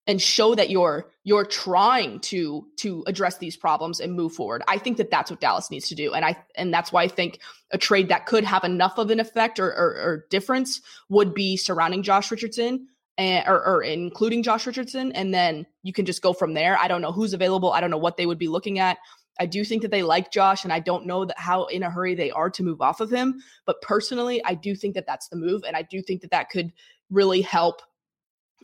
and 0.07 0.21
show 0.21 0.55
that 0.55 0.71
you're 0.71 1.11
you're 1.25 1.45
trying 1.45 2.19
to 2.21 2.67
to 2.77 3.05
address 3.07 3.39
these 3.39 3.57
problems 3.57 4.01
and 4.01 4.15
move 4.15 4.33
forward. 4.33 4.63
I 4.67 4.79
think 4.79 4.97
that 4.97 5.11
that's 5.11 5.31
what 5.31 5.41
Dallas 5.41 5.71
needs 5.71 5.89
to 5.89 5.95
do, 5.95 6.13
and 6.13 6.25
I 6.25 6.37
and 6.57 6.73
that's 6.75 6.93
why 6.93 7.05
I 7.05 7.09
think 7.09 7.41
a 7.71 7.79
trade 7.79 8.09
that 8.09 8.27
could 8.27 8.45
have 8.45 8.65
enough 8.65 8.99
of 8.99 9.11
an 9.11 9.21
effect 9.21 9.61
or, 9.61 9.69
or, 9.69 9.97
or 10.01 10.27
difference 10.31 10.81
would 11.09 11.35
be 11.35 11.57
surrounding 11.57 12.03
Josh 12.03 12.31
Richardson 12.31 12.89
and 13.19 13.47
or, 13.47 13.65
or, 13.65 13.83
including 13.83 14.43
Josh 14.43 14.67
Richardson, 14.67 15.13
and 15.13 15.33
then 15.33 15.67
you 15.83 15.93
can 15.93 16.07
just 16.07 16.23
go 16.23 16.33
from 16.33 16.55
there. 16.55 16.79
I 16.79 16.89
don't 16.89 17.03
know 17.03 17.13
who's 17.13 17.35
available. 17.35 17.73
I 17.73 17.81
don't 17.81 17.91
know 17.91 17.99
what 17.99 18.17
they 18.17 18.27
would 18.27 18.39
be 18.39 18.49
looking 18.49 18.79
at. 18.79 18.99
I 19.41 19.47
do 19.47 19.65
think 19.65 19.83
that 19.83 19.91
they 19.91 20.03
like 20.03 20.31
Josh, 20.31 20.65
and 20.65 20.73
I 20.73 20.81
don't 20.81 21.07
know 21.07 21.25
that 21.25 21.39
how 21.39 21.65
in 21.67 21.83
a 21.83 21.91
hurry 21.91 22.15
they 22.15 22.31
are 22.31 22.51
to 22.51 22.63
move 22.63 22.81
off 22.81 23.01
of 23.01 23.11
him. 23.11 23.43
But 23.65 23.81
personally, 23.83 24.43
I 24.45 24.55
do 24.55 24.75
think 24.75 24.95
that 24.95 25.07
that's 25.07 25.29
the 25.29 25.37
move, 25.37 25.63
and 25.67 25.77
I 25.77 25.83
do 25.83 26.03
think 26.03 26.21
that 26.21 26.31
that 26.31 26.51
could 26.51 26.73
really 27.11 27.41
help 27.41 27.83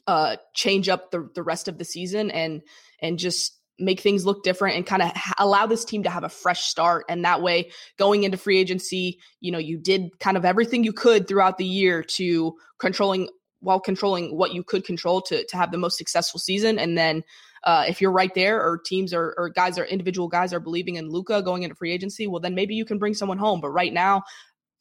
uh, 0.06 0.36
change 0.54 0.88
up 0.88 1.10
the 1.10 1.28
the 1.34 1.42
rest 1.42 1.68
of 1.68 1.78
the 1.78 1.84
season 1.84 2.30
and 2.30 2.62
and 3.00 3.18
just 3.18 3.58
make 3.78 4.00
things 4.00 4.26
look 4.26 4.42
different 4.42 4.76
and 4.76 4.86
kind 4.86 5.02
of 5.02 5.10
ha- 5.14 5.34
allow 5.38 5.66
this 5.66 5.84
team 5.84 6.02
to 6.02 6.10
have 6.10 6.24
a 6.24 6.28
fresh 6.28 6.62
start 6.62 7.04
and 7.08 7.24
that 7.24 7.42
way 7.42 7.70
going 7.96 8.24
into 8.24 8.36
free 8.36 8.58
agency 8.58 9.18
you 9.40 9.52
know 9.52 9.58
you 9.58 9.78
did 9.78 10.18
kind 10.18 10.36
of 10.36 10.44
everything 10.44 10.82
you 10.82 10.92
could 10.92 11.28
throughout 11.28 11.58
the 11.58 11.64
year 11.64 12.02
to 12.02 12.56
controlling 12.78 13.28
while 13.60 13.78
controlling 13.78 14.36
what 14.36 14.52
you 14.52 14.64
could 14.64 14.84
control 14.84 15.20
to 15.20 15.44
to 15.46 15.56
have 15.56 15.70
the 15.70 15.78
most 15.78 15.98
successful 15.98 16.40
season 16.40 16.78
and 16.78 16.96
then 16.96 17.22
uh, 17.64 17.84
if 17.88 18.00
you're 18.00 18.12
right 18.12 18.34
there 18.34 18.60
or 18.60 18.78
teams 18.78 19.12
or, 19.12 19.34
or 19.36 19.48
guys 19.48 19.78
or 19.78 19.84
individual 19.84 20.28
guys 20.28 20.52
are 20.52 20.60
believing 20.60 20.96
in 20.96 21.10
Luka 21.10 21.42
going 21.42 21.62
into 21.62 21.74
free 21.74 21.92
agency 21.92 22.26
well 22.26 22.40
then 22.40 22.54
maybe 22.54 22.74
you 22.74 22.84
can 22.84 22.98
bring 22.98 23.14
someone 23.14 23.38
home 23.38 23.60
but 23.60 23.70
right 23.70 23.92
now 23.92 24.22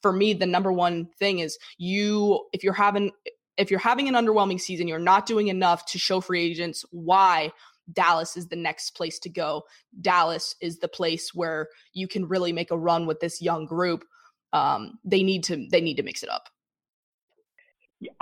for 0.01 0.11
me 0.11 0.33
the 0.33 0.45
number 0.45 0.71
one 0.71 1.07
thing 1.19 1.39
is 1.39 1.57
you 1.77 2.45
if 2.53 2.63
you're 2.63 2.73
having 2.73 3.11
if 3.57 3.71
you're 3.71 3.79
having 3.79 4.07
an 4.07 4.13
underwhelming 4.13 4.61
season, 4.61 4.87
you're 4.87 4.99
not 4.99 5.25
doing 5.25 5.47
enough 5.47 5.85
to 5.85 5.97
show 5.99 6.21
free 6.21 6.43
agents 6.45 6.85
why 6.91 7.51
Dallas 7.91 8.37
is 8.37 8.47
the 8.47 8.55
next 8.55 8.91
place 8.91 9.19
to 9.19 9.29
go. 9.29 9.63
Dallas 10.01 10.55
is 10.61 10.79
the 10.79 10.87
place 10.87 11.33
where 11.33 11.67
you 11.93 12.07
can 12.07 12.27
really 12.27 12.53
make 12.53 12.71
a 12.71 12.77
run 12.77 13.05
with 13.07 13.19
this 13.19 13.41
young 13.41 13.65
group. 13.65 14.05
Um, 14.53 14.99
they 15.03 15.23
need 15.23 15.43
to 15.45 15.67
they 15.69 15.81
need 15.81 15.97
to 15.97 16.03
mix 16.03 16.23
it 16.23 16.29
up. 16.29 16.49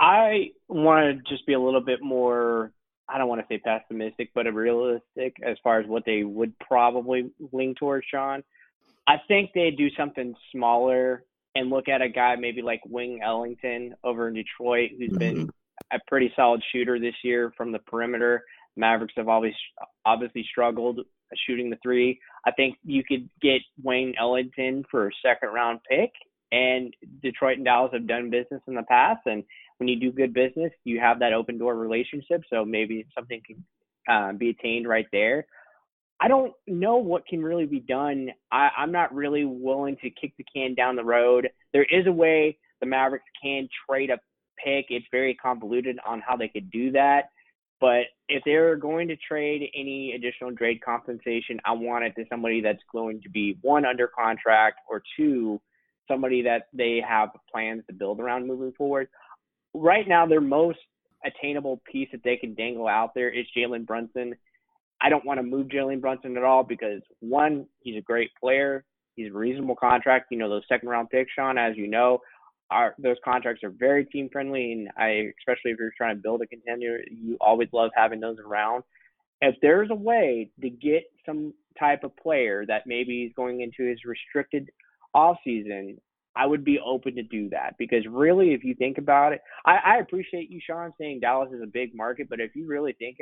I 0.00 0.50
want 0.68 1.24
to 1.24 1.30
just 1.30 1.46
be 1.46 1.52
a 1.52 1.60
little 1.60 1.82
bit 1.82 2.02
more. 2.02 2.72
I 3.08 3.18
don't 3.18 3.28
want 3.28 3.40
to 3.40 3.46
say 3.48 3.58
pessimistic, 3.58 4.30
but 4.34 4.52
realistic 4.52 5.36
as 5.44 5.56
far 5.62 5.80
as 5.80 5.86
what 5.86 6.04
they 6.04 6.24
would 6.24 6.58
probably 6.58 7.30
lean 7.52 7.74
towards, 7.74 8.06
Shawn. 8.10 8.42
I 9.06 9.16
think 9.28 9.50
they 9.54 9.70
do 9.70 9.88
something 9.96 10.34
smaller 10.50 11.24
and 11.54 11.70
look 11.70 11.88
at 11.88 12.02
a 12.02 12.08
guy 12.08 12.36
maybe 12.36 12.62
like 12.62 12.80
Wayne 12.86 13.20
Ellington 13.22 13.94
over 14.02 14.28
in 14.28 14.34
Detroit, 14.34 14.90
who's 14.98 15.10
mm-hmm. 15.10 15.18
been 15.18 15.50
a 15.92 15.98
pretty 16.08 16.32
solid 16.34 16.62
shooter 16.72 16.98
this 16.98 17.14
year 17.22 17.52
from 17.56 17.72
the 17.72 17.78
perimeter. 17.78 18.44
Mavericks 18.76 19.14
have 19.16 19.28
always 19.28 19.54
obviously 20.04 20.44
struggled 20.50 21.00
shooting 21.46 21.70
the 21.70 21.78
three. 21.82 22.20
I 22.46 22.50
think 22.52 22.76
you 22.84 23.02
could 23.04 23.28
get 23.40 23.60
Wayne 23.82 24.14
Ellington 24.18 24.84
for 24.90 25.08
a 25.08 25.12
second 25.24 25.48
round 25.50 25.80
pick, 25.88 26.10
and 26.52 26.94
Detroit 27.22 27.56
and 27.56 27.64
Dallas 27.64 27.92
have 27.92 28.06
done 28.06 28.30
business 28.30 28.62
in 28.66 28.74
the 28.74 28.82
past. 28.82 29.20
And 29.26 29.44
when 29.78 29.88
you 29.88 29.98
do 29.98 30.12
good 30.12 30.32
business, 30.32 30.72
you 30.84 31.00
have 31.00 31.18
that 31.20 31.32
open 31.32 31.58
door 31.58 31.74
relationship. 31.76 32.42
So 32.50 32.64
maybe 32.64 33.06
something 33.14 33.40
can 33.46 33.64
uh, 34.08 34.32
be 34.32 34.50
attained 34.50 34.88
right 34.88 35.06
there. 35.12 35.46
I 36.20 36.28
don't 36.28 36.54
know 36.66 36.96
what 36.96 37.26
can 37.26 37.42
really 37.42 37.66
be 37.66 37.80
done. 37.80 38.30
I, 38.50 38.70
I'm 38.76 38.92
not 38.92 39.14
really 39.14 39.44
willing 39.44 39.96
to 40.02 40.10
kick 40.10 40.32
the 40.38 40.44
can 40.54 40.74
down 40.74 40.96
the 40.96 41.04
road. 41.04 41.48
There 41.72 41.84
is 41.84 42.06
a 42.06 42.12
way 42.12 42.58
the 42.80 42.86
Mavericks 42.86 43.26
can 43.42 43.68
trade 43.88 44.10
a 44.10 44.18
pick. 44.64 44.86
It's 44.88 45.06
very 45.10 45.34
convoluted 45.34 45.98
on 46.06 46.22
how 46.26 46.36
they 46.36 46.48
could 46.48 46.70
do 46.70 46.90
that. 46.92 47.30
But 47.80 48.04
if 48.28 48.42
they're 48.46 48.76
going 48.76 49.08
to 49.08 49.16
trade 49.16 49.68
any 49.74 50.12
additional 50.12 50.54
trade 50.56 50.80
compensation, 50.82 51.60
I 51.66 51.72
want 51.72 52.04
it 52.04 52.14
to 52.16 52.24
somebody 52.30 52.62
that's 52.62 52.82
going 52.90 53.20
to 53.22 53.28
be 53.28 53.58
one 53.60 53.84
under 53.84 54.08
contract 54.08 54.78
or 54.88 55.02
two, 55.18 55.60
somebody 56.08 56.42
that 56.42 56.68
they 56.72 57.02
have 57.06 57.30
plans 57.50 57.82
to 57.88 57.94
build 57.94 58.20
around 58.20 58.46
moving 58.46 58.72
forward. 58.76 59.08
Right 59.74 60.06
now, 60.06 60.26
their 60.26 60.40
most 60.40 60.78
attainable 61.24 61.80
piece 61.90 62.08
that 62.12 62.22
they 62.24 62.36
can 62.36 62.54
dangle 62.54 62.88
out 62.88 63.12
there 63.14 63.30
is 63.30 63.46
Jalen 63.56 63.86
Brunson. 63.86 64.34
I 65.00 65.08
don't 65.08 65.24
want 65.24 65.38
to 65.38 65.42
move 65.42 65.68
Jalen 65.68 66.00
Brunson 66.00 66.36
at 66.36 66.44
all 66.44 66.62
because 66.62 67.02
one, 67.20 67.66
he's 67.80 67.98
a 67.98 68.02
great 68.02 68.30
player. 68.40 68.84
He's 69.14 69.30
a 69.30 69.36
reasonable 69.36 69.76
contract. 69.76 70.26
You 70.30 70.38
know, 70.38 70.48
those 70.48 70.62
second 70.68 70.88
round 70.88 71.10
picks, 71.10 71.32
Shawn, 71.32 71.58
as 71.58 71.76
you 71.76 71.88
know, 71.88 72.20
are 72.70 72.94
those 72.98 73.16
contracts 73.24 73.62
are 73.62 73.70
very 73.70 74.04
team 74.04 74.28
friendly 74.30 74.72
and 74.72 74.88
I 74.96 75.30
especially 75.38 75.70
if 75.70 75.78
you're 75.78 75.92
trying 75.96 76.16
to 76.16 76.22
build 76.22 76.42
a 76.42 76.46
contender, 76.46 77.00
you 77.10 77.36
always 77.40 77.68
love 77.72 77.90
having 77.94 78.20
those 78.20 78.38
around. 78.38 78.82
If 79.40 79.54
there's 79.62 79.90
a 79.90 79.94
way 79.94 80.50
to 80.60 80.70
get 80.70 81.04
some 81.24 81.52
type 81.78 82.04
of 82.04 82.16
player 82.16 82.64
that 82.66 82.82
maybe 82.86 83.24
is 83.24 83.32
going 83.36 83.60
into 83.60 83.88
his 83.88 83.98
restricted 84.04 84.70
off 85.16 85.38
season, 85.42 85.98
I 86.36 86.46
would 86.46 86.64
be 86.64 86.78
open 86.78 87.16
to 87.16 87.22
do 87.22 87.48
that 87.48 87.76
because 87.78 88.04
really, 88.08 88.52
if 88.52 88.62
you 88.62 88.74
think 88.74 88.98
about 88.98 89.32
it, 89.32 89.40
I, 89.64 89.76
I 89.84 89.96
appreciate 89.98 90.50
you, 90.50 90.60
Shawn, 90.64 90.92
saying 91.00 91.20
Dallas 91.20 91.50
is 91.52 91.62
a 91.62 91.66
big 91.66 91.94
market, 91.94 92.28
but 92.28 92.40
if 92.40 92.54
you 92.54 92.66
really 92.66 92.92
think 92.92 93.16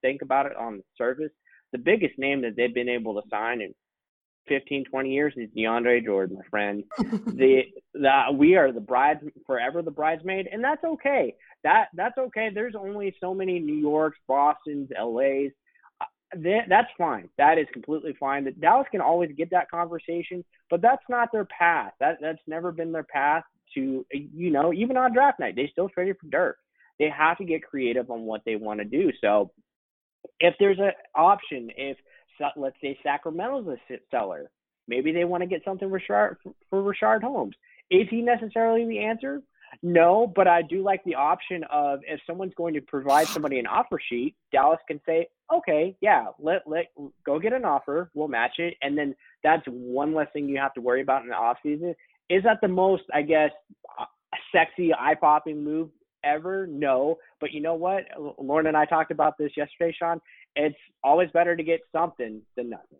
think 0.00 0.22
about 0.22 0.46
it 0.46 0.56
on 0.56 0.78
the 0.78 0.82
surface, 0.96 1.32
the 1.72 1.78
biggest 1.78 2.18
name 2.18 2.40
that 2.42 2.56
they've 2.56 2.74
been 2.74 2.88
able 2.88 3.20
to 3.20 3.28
sign 3.28 3.60
in 3.60 3.74
15, 4.48 4.84
20 4.84 5.10
years 5.10 5.34
is 5.36 5.50
DeAndre 5.56 6.04
Jordan, 6.04 6.36
my 6.36 6.48
friend. 6.48 6.84
the 6.98 7.62
the 7.92 8.10
we 8.32 8.56
are 8.56 8.72
the 8.72 8.80
brides 8.80 9.20
forever 9.46 9.82
the 9.82 9.90
bridesmaid, 9.90 10.48
and 10.50 10.64
that's 10.64 10.84
okay. 10.84 11.34
That 11.62 11.88
that's 11.94 12.16
okay. 12.16 12.48
There's 12.54 12.74
only 12.74 13.14
so 13.20 13.34
many 13.34 13.58
New 13.58 13.74
Yorks, 13.74 14.18
Boston's, 14.26 14.88
LA's. 14.98 15.52
That's 16.34 16.88
fine. 16.98 17.28
That 17.38 17.58
is 17.58 17.66
completely 17.72 18.14
fine. 18.18 18.44
That 18.44 18.60
Dallas 18.60 18.86
can 18.90 19.00
always 19.00 19.30
get 19.36 19.50
that 19.50 19.70
conversation, 19.70 20.44
but 20.70 20.82
that's 20.82 21.04
not 21.08 21.30
their 21.32 21.46
path. 21.46 21.92
That 22.00 22.18
that's 22.20 22.42
never 22.46 22.72
been 22.72 22.92
their 22.92 23.04
path 23.04 23.44
to 23.74 24.04
you 24.10 24.50
know 24.50 24.72
even 24.72 24.96
on 24.96 25.12
draft 25.12 25.40
night 25.40 25.56
they 25.56 25.68
still 25.70 25.88
traded 25.88 26.16
for 26.20 26.28
Dirk. 26.28 26.58
They 26.98 27.08
have 27.10 27.38
to 27.38 27.44
get 27.44 27.62
creative 27.62 28.10
on 28.10 28.22
what 28.22 28.42
they 28.44 28.56
want 28.56 28.80
to 28.80 28.84
do. 28.84 29.12
So 29.20 29.52
if 30.40 30.54
there's 30.58 30.78
an 30.78 30.92
option, 31.14 31.70
if 31.76 31.96
let's 32.56 32.76
say 32.80 32.98
Sacramento's 33.02 33.66
a 33.68 33.98
seller, 34.10 34.50
maybe 34.88 35.12
they 35.12 35.24
want 35.24 35.42
to 35.42 35.46
get 35.46 35.62
something 35.64 35.88
for 35.88 35.94
Richard, 35.94 36.38
for 36.70 36.82
Richaun 36.82 37.22
Holmes. 37.22 37.54
Is 37.90 38.08
he 38.10 38.20
necessarily 38.20 38.86
the 38.86 38.98
answer? 38.98 39.42
No, 39.82 40.32
but 40.34 40.48
I 40.48 40.62
do 40.62 40.82
like 40.82 41.02
the 41.04 41.14
option 41.14 41.64
of 41.70 42.00
if 42.06 42.20
someone's 42.26 42.54
going 42.54 42.74
to 42.74 42.80
provide 42.80 43.26
somebody 43.28 43.58
an 43.58 43.66
offer 43.66 44.00
sheet, 44.08 44.34
Dallas 44.52 44.80
can 44.88 45.00
say, 45.06 45.28
okay, 45.54 45.96
yeah, 46.00 46.26
let 46.38 46.62
let 46.66 46.86
go 47.24 47.38
get 47.38 47.52
an 47.52 47.64
offer, 47.64 48.10
we'll 48.14 48.28
match 48.28 48.58
it, 48.58 48.74
and 48.82 48.96
then 48.96 49.14
that's 49.42 49.64
one 49.66 50.14
less 50.14 50.28
thing 50.32 50.48
you 50.48 50.58
have 50.58 50.74
to 50.74 50.80
worry 50.80 51.02
about 51.02 51.22
in 51.22 51.28
the 51.28 51.34
off 51.34 51.58
season. 51.62 51.94
Is 52.28 52.42
that 52.42 52.58
the 52.60 52.68
most, 52.68 53.04
I 53.14 53.22
guess, 53.22 53.50
uh, 53.98 54.04
sexy, 54.52 54.92
eye 54.92 55.14
popping 55.14 55.62
move 55.62 55.90
ever? 56.24 56.66
No. 56.66 57.18
But 57.40 57.52
you 57.52 57.60
know 57.60 57.74
what? 57.74 58.04
Lauren 58.38 58.66
and 58.66 58.76
I 58.76 58.84
talked 58.84 59.10
about 59.10 59.38
this 59.38 59.52
yesterday, 59.56 59.94
Shawn. 59.96 60.20
It's 60.56 60.76
always 61.04 61.30
better 61.30 61.54
to 61.54 61.62
get 61.62 61.80
something 61.92 62.40
than 62.56 62.70
nothing. 62.70 62.98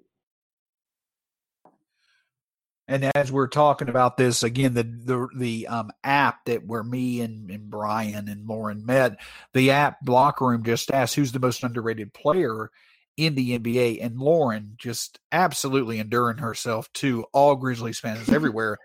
And 2.89 3.11
as 3.16 3.32
we're 3.32 3.49
talking 3.49 3.89
about 3.89 4.16
this 4.16 4.43
again, 4.43 4.74
the 4.74 4.84
the 4.84 5.28
the 5.37 5.66
um, 5.66 5.91
app 6.05 6.45
that 6.45 6.64
where 6.64 6.84
me 6.84 7.20
and, 7.20 7.51
and 7.51 7.68
Brian 7.68 8.28
and 8.28 8.47
Lauren 8.47 8.87
met, 8.87 9.18
the 9.55 9.72
app 9.72 9.99
Locker 10.07 10.47
Room 10.47 10.62
just 10.62 10.93
asked 10.93 11.16
who's 11.16 11.32
the 11.32 11.41
most 11.41 11.64
underrated 11.64 12.14
player 12.14 12.70
in 13.16 13.34
the 13.34 13.59
NBA, 13.59 14.05
and 14.05 14.18
Lauren 14.18 14.74
just 14.76 15.18
absolutely 15.32 15.99
enduring 15.99 16.39
herself 16.39 16.93
to 16.95 17.24
all 17.32 17.57
Grizzlies 17.57 17.99
fans 17.99 18.28
everywhere 18.32 18.78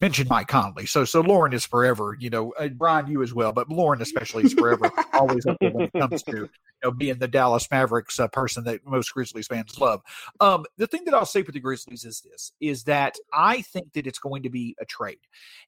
mentioned 0.00 0.28
Mike 0.28 0.48
Conley. 0.48 0.86
So 0.86 1.04
so 1.04 1.20
Lauren 1.20 1.52
is 1.52 1.64
forever, 1.64 2.16
you 2.18 2.30
know, 2.30 2.52
uh, 2.58 2.68
Brian, 2.68 3.06
you 3.06 3.22
as 3.22 3.32
well, 3.32 3.52
but 3.52 3.70
Lauren 3.70 4.02
especially 4.02 4.44
is 4.44 4.52
forever 4.52 4.90
always 5.12 5.46
up 5.46 5.56
there 5.60 5.70
when 5.70 5.86
it 5.86 5.92
comes 5.92 6.22
to 6.24 6.48
know 6.84 6.90
being 6.90 7.18
the 7.18 7.28
Dallas 7.28 7.68
Mavericks 7.70 8.20
uh, 8.20 8.28
person 8.28 8.64
that 8.64 8.86
most 8.86 9.12
Grizzlies 9.12 9.46
fans 9.46 9.78
love. 9.80 10.02
Um, 10.40 10.64
the 10.76 10.86
thing 10.86 11.04
that 11.04 11.14
I'll 11.14 11.26
say 11.26 11.42
for 11.42 11.52
the 11.52 11.60
Grizzlies 11.60 12.04
is 12.04 12.20
this: 12.20 12.52
is 12.60 12.84
that 12.84 13.16
I 13.32 13.62
think 13.62 13.92
that 13.94 14.06
it's 14.06 14.18
going 14.18 14.42
to 14.42 14.50
be 14.50 14.76
a 14.80 14.84
trade, 14.84 15.18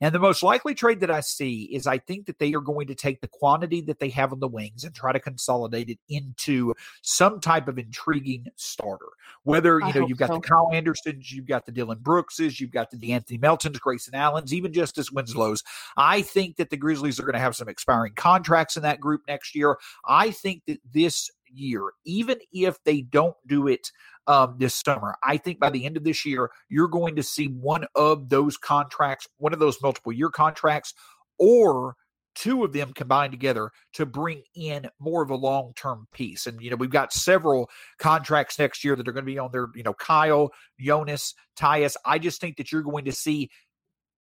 and 0.01 0.15
the 0.15 0.19
most 0.19 0.43
likely 0.43 0.75
trade 0.75 1.01
that 1.01 1.11
I 1.11 1.21
see 1.21 1.65
is 1.65 1.87
I 1.87 1.99
think 1.99 2.27
that 2.27 2.39
they 2.39 2.55
are 2.55 2.61
going 2.61 2.87
to 2.89 2.95
take 2.95 3.21
the 3.21 3.29
quantity 3.29 3.81
that 3.83 3.99
they 3.99 4.11
have 4.11 4.33
on 4.33 4.41
the 4.41 4.49
wings 4.49 4.85
and 4.85 4.95
try 4.95 5.13
to 5.13 5.21
consolidate 5.21 5.89
it 5.89 5.99
into 6.09 6.75
some 7.03 7.41
type 7.41 7.69
of 7.69 7.79
intriguing 7.79 8.47
starter. 8.57 9.07
Whether 9.43 9.81
you 9.81 9.93
know 9.93 10.07
you've 10.07 10.19
got 10.19 10.29
so. 10.29 10.35
the 10.35 10.41
Kyle 10.41 10.71
Andersons, 10.73 11.33
you've 11.33 11.47
got 11.47 11.67
the 11.67 11.73
Dillon 11.73 11.99
Brookses, 12.01 12.61
you've 12.61 12.73
got 12.73 12.91
the 12.91 12.97
De'Anthony 12.97 13.41
Meltons, 13.41 13.79
Grayson 13.79 14.15
Allens, 14.15 14.53
even 14.53 14.73
Justice 14.73 15.11
Winslow's. 15.11 15.63
I 15.97 16.23
think 16.23 16.57
that 16.57 16.71
the 16.71 16.77
Grizzlies 16.77 17.19
are 17.19 17.23
going 17.23 17.35
to 17.35 17.41
have 17.41 17.57
some 17.57 17.69
expiring 17.69 18.15
contracts 18.15 18.77
in 18.77 18.83
that 18.83 19.01
group 19.01 19.23
next 19.29 19.55
year. 19.55 19.79
I 20.05 20.31
think 20.31 20.63
that 20.67 20.81
this 20.93 21.06
year, 21.53 21.93
even 22.05 22.39
if 22.53 22.77
they 22.85 23.03
don't 23.03 23.37
do 23.47 23.67
it 23.67 23.91
um, 24.27 24.57
this 24.59 24.75
summer. 24.75 25.15
I 25.25 25.37
think 25.37 25.61
by 25.61 25.71
the 25.71 25.85
end 25.87 25.97
of 25.97 26.05
this 26.05 26.25
year, 26.25 26.51
you're 26.69 26.89
going 26.89 27.17
to 27.17 27.23
see 27.23 27.47
one 27.47 27.87
of 27.95 28.29
those 28.29 28.57
contracts, 28.57 29.29
one 29.39 29.53
of 29.53 29.59
those 29.59 29.81
multiple 29.83 30.13
year 30.13 30.31
contracts, 30.31 30.95
or 31.39 31.95
two 32.35 32.65
of 32.65 32.73
them 32.73 32.93
combined 32.93 33.33
together 33.33 33.71
to 33.95 34.05
bring 34.07 34.43
in 34.55 34.89
more 35.01 35.23
of 35.23 35.31
a 35.31 35.37
long 35.37 35.73
term 35.75 36.07
piece. 36.13 36.47
And, 36.47 36.61
you 36.61 36.71
know, 36.71 36.77
we've 36.77 36.91
got 36.91 37.13
several 37.13 37.71
contracts 37.99 38.59
next 38.59 38.85
year 38.85 38.95
that 38.95 39.09
are 39.09 39.13
going 39.13 39.25
to 39.25 39.33
be 39.33 39.39
on 39.39 39.51
there, 39.53 39.69
you 39.75 39.83
know, 39.83 39.95
Kyle, 39.95 40.51
Jonas, 40.79 41.35
Tyus. 41.59 41.97
I 42.05 42.19
just 42.19 42.41
think 42.41 42.59
that 42.59 42.71
you're 42.71 42.83
going 42.83 43.07
to 43.07 43.13
see 43.13 43.51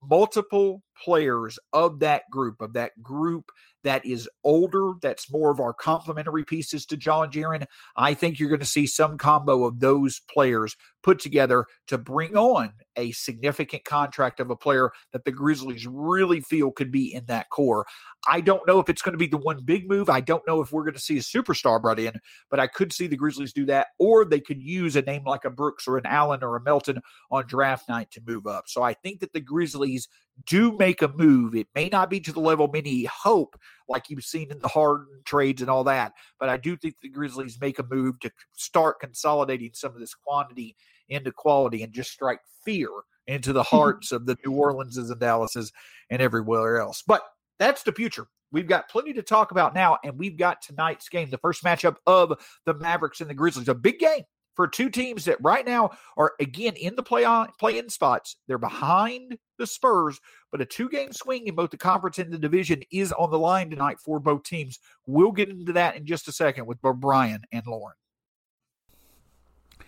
multiple 0.01 0.81
players 1.03 1.59
of 1.73 1.99
that 1.99 2.23
group, 2.31 2.61
of 2.61 2.73
that 2.73 2.91
group 3.01 3.51
that 3.85 4.05
is 4.05 4.27
older, 4.43 4.93
that's 5.01 5.31
more 5.31 5.51
of 5.51 5.59
our 5.59 5.73
complementary 5.73 6.43
pieces 6.43 6.85
to 6.87 6.97
John 6.97 7.31
Jaren. 7.31 7.65
I 7.95 8.13
think 8.13 8.39
you're 8.39 8.49
going 8.49 8.59
to 8.59 8.65
see 8.65 8.87
some 8.87 9.17
combo 9.17 9.63
of 9.63 9.79
those 9.79 10.19
players 10.29 10.75
put 11.03 11.19
together 11.19 11.65
to 11.87 11.99
bring 11.99 12.35
on 12.35 12.73
a 12.95 13.11
significant 13.11 13.85
contract 13.85 14.39
of 14.39 14.49
a 14.49 14.55
player 14.55 14.91
that 15.13 15.23
the 15.23 15.31
Grizzlies 15.31 15.85
really 15.85 16.41
feel 16.41 16.71
could 16.71 16.91
be 16.91 17.13
in 17.13 17.25
that 17.27 17.49
core. 17.51 17.85
I 18.27 18.41
don't 18.41 18.67
know 18.67 18.79
if 18.79 18.89
it's 18.89 19.03
going 19.03 19.13
to 19.13 19.19
be 19.19 19.27
the 19.27 19.37
one 19.37 19.63
big 19.63 19.87
move. 19.87 20.09
I 20.09 20.19
don't 20.19 20.45
know 20.47 20.61
if 20.61 20.71
we're 20.71 20.83
going 20.83 20.95
to 20.95 20.99
see 20.99 21.17
a 21.17 21.21
superstar 21.21 21.79
brought 21.79 21.99
in, 21.99 22.19
but 22.49 22.59
I 22.59 22.65
could 22.65 22.91
see 22.91 23.05
the 23.05 23.15
Grizzlies 23.15 23.53
do 23.53 23.65
that, 23.67 23.87
or 23.99 24.25
they 24.25 24.39
could 24.39 24.63
use 24.63 24.95
a 24.95 25.03
name 25.03 25.23
like 25.25 25.45
a 25.45 25.51
Brooks 25.51 25.87
or 25.87 25.97
an 25.97 26.07
Allen 26.07 26.43
or 26.43 26.55
a 26.55 26.63
Melton 26.63 27.01
on 27.29 27.45
draft 27.45 27.87
night 27.87 28.09
to 28.11 28.21
move 28.25 28.47
up. 28.47 28.63
So 28.67 28.81
I 28.81 28.95
think 28.95 29.19
that 29.19 29.33
the 29.33 29.41
Grizzlies 29.41 30.07
do 30.45 30.77
make 30.77 31.01
a 31.01 31.07
move. 31.07 31.55
It 31.55 31.67
may 31.75 31.89
not 31.89 32.09
be 32.09 32.19
to 32.21 32.33
the 32.33 32.39
level 32.39 32.67
many 32.67 33.05
hope, 33.05 33.57
like 33.87 34.09
you've 34.09 34.23
seen 34.23 34.51
in 34.51 34.59
the 34.59 34.67
hard 34.67 35.05
trades 35.25 35.61
and 35.61 35.69
all 35.69 35.83
that, 35.85 36.13
but 36.39 36.49
I 36.49 36.57
do 36.57 36.75
think 36.75 36.95
the 37.01 37.09
Grizzlies 37.09 37.59
make 37.59 37.79
a 37.79 37.85
move 37.89 38.19
to 38.19 38.31
start 38.53 38.99
consolidating 38.99 39.71
some 39.73 39.93
of 39.93 39.99
this 39.99 40.13
quantity 40.13 40.75
into 41.09 41.31
quality 41.31 41.83
and 41.83 41.93
just 41.93 42.11
strike 42.11 42.39
fear 42.63 42.89
into 43.27 43.53
the 43.53 43.61
mm-hmm. 43.61 43.75
hearts 43.75 44.11
of 44.11 44.25
the 44.25 44.37
New 44.45 44.53
Orleanses 44.53 45.09
and 45.09 45.19
Dallases 45.19 45.71
and 46.09 46.21
everywhere 46.21 46.79
else. 46.79 47.03
But 47.05 47.23
that's 47.59 47.83
the 47.83 47.91
future. 47.91 48.27
We've 48.51 48.67
got 48.67 48.89
plenty 48.89 49.13
to 49.13 49.21
talk 49.21 49.51
about 49.51 49.73
now, 49.73 49.97
and 50.03 50.17
we've 50.17 50.37
got 50.37 50.61
tonight's 50.61 51.09
game, 51.09 51.29
the 51.29 51.37
first 51.37 51.63
matchup 51.63 51.97
of 52.05 52.33
the 52.65 52.73
Mavericks 52.73 53.21
and 53.21 53.29
the 53.29 53.33
Grizzlies. 53.33 53.67
A 53.67 53.75
big 53.75 53.99
game 53.99 54.23
for 54.55 54.67
two 54.67 54.89
teams 54.89 55.25
that 55.25 55.37
right 55.41 55.65
now 55.65 55.91
are 56.17 56.33
again 56.39 56.75
in 56.75 56.95
the 56.95 57.03
play 57.03 57.25
on 57.25 57.49
play 57.59 57.77
in 57.77 57.89
spots. 57.89 58.37
They're 58.47 58.57
behind 58.57 59.37
the 59.57 59.67
Spurs, 59.67 60.19
but 60.51 60.61
a 60.61 60.65
two 60.65 60.89
game 60.89 61.11
swing 61.11 61.47
in 61.47 61.55
both 61.55 61.71
the 61.71 61.77
conference 61.77 62.19
and 62.19 62.31
the 62.31 62.39
division 62.39 62.81
is 62.91 63.11
on 63.11 63.31
the 63.31 63.39
line 63.39 63.69
tonight 63.69 63.99
for 63.99 64.19
both 64.19 64.43
teams. 64.43 64.79
We'll 65.05 65.31
get 65.31 65.49
into 65.49 65.73
that 65.73 65.95
in 65.95 66.05
just 66.05 66.27
a 66.27 66.31
second 66.31 66.65
with 66.65 66.81
Brian 66.81 67.43
and 67.51 67.65
Lauren. 67.67 67.95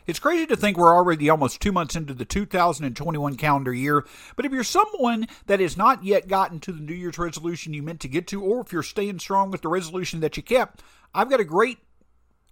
It's 0.05 0.20
crazy 0.20 0.45
to 0.45 0.55
think 0.55 0.78
we're 0.78 0.95
already 0.95 1.30
almost 1.30 1.61
two 1.61 1.74
months 1.74 1.97
into 1.97 2.13
the 2.13 2.24
2021 2.24 3.36
calendar 3.36 3.74
year, 3.74 4.05
but 4.38 4.45
if 4.45 4.53
you're 4.53 4.63
someone 4.63 5.28
that 5.47 5.59
has 5.59 5.76
not 5.76 6.05
yet 6.05 6.30
gotten 6.30 6.61
to 6.61 6.72
the 6.72 6.80
New 6.80 6.93
Year's 6.93 7.18
resolution 7.18 7.74
you 7.74 7.84
meant 7.84 7.99
to 8.01 8.07
get 8.07 8.26
to, 8.28 8.41
or 8.41 8.61
if 8.61 8.72
you're 8.72 8.84
staying 8.84 9.20
strong 9.20 9.51
with 9.51 9.61
the 9.61 9.68
resolution 9.68 10.22
that 10.22 10.38
you 10.38 10.43
kept, 10.43 10.82
I've 11.13 11.30
got 11.30 11.41
a 11.41 11.45
great 11.45 11.80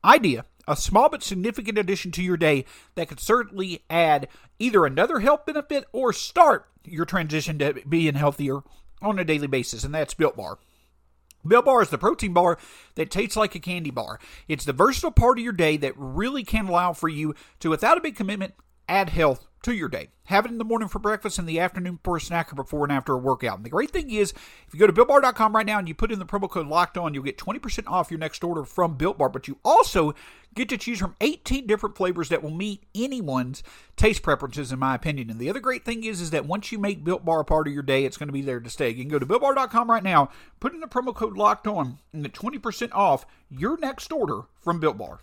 idea 0.03 0.43
a 0.68 0.76
small 0.76 1.09
but 1.09 1.24
significant 1.24 1.78
addition 1.78 2.11
to 2.11 2.24
your 2.24 2.38
day 2.38 2.66
that 2.95 3.07
could 3.07 3.20
certainly 3.20 3.84
add 3.89 4.28
either 4.59 4.86
another 4.86 5.20
health 5.20 5.45
benefit 5.45 5.86
or 5.91 6.13
start 6.13 6.68
your 6.84 7.05
transition 7.05 7.59
to 7.59 7.74
being 7.88 8.16
healthier 8.16 8.59
on 9.01 9.20
a 9.20 9.26
daily 9.26 9.47
basis, 9.47 9.84
and 9.84 9.93
that's 9.93 10.13
Built 10.13 10.38
Bar. 10.38 10.57
Built 11.47 11.66
Bar 11.66 11.82
is 11.84 11.89
the 11.89 11.97
protein 11.97 12.34
bar 12.34 12.57
that 12.95 13.11
tastes 13.11 13.38
like 13.38 13.53
a 13.55 13.59
candy 13.59 13.91
bar. 13.91 14.20
It's 14.47 14.66
the 14.66 14.74
versatile 14.74 15.11
part 15.11 15.38
of 15.38 15.43
your 15.43 15.53
day 15.53 15.78
that 15.78 15.93
really 15.95 16.43
can 16.43 16.68
allow 16.68 16.93
for 16.93 17.07
you 17.07 17.36
to, 17.59 17.70
without 17.70 17.97
a 17.97 18.01
big 18.01 18.16
commitment, 18.16 18.55
add 18.89 19.09
health 19.09 19.45
to 19.66 19.74
your 19.74 19.89
day. 19.89 20.09
Have 20.26 20.45
it 20.45 20.51
in 20.51 20.59
the 20.59 20.63
morning 20.63 20.88
for 20.88 20.99
breakfast, 20.99 21.39
in 21.39 21.45
the 21.45 21.59
afternoon 21.59 21.99
for 22.03 22.18
a 22.18 22.22
snack, 22.22 22.51
or 22.51 22.55
before 22.55 22.84
and 22.84 22.91
after 22.91 23.13
a 23.13 23.18
workout. 23.18 23.57
And 23.57 23.66
the 23.66 23.70
great 23.70 23.89
thing 23.89 24.11
is, 24.11 24.32
if 24.68 24.74
you 24.74 24.80
go 24.80 24.88
to 24.88 24.93
BuiltBar.com 24.93 25.55
right 25.55 25.66
now 25.66 25.80
and 25.80 25.88
you 25.88 25.95
put 25.95 26.11
in 26.11 26.20
the 26.20 26.26
promo 26.26 26.49
code 26.49 26.68
Locked 26.68 26.97
On, 26.97 27.13
you'll 27.13 27.24
get 27.24 27.38
20% 27.38 27.88
off 27.88 28.11
your 28.11 28.20
next 28.20 28.43
order 28.43 28.63
from 28.63 28.95
Built 28.95 29.18
Bar. 29.18 29.30
But 29.30 29.47
you 29.47 29.57
also 29.66 30.13
get 30.53 30.70
to 30.70 30.78
choose 30.78 30.99
from 30.99 31.16
18 31.20 31.66
different 31.66 31.97
flavors 31.97 32.30
that 32.30 32.43
will 32.43 32.51
meet 32.51 32.84
anyone's 32.93 33.63
taste 33.97 34.22
preferences, 34.22 34.72
in 34.72 34.78
my 34.78 34.93
opinion. 34.93 35.32
And 35.32 35.39
the 35.39 35.49
other 35.49 35.59
great 35.59 35.84
thing 35.84 36.03
is, 36.03 36.22
is 36.22 36.30
that 36.30 36.45
once 36.45 36.72
you 36.72 36.78
make 36.78 37.03
Built 37.03 37.26
Bar 37.26 37.39
a 37.39 37.45
part 37.45 37.68
of 37.68 37.74
your 37.74 37.84
day, 37.84 38.05
it's 38.05 38.18
going 38.18 38.30
to 38.30 38.34
be 38.34 38.41
there 38.41 38.59
to 38.59 38.70
stay. 38.70 38.89
You 38.89 39.03
can 39.03 39.09
go 39.09 39.20
to 39.20 39.26
BuiltBar.com 39.26 39.89
right 39.89 40.03
now, 40.03 40.30
put 40.59 40.76
in 40.76 40.80
the 40.80 40.88
promo 40.88 41.13
code 41.13 41.38
Locked 41.38 41.68
On, 41.68 41.97
and 42.13 42.24
get 42.24 42.34
20% 42.34 42.89
off 42.93 43.26
your 43.49 43.78
next 43.80 44.11
order 44.11 44.41
from 44.59 44.80
Built 44.80 44.97
Bar. 44.97 45.22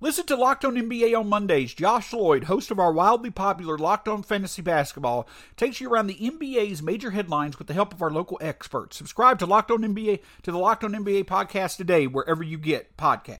Listen 0.00 0.26
to 0.26 0.36
Locked 0.36 0.64
On 0.64 0.76
NBA 0.76 1.18
on 1.18 1.28
Mondays. 1.28 1.74
Josh 1.74 2.12
Lloyd, 2.12 2.44
host 2.44 2.70
of 2.70 2.78
our 2.78 2.92
wildly 2.92 3.32
popular 3.32 3.76
Locked 3.76 4.06
On 4.06 4.22
Fantasy 4.22 4.62
Basketball, 4.62 5.28
takes 5.56 5.80
you 5.80 5.90
around 5.90 6.06
the 6.06 6.14
NBA's 6.14 6.80
major 6.80 7.10
headlines 7.10 7.58
with 7.58 7.66
the 7.66 7.74
help 7.74 7.92
of 7.92 8.00
our 8.00 8.10
local 8.10 8.38
experts. 8.40 8.96
Subscribe 8.96 9.40
to 9.40 9.46
Locked 9.46 9.72
On 9.72 9.80
NBA 9.80 10.20
to 10.44 10.52
the 10.52 10.58
Locked 10.58 10.84
On 10.84 10.92
NBA 10.92 11.24
podcast 11.24 11.78
today, 11.78 12.06
wherever 12.06 12.44
you 12.44 12.58
get 12.58 12.96
podcasts. 12.96 13.38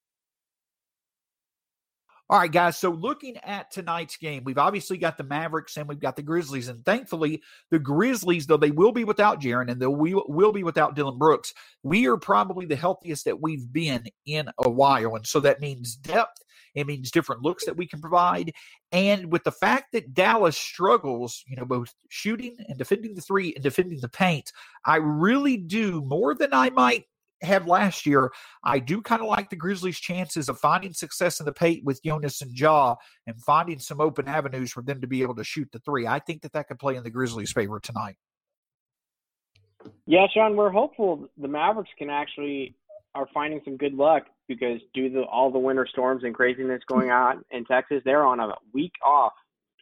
All 2.28 2.40
right, 2.40 2.50
guys. 2.50 2.76
So 2.76 2.90
looking 2.90 3.36
at 3.36 3.70
tonight's 3.70 4.16
game, 4.16 4.42
we've 4.44 4.58
obviously 4.58 4.98
got 4.98 5.16
the 5.16 5.22
Mavericks 5.22 5.76
and 5.76 5.88
we've 5.88 6.00
got 6.00 6.16
the 6.16 6.22
Grizzlies. 6.22 6.66
And 6.66 6.84
thankfully, 6.84 7.40
the 7.70 7.78
Grizzlies, 7.78 8.48
though 8.48 8.56
they 8.56 8.72
will 8.72 8.92
be 8.92 9.04
without 9.04 9.40
Jaren 9.40 9.70
and 9.70 9.80
they 9.80 9.86
will 9.86 10.52
be 10.52 10.64
without 10.64 10.96
Dillon 10.96 11.18
Brooks, 11.18 11.54
we 11.84 12.08
are 12.08 12.16
probably 12.16 12.66
the 12.66 12.74
healthiest 12.74 13.26
that 13.26 13.40
we've 13.40 13.72
been 13.72 14.06
in 14.26 14.50
a 14.58 14.68
while. 14.68 15.14
And 15.14 15.24
so 15.24 15.38
that 15.40 15.60
means 15.60 15.94
depth 15.94 16.42
it 16.74 16.86
means 16.86 17.10
different 17.10 17.42
looks 17.42 17.64
that 17.64 17.76
we 17.76 17.86
can 17.86 18.00
provide. 18.00 18.52
And 18.92 19.32
with 19.32 19.44
the 19.44 19.52
fact 19.52 19.92
that 19.92 20.14
Dallas 20.14 20.56
struggles, 20.56 21.44
you 21.46 21.56
know, 21.56 21.64
both 21.64 21.92
shooting 22.08 22.56
and 22.68 22.78
defending 22.78 23.14
the 23.14 23.20
three 23.20 23.54
and 23.54 23.62
defending 23.62 24.00
the 24.00 24.08
paint, 24.08 24.52
I 24.84 24.96
really 24.96 25.56
do 25.56 26.02
more 26.02 26.34
than 26.34 26.52
I 26.52 26.70
might 26.70 27.04
have 27.42 27.66
last 27.66 28.06
year. 28.06 28.32
I 28.64 28.78
do 28.78 29.00
kind 29.00 29.22
of 29.22 29.28
like 29.28 29.50
the 29.50 29.56
Grizzlies' 29.56 30.00
chances 30.00 30.48
of 30.48 30.58
finding 30.58 30.92
success 30.92 31.40
in 31.40 31.46
the 31.46 31.52
paint 31.52 31.84
with 31.84 32.02
Jonas 32.02 32.42
and 32.42 32.58
Ja 32.58 32.96
and 33.26 33.40
finding 33.42 33.78
some 33.78 34.00
open 34.00 34.28
avenues 34.28 34.72
for 34.72 34.82
them 34.82 35.00
to 35.00 35.06
be 35.06 35.22
able 35.22 35.36
to 35.36 35.44
shoot 35.44 35.68
the 35.72 35.78
three. 35.80 36.06
I 36.06 36.18
think 36.18 36.42
that 36.42 36.52
that 36.52 36.68
could 36.68 36.78
play 36.78 36.96
in 36.96 37.04
the 37.04 37.10
Grizzlies' 37.10 37.52
favor 37.52 37.78
tonight. 37.80 38.16
Yeah, 40.06 40.26
Shawn, 40.34 40.56
we're 40.56 40.70
hopeful 40.70 41.28
the 41.36 41.48
Mavericks 41.48 41.90
can 41.98 42.10
actually 42.10 42.74
are 43.14 43.28
finding 43.32 43.60
some 43.64 43.76
good 43.76 43.94
luck 43.94 44.24
because 44.48 44.80
due 44.94 45.10
to 45.10 45.22
all 45.22 45.50
the 45.50 45.58
winter 45.58 45.86
storms 45.90 46.24
and 46.24 46.34
craziness 46.34 46.82
going 46.88 47.10
on 47.10 47.44
in 47.50 47.64
Texas, 47.66 48.02
they're 48.04 48.24
on 48.24 48.40
a 48.40 48.52
week 48.72 48.92
off 49.04 49.32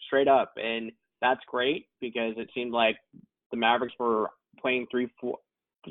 straight 0.07 0.29
up, 0.29 0.55
and 0.57 0.93
that's 1.21 1.41
great 1.47 1.87
because 2.01 2.35
it 2.37 2.51
seemed 2.55 2.73
like 2.73 2.97
the 3.51 3.57
Mavericks 3.57 3.95
were 3.99 4.31
playing 4.61 4.87
three 4.91 5.09
four 5.21 5.39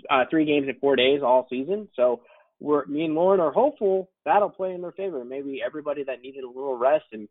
uh, 0.09 0.25
three 0.29 0.45
games 0.45 0.67
in 0.67 0.75
four 0.79 0.95
days 0.95 1.21
all 1.23 1.47
season. 1.49 1.87
So 1.95 2.21
we're 2.59 2.85
me 2.85 3.05
and 3.05 3.15
Lauren 3.15 3.39
are 3.39 3.51
hopeful 3.51 4.09
that'll 4.25 4.49
play 4.49 4.73
in 4.73 4.81
their 4.81 4.91
favor. 4.91 5.23
Maybe 5.23 5.61
everybody 5.65 6.03
that 6.03 6.21
needed 6.21 6.43
a 6.43 6.47
little 6.47 6.77
rest 6.77 7.05
and 7.13 7.27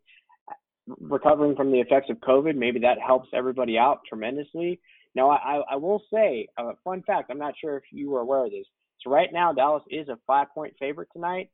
recovering 0.99 1.55
from 1.55 1.71
the 1.71 1.79
effects 1.79 2.09
of 2.09 2.17
COVID, 2.17 2.55
maybe 2.55 2.79
that 2.79 2.97
helps 3.05 3.29
everybody 3.33 3.77
out 3.77 4.01
tremendously. 4.07 4.79
Now, 5.15 5.29
I, 5.29 5.61
I 5.71 5.75
will 5.77 6.01
say 6.13 6.47
a 6.57 6.71
fun 6.83 7.01
fact. 7.07 7.31
I'm 7.31 7.39
not 7.39 7.55
sure 7.59 7.77
if 7.77 7.83
you 7.91 8.09
were 8.09 8.19
aware 8.19 8.45
of 8.45 8.51
this. 8.51 8.65
So 9.05 9.11
right 9.11 9.31
now, 9.31 9.53
Dallas 9.53 9.83
is 9.89 10.09
a 10.09 10.17
five 10.25 10.47
point 10.53 10.73
favorite 10.79 11.09
tonight. 11.13 11.49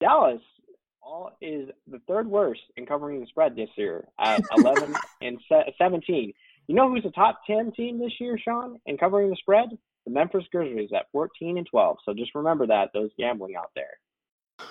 Dallas 0.00 0.42
all 1.02 1.36
is 1.40 1.68
the 1.90 2.00
third 2.08 2.26
worst 2.26 2.60
in 2.76 2.86
covering 2.86 3.20
the 3.20 3.26
spread 3.26 3.56
this 3.56 3.68
year 3.76 4.06
at 4.18 4.42
11 4.58 4.94
and 5.20 5.38
17. 5.78 6.32
You 6.66 6.74
know 6.74 6.88
who's 6.88 7.02
the 7.02 7.10
top 7.10 7.40
10 7.46 7.72
team 7.72 7.98
this 7.98 8.12
year, 8.18 8.38
Shawn, 8.38 8.80
in 8.86 8.96
covering 8.96 9.30
the 9.30 9.36
spread? 9.36 9.68
The 10.06 10.10
Memphis 10.10 10.44
Grizzlies 10.50 10.90
at 10.94 11.06
14 11.12 11.58
and 11.58 11.66
12. 11.66 11.98
So 12.04 12.14
just 12.14 12.34
remember 12.34 12.66
that, 12.66 12.90
those 12.94 13.10
gambling 13.18 13.54
out 13.56 13.70
there. 13.74 13.98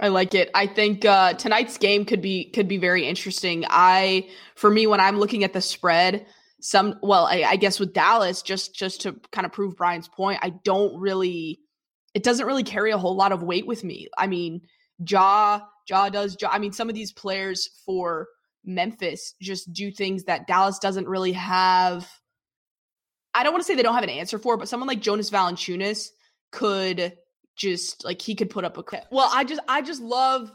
I 0.00 0.08
like 0.08 0.34
it. 0.34 0.50
I 0.54 0.66
think 0.66 1.04
uh, 1.04 1.34
tonight's 1.34 1.78
game 1.78 2.04
could 2.04 2.22
be 2.22 2.50
could 2.50 2.68
be 2.68 2.76
very 2.76 3.04
interesting. 3.04 3.64
I, 3.68 4.28
for 4.54 4.70
me, 4.70 4.86
when 4.86 5.00
I'm 5.00 5.18
looking 5.18 5.42
at 5.42 5.52
the 5.52 5.60
spread, 5.60 6.26
some 6.60 6.96
well 7.02 7.26
I, 7.26 7.44
I, 7.50 7.56
guess 7.56 7.78
with 7.78 7.92
dallas 7.92 8.42
just 8.42 8.74
just 8.74 9.02
to 9.02 9.14
kind 9.30 9.46
of 9.46 9.52
prove 9.52 9.76
brian's 9.76 10.08
point 10.08 10.40
i 10.42 10.50
don't 10.64 10.98
really 10.98 11.60
it 12.14 12.24
doesn't 12.24 12.46
really 12.46 12.64
carry 12.64 12.90
a 12.90 12.98
whole 12.98 13.14
lot 13.14 13.30
of 13.30 13.44
weight 13.44 13.66
with 13.66 13.84
me 13.84 14.08
i 14.18 14.26
mean 14.26 14.62
Ja 15.06 15.60
Ja 15.88 16.08
does 16.08 16.36
Ja. 16.40 16.50
I 16.50 16.58
mean, 16.58 16.72
some 16.72 16.88
of 16.88 16.94
these 16.94 17.12
players 17.12 17.68
for 17.84 18.28
Memphis 18.64 19.34
just 19.40 19.72
do 19.72 19.90
things 19.90 20.24
that 20.24 20.46
Dallas 20.46 20.78
doesn't 20.78 21.08
really 21.08 21.32
have. 21.32 22.08
I 23.34 23.42
don't 23.42 23.52
want 23.52 23.62
to 23.62 23.66
say 23.66 23.74
they 23.74 23.82
don't 23.82 23.94
have 23.94 24.04
an 24.04 24.10
answer 24.10 24.38
for, 24.38 24.56
but 24.56 24.68
someone 24.68 24.88
like 24.88 25.00
Jonas 25.00 25.30
Valanciunas 25.30 26.08
could 26.50 27.16
just 27.56 28.04
like 28.04 28.20
he 28.20 28.34
could 28.34 28.50
put 28.50 28.64
up 28.64 28.78
a. 28.78 28.84
Well, 29.10 29.30
I 29.32 29.44
just 29.44 29.60
I 29.68 29.82
just 29.82 30.02
love 30.02 30.50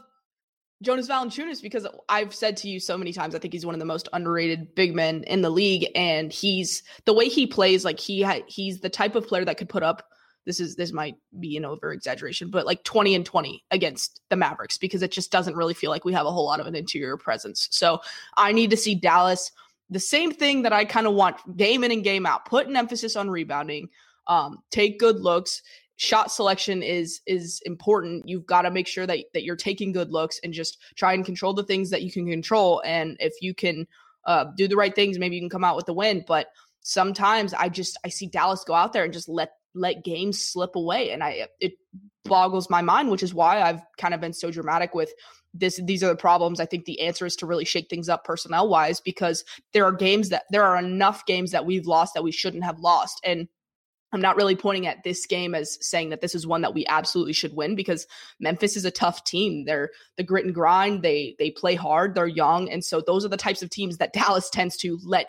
Jonas 0.84 1.08
Valanciunas 1.08 1.62
because 1.62 1.86
I've 2.08 2.34
said 2.34 2.56
to 2.58 2.68
you 2.68 2.78
so 2.78 2.96
many 2.96 3.12
times 3.12 3.34
I 3.34 3.38
think 3.38 3.52
he's 3.52 3.66
one 3.66 3.74
of 3.74 3.78
the 3.78 3.84
most 3.86 4.08
underrated 4.12 4.74
big 4.74 4.94
men 4.94 5.24
in 5.24 5.42
the 5.42 5.50
league 5.50 5.88
and 5.94 6.32
he's 6.32 6.82
the 7.04 7.12
way 7.12 7.28
he 7.28 7.46
plays 7.46 7.84
like 7.84 7.98
he 7.98 8.22
ha- 8.22 8.44
he's 8.46 8.80
the 8.80 8.90
type 8.90 9.14
of 9.14 9.26
player 9.26 9.44
that 9.44 9.56
could 9.56 9.68
put 9.68 9.82
up 9.82 10.08
this 10.46 10.60
is 10.60 10.76
this 10.76 10.92
might 10.92 11.16
be 11.40 11.56
an 11.56 11.64
over 11.64 11.92
exaggeration 11.92 12.50
but 12.50 12.66
like 12.66 12.84
20 12.84 13.14
and 13.14 13.26
20 13.26 13.64
against 13.70 14.20
the 14.28 14.36
Mavericks 14.36 14.78
because 14.78 15.02
it 15.02 15.10
just 15.10 15.32
doesn't 15.32 15.56
really 15.56 15.74
feel 15.74 15.90
like 15.90 16.04
we 16.04 16.12
have 16.12 16.26
a 16.26 16.30
whole 16.30 16.46
lot 16.46 16.60
of 16.60 16.66
an 16.66 16.76
interior 16.76 17.16
presence. 17.16 17.68
So 17.70 18.00
I 18.36 18.52
need 18.52 18.70
to 18.70 18.76
see 18.76 18.94
Dallas 18.94 19.50
the 19.90 20.00
same 20.00 20.32
thing 20.32 20.62
that 20.62 20.72
I 20.72 20.84
kind 20.84 21.06
of 21.06 21.14
want 21.14 21.56
game 21.56 21.84
in 21.84 21.92
and 21.92 22.04
game 22.04 22.26
out. 22.26 22.46
Put 22.46 22.66
an 22.66 22.76
emphasis 22.76 23.16
on 23.16 23.30
rebounding, 23.30 23.88
um, 24.26 24.62
take 24.70 24.98
good 24.98 25.20
looks 25.20 25.62
shot 25.96 26.30
selection 26.30 26.82
is 26.82 27.20
is 27.26 27.60
important. 27.64 28.28
You've 28.28 28.46
got 28.46 28.62
to 28.62 28.70
make 28.70 28.86
sure 28.86 29.06
that 29.06 29.18
that 29.32 29.44
you're 29.44 29.56
taking 29.56 29.92
good 29.92 30.10
looks 30.10 30.40
and 30.42 30.52
just 30.52 30.78
try 30.96 31.12
and 31.12 31.24
control 31.24 31.54
the 31.54 31.64
things 31.64 31.90
that 31.90 32.02
you 32.02 32.10
can 32.10 32.28
control. 32.28 32.82
And 32.84 33.16
if 33.20 33.34
you 33.40 33.54
can 33.54 33.86
uh, 34.26 34.46
do 34.56 34.68
the 34.68 34.76
right 34.76 34.94
things, 34.94 35.18
maybe 35.18 35.36
you 35.36 35.42
can 35.42 35.50
come 35.50 35.64
out 35.64 35.76
with 35.76 35.86
the 35.86 35.94
win. 35.94 36.24
But 36.26 36.48
sometimes 36.80 37.54
I 37.54 37.68
just 37.68 37.98
I 38.04 38.08
see 38.08 38.26
Dallas 38.26 38.64
go 38.64 38.74
out 38.74 38.92
there 38.92 39.04
and 39.04 39.12
just 39.12 39.28
let 39.28 39.52
let 39.74 40.04
games 40.04 40.40
slip 40.40 40.76
away, 40.76 41.10
and 41.10 41.22
I 41.22 41.48
it 41.60 41.74
boggles 42.24 42.70
my 42.70 42.82
mind, 42.82 43.10
which 43.10 43.22
is 43.22 43.34
why 43.34 43.60
I've 43.62 43.82
kind 43.98 44.14
of 44.14 44.20
been 44.20 44.32
so 44.32 44.50
dramatic 44.50 44.94
with 44.94 45.12
this 45.56 45.80
these 45.84 46.02
are 46.02 46.08
the 46.08 46.16
problems 46.16 46.58
i 46.58 46.66
think 46.66 46.84
the 46.84 47.00
answer 47.00 47.24
is 47.24 47.36
to 47.36 47.46
really 47.46 47.64
shake 47.64 47.88
things 47.88 48.08
up 48.08 48.24
personnel 48.24 48.68
wise 48.68 49.00
because 49.00 49.44
there 49.72 49.84
are 49.84 49.92
games 49.92 50.28
that 50.28 50.42
there 50.50 50.64
are 50.64 50.76
enough 50.76 51.24
games 51.26 51.52
that 51.52 51.64
we've 51.64 51.86
lost 51.86 52.12
that 52.12 52.24
we 52.24 52.32
shouldn't 52.32 52.64
have 52.64 52.80
lost 52.80 53.20
and 53.24 53.48
I'm 54.14 54.20
not 54.20 54.36
really 54.36 54.54
pointing 54.54 54.86
at 54.86 55.02
this 55.02 55.26
game 55.26 55.54
as 55.54 55.76
saying 55.80 56.10
that 56.10 56.20
this 56.20 56.34
is 56.34 56.46
one 56.46 56.62
that 56.62 56.72
we 56.72 56.86
absolutely 56.86 57.32
should 57.32 57.54
win 57.54 57.74
because 57.74 58.06
Memphis 58.38 58.76
is 58.76 58.84
a 58.84 58.90
tough 58.90 59.24
team. 59.24 59.64
They're 59.64 59.90
the 60.16 60.22
grit 60.22 60.44
and 60.44 60.54
grind. 60.54 61.02
They 61.02 61.34
they 61.38 61.50
play 61.50 61.74
hard. 61.74 62.14
They're 62.14 62.26
young, 62.26 62.70
and 62.70 62.84
so 62.84 63.00
those 63.00 63.24
are 63.24 63.28
the 63.28 63.36
types 63.36 63.62
of 63.62 63.70
teams 63.70 63.98
that 63.98 64.12
Dallas 64.14 64.48
tends 64.50 64.76
to 64.78 64.98
let 65.04 65.26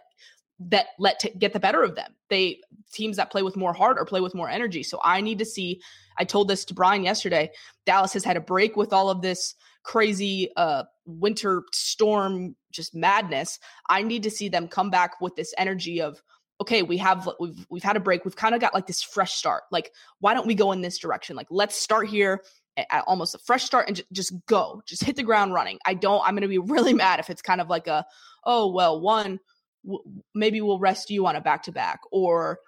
that 0.59 0.87
let 0.99 1.19
t- 1.19 1.31
get 1.37 1.51
the 1.51 1.59
better 1.59 1.83
of 1.83 1.95
them. 1.95 2.15
They 2.29 2.61
teams 2.93 3.17
that 3.17 3.31
play 3.31 3.41
with 3.41 3.57
more 3.57 3.73
heart 3.73 3.97
or 3.99 4.05
play 4.05 4.21
with 4.21 4.35
more 4.35 4.49
energy. 4.49 4.83
So 4.83 4.99
I 5.03 5.19
need 5.21 5.39
to 5.39 5.45
see. 5.45 5.81
I 6.17 6.23
told 6.23 6.47
this 6.47 6.63
to 6.65 6.73
Brian 6.73 7.03
yesterday. 7.03 7.51
Dallas 7.85 8.13
has 8.13 8.23
had 8.23 8.37
a 8.37 8.41
break 8.41 8.77
with 8.77 8.93
all 8.93 9.09
of 9.09 9.21
this 9.21 9.55
crazy 9.83 10.49
uh 10.55 10.83
winter 11.05 11.63
storm 11.73 12.55
just 12.71 12.93
madness. 12.93 13.59
I 13.89 14.03
need 14.03 14.23
to 14.23 14.31
see 14.31 14.49
them 14.49 14.67
come 14.67 14.89
back 14.89 15.21
with 15.21 15.35
this 15.35 15.53
energy 15.57 16.01
of 16.01 16.21
okay, 16.61 16.83
we 16.83 16.97
have 16.97 17.29
we've 17.39 17.65
we've 17.69 17.83
had 17.83 17.97
a 17.97 17.99
break. 17.99 18.25
We've 18.25 18.35
kind 18.35 18.55
of 18.55 18.61
got 18.61 18.73
like 18.73 18.87
this 18.87 19.01
fresh 19.01 19.33
start. 19.33 19.63
Like, 19.71 19.91
why 20.19 20.33
don't 20.33 20.47
we 20.47 20.55
go 20.55 20.71
in 20.71 20.81
this 20.81 20.97
direction? 20.97 21.35
Like, 21.35 21.47
let's 21.49 21.75
start 21.75 22.07
here 22.07 22.41
at 22.77 23.03
almost 23.07 23.35
a 23.35 23.37
fresh 23.39 23.63
start 23.63 23.87
and 23.87 23.97
j- 23.97 24.03
just 24.11 24.33
go, 24.47 24.81
just 24.85 25.03
hit 25.03 25.15
the 25.15 25.23
ground 25.23 25.53
running. 25.53 25.79
I 25.85 25.93
don't. 25.93 26.21
I'm 26.25 26.35
going 26.35 26.41
to 26.41 26.47
be 26.47 26.57
really 26.73 26.93
mad 26.93 27.19
if 27.19 27.29
it's 27.29 27.41
kind 27.41 27.61
of 27.61 27.69
like 27.69 27.87
a, 27.87 28.05
oh 28.45 28.71
well, 28.71 28.99
one 28.99 29.39
w- 29.85 30.03
maybe 30.33 30.61
we'll 30.61 30.79
rest 30.79 31.09
you 31.09 31.25
on 31.25 31.35
a 31.35 31.41
back 31.41 31.63
to 31.63 31.71
back, 31.71 31.99
or 32.11 32.59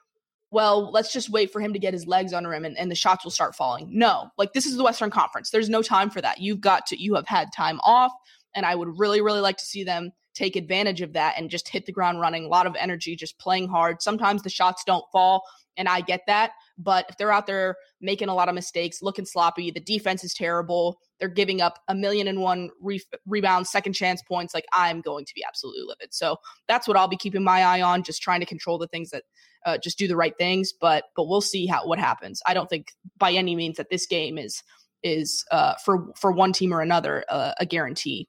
well, 0.52 0.92
let's 0.92 1.12
just 1.12 1.30
wait 1.30 1.52
for 1.52 1.60
him 1.60 1.74
to 1.74 1.80
get 1.80 1.94
his 1.94 2.08
legs 2.08 2.32
under 2.32 2.54
him 2.54 2.64
and, 2.64 2.78
and 2.78 2.90
the 2.90 2.96
shots 2.96 3.26
will 3.26 3.32
start 3.32 3.54
falling. 3.54 3.90
No, 3.92 4.30
like 4.38 4.54
this 4.54 4.66
is 4.66 4.78
the 4.78 4.84
Western 4.84 5.12
Conference. 5.12 5.50
There's 5.50 5.70
no 5.70 5.82
time 5.82 6.10
for 6.10 6.22
that. 6.22 6.40
You've 6.40 6.62
got 6.62 6.86
to. 6.88 7.02
You 7.02 7.16
have 7.16 7.28
had 7.28 7.52
time 7.54 7.80
off, 7.84 8.12
and 8.56 8.66
I 8.66 8.76
would 8.76 8.98
really, 8.98 9.22
really 9.22 9.42
like 9.42 9.58
to 9.58 9.66
see 9.66 9.84
them 9.84 10.12
take 10.38 10.56
advantage 10.56 11.02
of 11.02 11.14
that 11.14 11.36
and 11.38 11.50
just 11.50 11.68
hit 11.68 11.86
the 11.86 11.92
ground 11.92 12.20
running. 12.20 12.46
A 12.46 12.48
lot 12.48 12.68
of 12.68 12.76
energy, 12.78 13.16
just 13.16 13.40
playing 13.40 13.68
hard. 13.68 14.02
Sometimes 14.02 14.44
the 14.44 14.50
shots 14.50 14.84
don't 14.86 15.04
fall, 15.12 15.44
and 15.76 15.90
I 15.90 16.02
get 16.02 16.22
that. 16.28 16.52
But 16.78 17.08
if 17.10 17.18
they're 17.18 17.32
out 17.32 17.48
there 17.48 17.76
making 18.00 18.30
a 18.30 18.36
lot 18.36 18.48
of 18.48 18.56
mistakes, 18.56 19.02
looking 19.02 19.26
sloppy, 19.26 19.72
the 19.72 19.80
defense 19.80 20.24
is 20.24 20.34
terrible, 20.34 21.00
they're 21.20 21.28
giving 21.28 21.60
up 21.60 21.80
a 21.88 21.96
million 21.96 22.28
and 22.28 22.40
one 22.40 22.70
re- 22.80 23.02
rebounds, 23.26 23.72
second 23.72 23.94
chance 23.94 24.22
points, 24.22 24.54
like 24.54 24.66
I'm 24.74 25.02
going 25.02 25.26
to 25.26 25.34
be 25.34 25.44
absolutely 25.48 25.84
livid. 25.88 26.14
So 26.14 26.38
that's 26.68 26.88
what 26.88 26.98
I'll 26.98 27.08
be 27.08 27.18
keeping 27.18 27.44
my 27.44 27.64
eye 27.64 27.82
on, 27.82 28.04
just 28.04 28.22
trying 28.22 28.42
to 28.42 28.46
control 28.46 28.78
the 28.78 28.88
things 28.88 29.10
that 29.10 29.24
uh, 29.66 29.78
just 29.80 29.98
do 29.98 30.08
the 30.08 30.16
right 30.16 30.38
things. 30.38 30.72
But 30.80 31.06
but 31.16 31.28
we'll 31.28 31.42
see 31.42 31.66
how 31.66 31.88
what 31.88 32.00
happens. 32.00 32.42
I 32.46 32.54
don't 32.54 32.70
think 32.70 32.94
by 33.18 33.32
any 33.32 33.56
means 33.56 33.78
that 33.78 33.90
this 33.90 34.06
game 34.06 34.38
is 34.38 34.62
is 35.02 35.44
uh, 35.52 35.74
for 35.84 36.14
for 36.16 36.32
one 36.32 36.54
team 36.54 36.74
or 36.74 36.82
another 36.82 37.26
uh, 37.28 37.54
a 37.60 37.66
guarantee. 37.66 38.28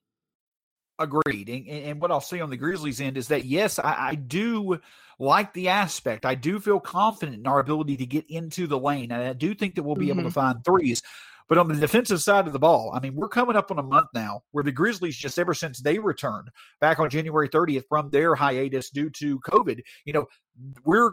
Agreed. 0.98 1.48
And, 1.48 1.68
and, 1.68 2.00
what 2.00 2.10
I'll 2.10 2.20
say 2.20 2.40
on 2.40 2.50
the 2.50 2.56
Grizzlies 2.56 3.00
end 3.00 3.16
is 3.16 3.28
that, 3.28 3.44
yes, 3.44 3.78
I, 3.78 4.08
I, 4.10 4.14
do 4.16 4.80
like 5.20 5.52
the 5.52 5.68
aspect. 5.68 6.26
I 6.26 6.34
do 6.34 6.58
feel 6.58 6.80
confident 6.80 7.38
in 7.38 7.46
our 7.46 7.60
ability 7.60 7.96
to 7.98 8.06
get 8.06 8.28
into 8.28 8.66
the 8.66 8.78
lane. 8.78 9.12
And 9.12 9.22
I 9.22 9.32
do 9.32 9.54
think 9.54 9.76
that 9.76 9.84
we'll 9.84 9.94
be 9.94 10.06
mm-hmm. 10.06 10.18
able 10.18 10.30
to 10.30 10.36
mm-hmm. 10.36 10.54
find 10.56 10.64
threes. 10.64 11.02
But 11.48 11.56
on 11.56 11.68
the 11.68 11.76
defensive 11.76 12.20
side 12.20 12.46
of 12.46 12.52
the 12.52 12.58
ball, 12.58 12.92
I 12.94 13.00
mean, 13.00 13.14
we're 13.14 13.28
coming 13.28 13.56
up 13.56 13.70
on 13.70 13.78
a 13.78 13.82
month 13.82 14.08
now 14.12 14.42
where 14.50 14.64
the 14.64 14.72
Grizzlies, 14.72 15.16
just 15.16 15.38
ever 15.38 15.54
since 15.54 15.80
they 15.80 15.98
returned 15.98 16.50
back 16.80 16.98
on 16.98 17.08
January 17.08 17.48
30th 17.48 17.84
from 17.88 18.10
their 18.10 18.34
hiatus 18.34 18.90
due 18.90 19.08
to 19.10 19.40
COVID, 19.40 19.80
you 20.04 20.12
know, 20.12 20.26
we're 20.84 21.12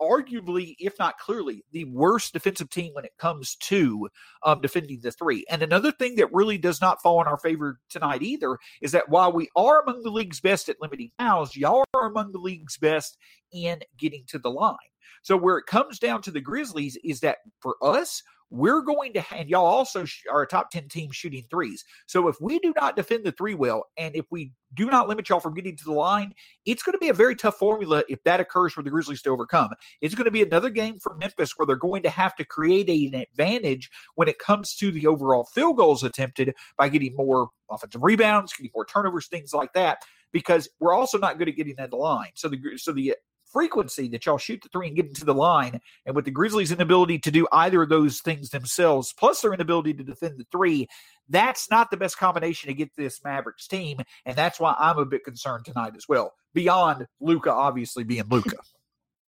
arguably, 0.00 0.74
if 0.78 0.98
not 0.98 1.18
clearly, 1.18 1.64
the 1.72 1.84
worst 1.84 2.32
defensive 2.32 2.70
team 2.70 2.92
when 2.94 3.04
it 3.04 3.16
comes 3.18 3.56
to 3.56 4.08
um, 4.42 4.60
defending 4.60 5.00
the 5.02 5.12
three. 5.12 5.44
And 5.50 5.62
another 5.62 5.92
thing 5.92 6.16
that 6.16 6.32
really 6.32 6.58
does 6.58 6.80
not 6.80 7.02
fall 7.02 7.20
in 7.20 7.26
our 7.26 7.38
favor 7.38 7.78
tonight 7.88 8.22
either 8.22 8.58
is 8.80 8.92
that 8.92 9.08
while 9.08 9.32
we 9.32 9.48
are 9.56 9.82
among 9.82 10.02
the 10.02 10.10
league's 10.10 10.40
best 10.40 10.68
at 10.68 10.80
limiting 10.80 11.10
fouls, 11.18 11.56
y'all 11.56 11.84
are 11.94 12.06
among 12.06 12.32
the 12.32 12.38
league's 12.38 12.76
best 12.76 13.16
in 13.52 13.80
getting 13.98 14.24
to 14.28 14.38
the 14.38 14.50
line. 14.50 14.76
So 15.22 15.36
where 15.36 15.58
it 15.58 15.66
comes 15.66 15.98
down 15.98 16.22
to 16.22 16.30
the 16.30 16.40
Grizzlies 16.40 16.96
is 17.02 17.20
that 17.20 17.38
for 17.60 17.76
us, 17.82 18.22
we're 18.50 18.82
going 18.82 19.12
to, 19.14 19.24
and 19.34 19.48
y'all 19.48 19.66
also 19.66 20.04
are 20.30 20.42
a 20.42 20.46
top 20.46 20.70
10 20.70 20.88
team 20.88 21.10
shooting 21.10 21.44
threes. 21.50 21.84
So 22.06 22.28
if 22.28 22.36
we 22.40 22.58
do 22.60 22.72
not 22.76 22.96
defend 22.96 23.24
the 23.24 23.32
three 23.32 23.54
well, 23.54 23.86
and 23.96 24.14
if 24.14 24.26
we 24.30 24.52
do 24.74 24.86
not 24.86 25.08
limit 25.08 25.28
y'all 25.28 25.40
from 25.40 25.54
getting 25.54 25.76
to 25.76 25.84
the 25.84 25.92
line, 25.92 26.32
it's 26.64 26.82
going 26.82 26.92
to 26.92 26.98
be 26.98 27.08
a 27.08 27.14
very 27.14 27.34
tough 27.34 27.56
formula 27.56 28.04
if 28.08 28.22
that 28.24 28.40
occurs 28.40 28.72
for 28.72 28.82
the 28.82 28.90
Grizzlies 28.90 29.22
to 29.22 29.30
overcome. 29.30 29.70
It's 30.00 30.14
going 30.14 30.26
to 30.26 30.30
be 30.30 30.42
another 30.42 30.70
game 30.70 30.98
for 31.00 31.16
Memphis 31.16 31.52
where 31.56 31.66
they're 31.66 31.76
going 31.76 32.02
to 32.04 32.10
have 32.10 32.36
to 32.36 32.44
create 32.44 32.88
an 32.88 33.20
advantage 33.20 33.90
when 34.14 34.28
it 34.28 34.38
comes 34.38 34.76
to 34.76 34.90
the 34.90 35.06
overall 35.06 35.44
field 35.44 35.76
goals 35.76 36.04
attempted 36.04 36.54
by 36.76 36.88
getting 36.88 37.16
more 37.16 37.48
offensive 37.70 38.02
rebounds, 38.02 38.52
getting 38.52 38.70
more 38.74 38.86
turnovers, 38.86 39.26
things 39.26 39.52
like 39.52 39.72
that 39.72 39.98
because 40.32 40.68
we're 40.80 40.94
also 40.94 41.18
not 41.18 41.38
good 41.38 41.48
at 41.48 41.56
getting 41.56 41.78
at 41.78 41.90
the 41.90 41.96
line. 41.96 42.30
So 42.34 42.48
the 42.48 42.58
so 42.76 42.92
the 42.92 43.14
frequency 43.56 44.06
that 44.06 44.26
y'all 44.26 44.36
shoot 44.36 44.60
the 44.62 44.68
three 44.68 44.86
and 44.86 44.96
get 44.96 45.06
into 45.06 45.24
the 45.24 45.32
line. 45.32 45.80
And 46.04 46.14
with 46.14 46.26
the 46.26 46.30
Grizzlies' 46.30 46.70
inability 46.70 47.18
to 47.20 47.30
do 47.30 47.48
either 47.50 47.80
of 47.80 47.88
those 47.88 48.20
things 48.20 48.50
themselves, 48.50 49.14
plus 49.18 49.40
their 49.40 49.54
inability 49.54 49.94
to 49.94 50.04
defend 50.04 50.38
the 50.38 50.44
three, 50.52 50.88
that's 51.30 51.70
not 51.70 51.90
the 51.90 51.96
best 51.96 52.18
combination 52.18 52.68
to 52.68 52.74
get 52.74 52.94
this 52.96 53.24
Mavericks 53.24 53.66
team. 53.66 54.00
And 54.26 54.36
that's 54.36 54.60
why 54.60 54.74
I'm 54.78 54.98
a 54.98 55.06
bit 55.06 55.24
concerned 55.24 55.64
tonight 55.64 55.94
as 55.96 56.04
well, 56.06 56.34
beyond 56.52 57.06
Luka 57.18 57.50
obviously 57.50 58.04
being 58.04 58.24
Luka. 58.28 58.58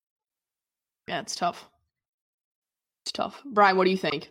yeah, 1.08 1.20
it's 1.20 1.34
tough. 1.34 1.66
It's 3.04 3.12
tough. 3.12 3.40
Brian, 3.46 3.78
what 3.78 3.84
do 3.84 3.90
you 3.90 3.96
think? 3.96 4.30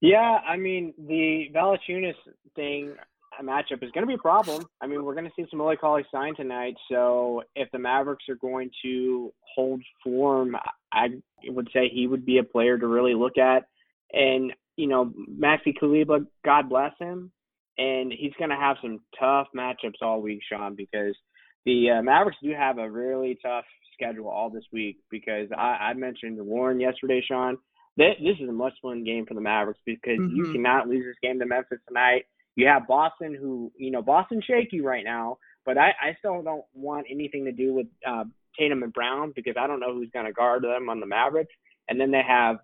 Yeah, 0.00 0.40
I 0.48 0.56
mean, 0.56 0.94
the 0.98 1.48
Valanciunas 1.54 2.16
thing, 2.56 2.96
matchup 3.42 3.82
is 3.82 3.90
going 3.92 4.02
to 4.02 4.06
be 4.06 4.14
a 4.14 4.18
problem. 4.18 4.64
I 4.80 4.86
mean, 4.86 5.04
we're 5.04 5.14
going 5.14 5.26
to 5.26 5.32
see 5.36 5.46
some 5.50 5.60
Willie 5.60 5.76
Cauley 5.76 6.04
Stein 6.08 6.34
tonight. 6.34 6.74
So 6.90 7.42
if 7.54 7.70
the 7.70 7.78
Mavericks 7.78 8.24
are 8.28 8.36
going 8.36 8.70
to 8.84 9.32
hold 9.54 9.82
form, 10.02 10.56
I 10.92 11.08
would 11.44 11.68
say 11.72 11.88
he 11.88 12.06
would 12.06 12.26
be 12.26 12.38
a 12.38 12.44
player 12.44 12.78
to 12.78 12.86
really 12.86 13.14
look 13.14 13.38
at. 13.38 13.64
And, 14.12 14.52
you 14.76 14.86
know, 14.86 15.12
Maxi 15.30 15.76
Kleber, 15.78 16.26
God 16.44 16.68
bless 16.68 16.92
him. 16.98 17.32
And 17.78 18.12
he's 18.12 18.34
going 18.38 18.50
to 18.50 18.56
have 18.56 18.76
some 18.82 19.00
tough 19.18 19.48
matchups 19.56 20.02
all 20.02 20.20
week, 20.20 20.40
Shawn, 20.48 20.74
because 20.76 21.16
the 21.64 21.90
uh, 21.90 22.02
Mavericks 22.02 22.38
do 22.42 22.52
have 22.52 22.78
a 22.78 22.90
really 22.90 23.38
tough 23.42 23.64
schedule 23.94 24.28
all 24.28 24.50
this 24.50 24.64
week 24.72 24.98
because 25.10 25.48
I, 25.56 25.78
I 25.90 25.94
mentioned 25.94 26.38
Warren 26.44 26.80
yesterday, 26.80 27.22
Shawn. 27.26 27.56
This, 27.96 28.14
this 28.22 28.36
is 28.40 28.48
a 28.48 28.52
must-win 28.52 29.04
game 29.04 29.26
for 29.26 29.34
the 29.34 29.40
Mavericks 29.40 29.80
because 29.84 30.18
mm-hmm. 30.18 30.36
you 30.36 30.52
cannot 30.52 30.88
lose 30.88 31.04
this 31.04 31.16
game 31.22 31.38
to 31.38 31.46
Memphis 31.46 31.78
tonight. 31.86 32.24
You 32.56 32.66
have 32.66 32.86
Boston, 32.86 33.34
who 33.34 33.72
you 33.76 33.90
know 33.90 34.02
Boston 34.02 34.42
shaky 34.46 34.80
right 34.80 35.04
now, 35.04 35.38
but 35.64 35.78
I, 35.78 35.88
I 35.88 36.16
still 36.18 36.42
don't 36.42 36.64
want 36.74 37.06
anything 37.10 37.44
to 37.46 37.52
do 37.52 37.72
with 37.74 37.86
uh, 38.06 38.24
Tatum 38.58 38.82
and 38.82 38.92
Brown 38.92 39.32
because 39.34 39.54
I 39.58 39.66
don't 39.66 39.80
know 39.80 39.94
who's 39.94 40.10
going 40.12 40.26
to 40.26 40.32
guard 40.32 40.62
them 40.62 40.88
on 40.88 41.00
the 41.00 41.06
Mavericks. 41.06 41.54
And 41.88 42.00
then 42.00 42.10
they 42.10 42.22
have 42.26 42.56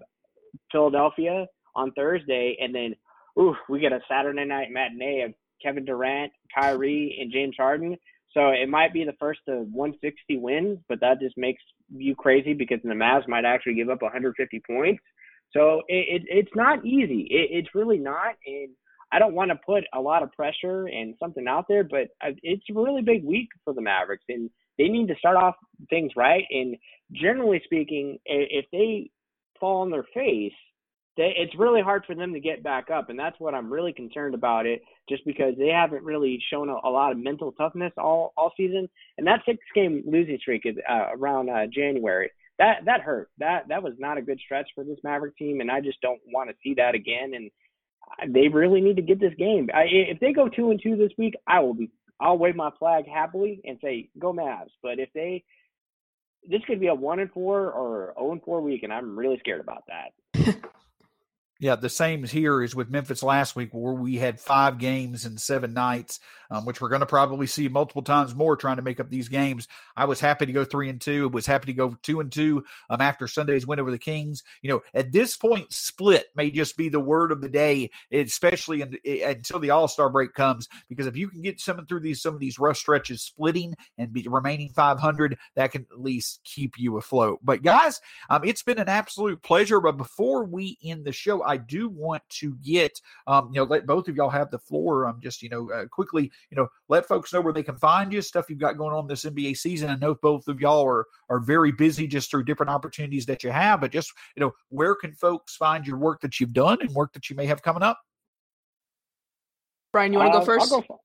Philadelphia 0.71 1.47
on 1.75 1.93
Thursday, 1.93 2.57
and 2.61 2.75
then 2.75 2.95
ooh, 3.39 3.55
we 3.69 3.81
get 3.81 3.93
a 3.93 4.01
Saturday 4.09 4.45
night 4.45 4.69
matinee 4.71 5.23
of 5.23 5.35
Kevin 5.63 5.85
Durant, 5.85 6.33
Kyrie, 6.55 7.19
and 7.21 7.33
James 7.33 7.55
Harden. 7.57 7.97
So 8.33 8.49
it 8.49 8.69
might 8.69 8.93
be 8.93 9.05
the 9.05 9.17
first 9.19 9.41
of 9.49 9.69
160 9.73 10.37
wins, 10.39 10.79
but 10.89 11.01
that 11.01 11.21
just 11.21 11.37
makes 11.37 11.63
you 11.91 12.15
crazy 12.15 12.53
because 12.53 12.79
the 12.85 12.91
Mavs 12.91 13.27
might 13.27 13.45
actually 13.45 13.75
give 13.75 13.89
up 13.89 14.03
150 14.03 14.63
points. 14.67 15.03
So 15.53 15.83
it, 15.89 16.23
it 16.23 16.23
it's 16.29 16.55
not 16.55 16.85
easy. 16.85 17.27
It, 17.31 17.59
it's 17.59 17.75
really 17.75 17.99
not. 17.99 18.35
And 18.47 18.71
I 19.11 19.19
don't 19.19 19.35
want 19.35 19.51
to 19.51 19.57
put 19.65 19.85
a 19.95 20.01
lot 20.01 20.23
of 20.23 20.33
pressure 20.33 20.87
and 20.87 21.15
something 21.19 21.47
out 21.49 21.67
there, 21.69 21.85
but 21.85 22.09
it's 22.43 22.65
a 22.71 22.75
really 22.75 23.03
big 23.03 23.25
week 23.25 23.49
for 23.65 23.73
the 23.73 23.81
Mavericks, 23.81 24.25
and 24.29 24.51
they 24.77 24.89
need 24.89 25.09
to 25.09 25.17
start 25.17 25.37
off 25.37 25.55
things 25.91 26.13
right. 26.17 26.45
And 26.51 26.77
generally 27.13 27.61
speaking, 27.65 28.19
if 28.27 28.67
they 28.71 29.11
fall 29.59 29.83
on 29.83 29.91
their 29.91 30.07
face, 30.15 30.53
they, 31.17 31.35
it's 31.37 31.59
really 31.59 31.83
hard 31.83 32.05
for 32.07 32.15
them 32.15 32.33
to 32.33 32.41
get 32.41 32.63
back 32.63 32.91
up, 32.91 33.11
and 33.11 33.19
that's 33.19 33.41
what 33.41 33.55
I'm 33.55 33.73
really 33.73 33.93
concerned 33.93 34.35
about 34.35 34.67
it. 34.67 34.83
Just 35.09 35.25
because 35.27 35.55
they 35.59 35.69
haven't 35.69 36.05
really 36.05 36.41
shown 36.51 36.69
a, 36.69 36.77
a 36.85 36.91
lot 36.91 37.11
of 37.13 37.19
mental 37.19 37.53
toughness 37.53 37.93
all 37.99 38.33
all 38.37 38.53
season, 38.57 38.89
and 39.19 39.27
that 39.27 39.41
six 39.45 39.59
game 39.75 40.05
losing 40.07 40.39
streak 40.39 40.63
is 40.65 40.77
uh, 40.89 41.09
around 41.17 41.51
uh, 41.51 41.67
January. 41.67 42.31
That 42.59 42.85
that 42.87 43.01
hurt. 43.01 43.31
That 43.39 43.69
that 43.69 43.83
was 43.83 43.95
not 43.99 44.19
a 44.19 44.23
good 44.23 44.39
stretch 44.45 44.69
for 44.75 44.85
this 44.85 44.99
Maverick 45.03 45.37
team, 45.37 45.61
and 45.61 45.71
I 45.71 45.81
just 45.81 46.01
don't 46.01 46.21
want 46.33 46.51
to 46.51 46.57
see 46.63 46.75
that 46.75 46.95
again. 46.95 47.33
And 47.35 47.51
they 48.29 48.49
really 48.49 48.81
need 48.81 48.97
to 48.97 49.03
get 49.03 49.21
this 49.21 49.35
game. 49.39 49.69
I, 49.75 49.85
if 49.85 50.21
they 50.21 50.33
go 50.33 50.49
two 50.49 50.71
and 50.71 50.81
two 50.83 50.97
this 50.97 51.13
week, 51.19 51.35
I 51.47 51.61
will 51.61 51.75
be. 51.75 51.91
I'll 52.21 52.39
wave 52.39 52.57
my 52.57 52.71
flag 52.79 53.07
happily 53.07 53.61
and 53.65 53.79
say 53.81 54.09
go 54.19 54.33
Mavs. 54.33 54.71
But 54.83 54.99
if 54.99 55.09
they 55.15 55.45
this 56.49 56.63
could 56.67 56.81
be 56.81 56.89
a 56.89 56.95
one 56.95 57.21
and 57.21 57.31
four 57.33 57.71
or 57.71 58.15
zero 58.19 58.33
and 58.33 58.43
four 58.43 58.61
week, 58.61 58.83
and 58.83 58.93
I'm 58.93 59.19
really 59.19 59.39
scared 59.39 59.61
about 59.61 59.85
that. 59.87 60.55
Yeah, 61.61 61.75
the 61.75 61.89
same 61.89 62.23
here 62.23 62.63
is 62.63 62.77
with 62.77 62.89
Memphis 62.89 63.21
last 63.21 63.57
week, 63.57 63.71
where 63.73 63.93
we 63.93 64.15
had 64.15 64.39
five 64.39 64.79
games 64.79 65.25
in 65.25 65.37
seven 65.39 65.75
nights, 65.75 66.21
um, 66.53 66.65
which 66.65 66.81
we're 66.81 66.89
going 66.89 67.01
to 67.01 67.07
probably 67.07 67.49
see 67.49 67.67
multiple 67.67 68.03
times 68.03 68.33
more 68.33 68.57
trying 68.57 68.77
to 68.77 68.83
make 68.83 69.01
up 69.01 69.11
these 69.11 69.29
games. 69.29 69.67
I 69.97 70.05
was 70.05 70.21
happy 70.21 70.47
to 70.47 70.53
go 70.53 70.65
three 70.65 70.89
and 70.89 71.01
two. 71.01 71.25
It 71.25 71.33
Was 71.33 71.47
happy 71.47 71.67
to 71.67 71.73
go 71.73 71.97
two 72.01 72.21
and 72.21 72.31
two 72.31 72.65
um, 72.91 73.01
after 73.01 73.27
Sunday's 73.27 73.67
win 73.67 73.81
over 73.81 73.91
the 73.91 73.99
Kings. 73.99 74.45
You 74.63 74.71
know, 74.71 74.83
at 74.95 75.11
this 75.11 75.37
point, 75.37 75.73
split 75.73 76.27
may 76.37 76.53
just 76.53 76.77
be 76.77 76.89
the 76.89 77.01
word 77.01 77.33
of 77.33 77.41
the 77.41 77.49
day, 77.49 77.91
especially 78.13 78.83
in, 78.83 78.97
until 79.05 79.59
the 79.59 79.71
All 79.71 79.89
Star 79.89 80.11
break 80.11 80.35
comes. 80.35 80.69
Because 80.89 81.09
if 81.09 81.17
you 81.17 81.29
can 81.29 81.43
get 81.43 81.61
through 81.61 82.01
these 82.01 82.23
some 82.23 82.35
of 82.35 82.41
these 82.41 82.61
rough 82.61 82.77
stretches, 82.77 83.21
splitting 83.21 83.75
and 83.99 84.13
be 84.13 84.25
remaining 84.29 84.69
500, 84.69 85.37
that 85.57 85.73
can 85.73 85.87
at 85.91 86.01
least 86.01 86.39
keep 86.45 86.79
you 86.79 86.99
afloat. 86.99 87.41
But 87.43 87.65
guys, 87.65 88.01
um, 88.31 88.45
it's 88.45 88.63
been 88.63 88.79
an 88.79 88.89
absolute 88.89 89.43
pleasure. 89.43 89.81
But 89.81 89.97
before 89.97 90.45
we 90.45 90.79
end 90.85 91.05
the 91.05 91.11
show, 91.11 91.48
I 91.49 91.57
do 91.57 91.89
want 91.89 92.23
to 92.29 92.55
get, 92.63 93.01
um, 93.27 93.51
you 93.53 93.61
know, 93.61 93.65
let 93.65 93.87
both 93.87 94.07
of 94.07 94.17
y'all 94.17 94.29
have 94.29 94.51
the 94.51 94.59
floor. 94.59 95.05
I'm 95.05 95.17
um, 95.17 95.21
just, 95.21 95.43
you 95.43 95.49
know, 95.49 95.71
uh, 95.71 95.87
quickly, 95.87 96.31
you 96.51 96.57
know, 96.57 96.69
let 96.89 97.09
folks 97.09 97.33
know 97.33 97.41
where 97.41 97.53
they 97.53 97.63
can 97.63 97.77
find 97.77 98.13
you, 98.13 98.21
stuff 98.21 98.51
you've 98.51 98.59
got 98.59 98.77
going 98.77 98.95
on 98.95 99.07
this 99.07 99.25
NBA 99.25 99.57
season. 99.57 99.89
I 99.89 99.97
know 99.97 100.15
both 100.15 100.47
of 100.47 100.61
y'all 100.61 100.87
are 100.87 101.07
are 101.31 101.41
very 101.41 101.73
busy 101.73 102.07
just 102.07 102.31
through 102.31 102.45
different 102.45 102.71
opportunities 102.71 103.27
that 103.27 103.43
you 103.43 103.51
have, 103.51 103.81
but 103.81 103.91
just, 103.91 104.13
you 104.37 104.41
know, 104.41 104.53
where 104.69 104.95
can 104.95 105.13
folks 105.13 105.57
find 105.57 105.87
your 105.87 105.97
work 105.97 106.21
that 106.21 106.39
you've 106.39 106.53
done 106.53 106.79
and 106.81 106.91
work 106.95 107.13
that 107.15 107.31
you 107.31 107.37
may 107.37 107.47
have 107.47 107.63
coming 107.63 107.83
up? 107.83 107.99
Brian, 109.93 110.13
you 110.13 110.19
want 110.19 110.33
to 110.33 110.39
uh, 110.39 110.41
go 110.41 110.47
first? 110.47 110.71
Go 110.71 111.01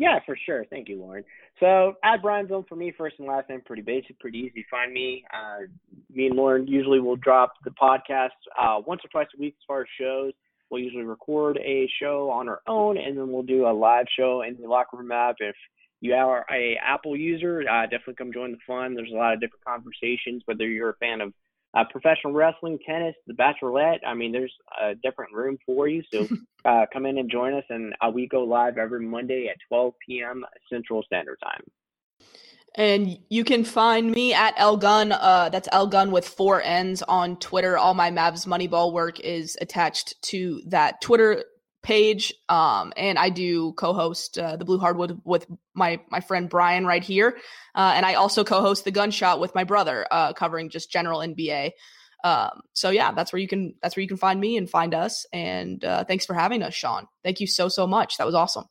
yeah, 0.00 0.18
for 0.24 0.36
sure. 0.46 0.64
Thank 0.70 0.88
you, 0.88 0.98
Lauren. 0.98 1.24
So 1.60 1.94
Brian 2.22 2.48
Zone 2.48 2.64
for 2.68 2.74
me, 2.74 2.92
first 2.96 3.16
and 3.18 3.28
last 3.28 3.50
name, 3.50 3.60
pretty 3.64 3.82
basic, 3.82 4.18
pretty 4.18 4.38
easy. 4.38 4.64
Find 4.70 4.92
me. 4.92 5.24
Uh, 5.32 5.66
me 6.12 6.26
and 6.26 6.34
Lauren 6.34 6.66
usually 6.66 7.00
will 7.00 7.16
drop 7.16 7.52
the 7.64 7.70
podcast 7.70 8.30
uh, 8.58 8.80
once 8.86 9.02
or 9.04 9.08
twice 9.08 9.28
a 9.36 9.40
week 9.40 9.54
as 9.58 9.64
far 9.68 9.82
as 9.82 9.86
shows. 10.00 10.32
We'll 10.70 10.80
usually 10.80 11.04
record 11.04 11.58
a 11.58 11.88
show 12.00 12.30
on 12.30 12.48
our 12.48 12.62
own, 12.66 12.96
and 12.96 13.18
then 13.18 13.30
we'll 13.30 13.42
do 13.42 13.66
a 13.66 13.72
live 13.72 14.06
show 14.18 14.42
in 14.42 14.56
the 14.60 14.68
locker 14.68 14.96
room 14.96 15.12
app. 15.12 15.36
If 15.40 15.56
you 16.00 16.14
are 16.14 16.46
a 16.50 16.76
Apple 16.82 17.16
user, 17.16 17.62
uh, 17.68 17.82
definitely 17.82 18.14
come 18.14 18.32
join 18.32 18.52
the 18.52 18.58
fun. 18.66 18.94
There's 18.94 19.12
a 19.12 19.16
lot 19.16 19.34
of 19.34 19.40
different 19.40 19.64
conversations, 19.64 20.42
whether 20.46 20.66
you're 20.66 20.90
a 20.90 20.96
fan 20.96 21.20
of 21.20 21.34
uh, 21.74 21.84
professional 21.90 22.32
wrestling, 22.32 22.78
tennis, 22.86 23.14
the 23.26 23.34
Bachelorette. 23.34 24.00
I 24.06 24.14
mean, 24.14 24.32
there's 24.32 24.54
a 24.82 24.94
different 24.96 25.32
room 25.32 25.58
for 25.64 25.88
you. 25.88 26.02
So 26.12 26.28
uh, 26.64 26.86
come 26.92 27.06
in 27.06 27.18
and 27.18 27.30
join 27.30 27.54
us, 27.54 27.64
and 27.68 27.94
uh, 28.00 28.10
we 28.12 28.26
go 28.26 28.42
live 28.42 28.78
every 28.78 29.04
Monday 29.06 29.48
at 29.48 29.56
12 29.68 29.94
p.m. 30.06 30.44
Central 30.68 31.02
Standard 31.02 31.38
Time. 31.42 31.62
And 32.76 33.18
you 33.28 33.42
can 33.42 33.64
find 33.64 34.12
me 34.12 34.32
at 34.32 34.54
El 34.56 34.76
Gun. 34.76 35.10
Uh, 35.10 35.48
that's 35.50 35.68
El 35.72 35.88
Gun 35.88 36.12
with 36.12 36.26
four 36.26 36.62
N's 36.62 37.02
on 37.02 37.36
Twitter. 37.36 37.76
All 37.76 37.94
my 37.94 38.10
Mavs 38.10 38.46
Moneyball 38.46 38.92
work 38.92 39.18
is 39.20 39.58
attached 39.60 40.20
to 40.22 40.62
that 40.66 41.00
Twitter 41.00 41.44
page. 41.82 42.32
Um, 42.48 42.92
and 42.96 43.18
I 43.18 43.30
do 43.30 43.72
co-host 43.72 44.38
uh, 44.38 44.56
the 44.56 44.64
Blue 44.64 44.78
Hardwood 44.78 45.20
with 45.24 45.46
my 45.74 46.00
my 46.10 46.20
friend 46.20 46.48
Brian 46.48 46.86
right 46.86 47.02
here, 47.02 47.38
uh, 47.74 47.92
and 47.94 48.04
I 48.04 48.14
also 48.14 48.44
co-host 48.44 48.84
the 48.84 48.90
Gunn 48.90 49.10
Show 49.10 49.38
with 49.38 49.54
my 49.54 49.64
brother, 49.64 50.06
uh, 50.10 50.32
covering 50.32 50.70
just 50.70 50.90
general 50.90 51.20
NBA. 51.20 51.72
Um, 52.22 52.60
so 52.74 52.90
yeah, 52.90 53.12
that's 53.12 53.32
where 53.32 53.40
you 53.40 53.48
can 53.48 53.74
that's 53.82 53.96
where 53.96 54.02
you 54.02 54.08
can 54.08 54.16
find 54.16 54.38
me 54.40 54.56
and 54.56 54.68
find 54.68 54.94
us. 54.94 55.26
And 55.32 55.84
uh, 55.84 56.04
thanks 56.04 56.26
for 56.26 56.34
having 56.34 56.62
us, 56.62 56.74
Shawn. 56.74 57.06
Thank 57.24 57.40
you 57.40 57.46
so 57.46 57.68
so 57.68 57.86
much. 57.86 58.18
That 58.18 58.26
was 58.26 58.34
awesome. 58.34 58.66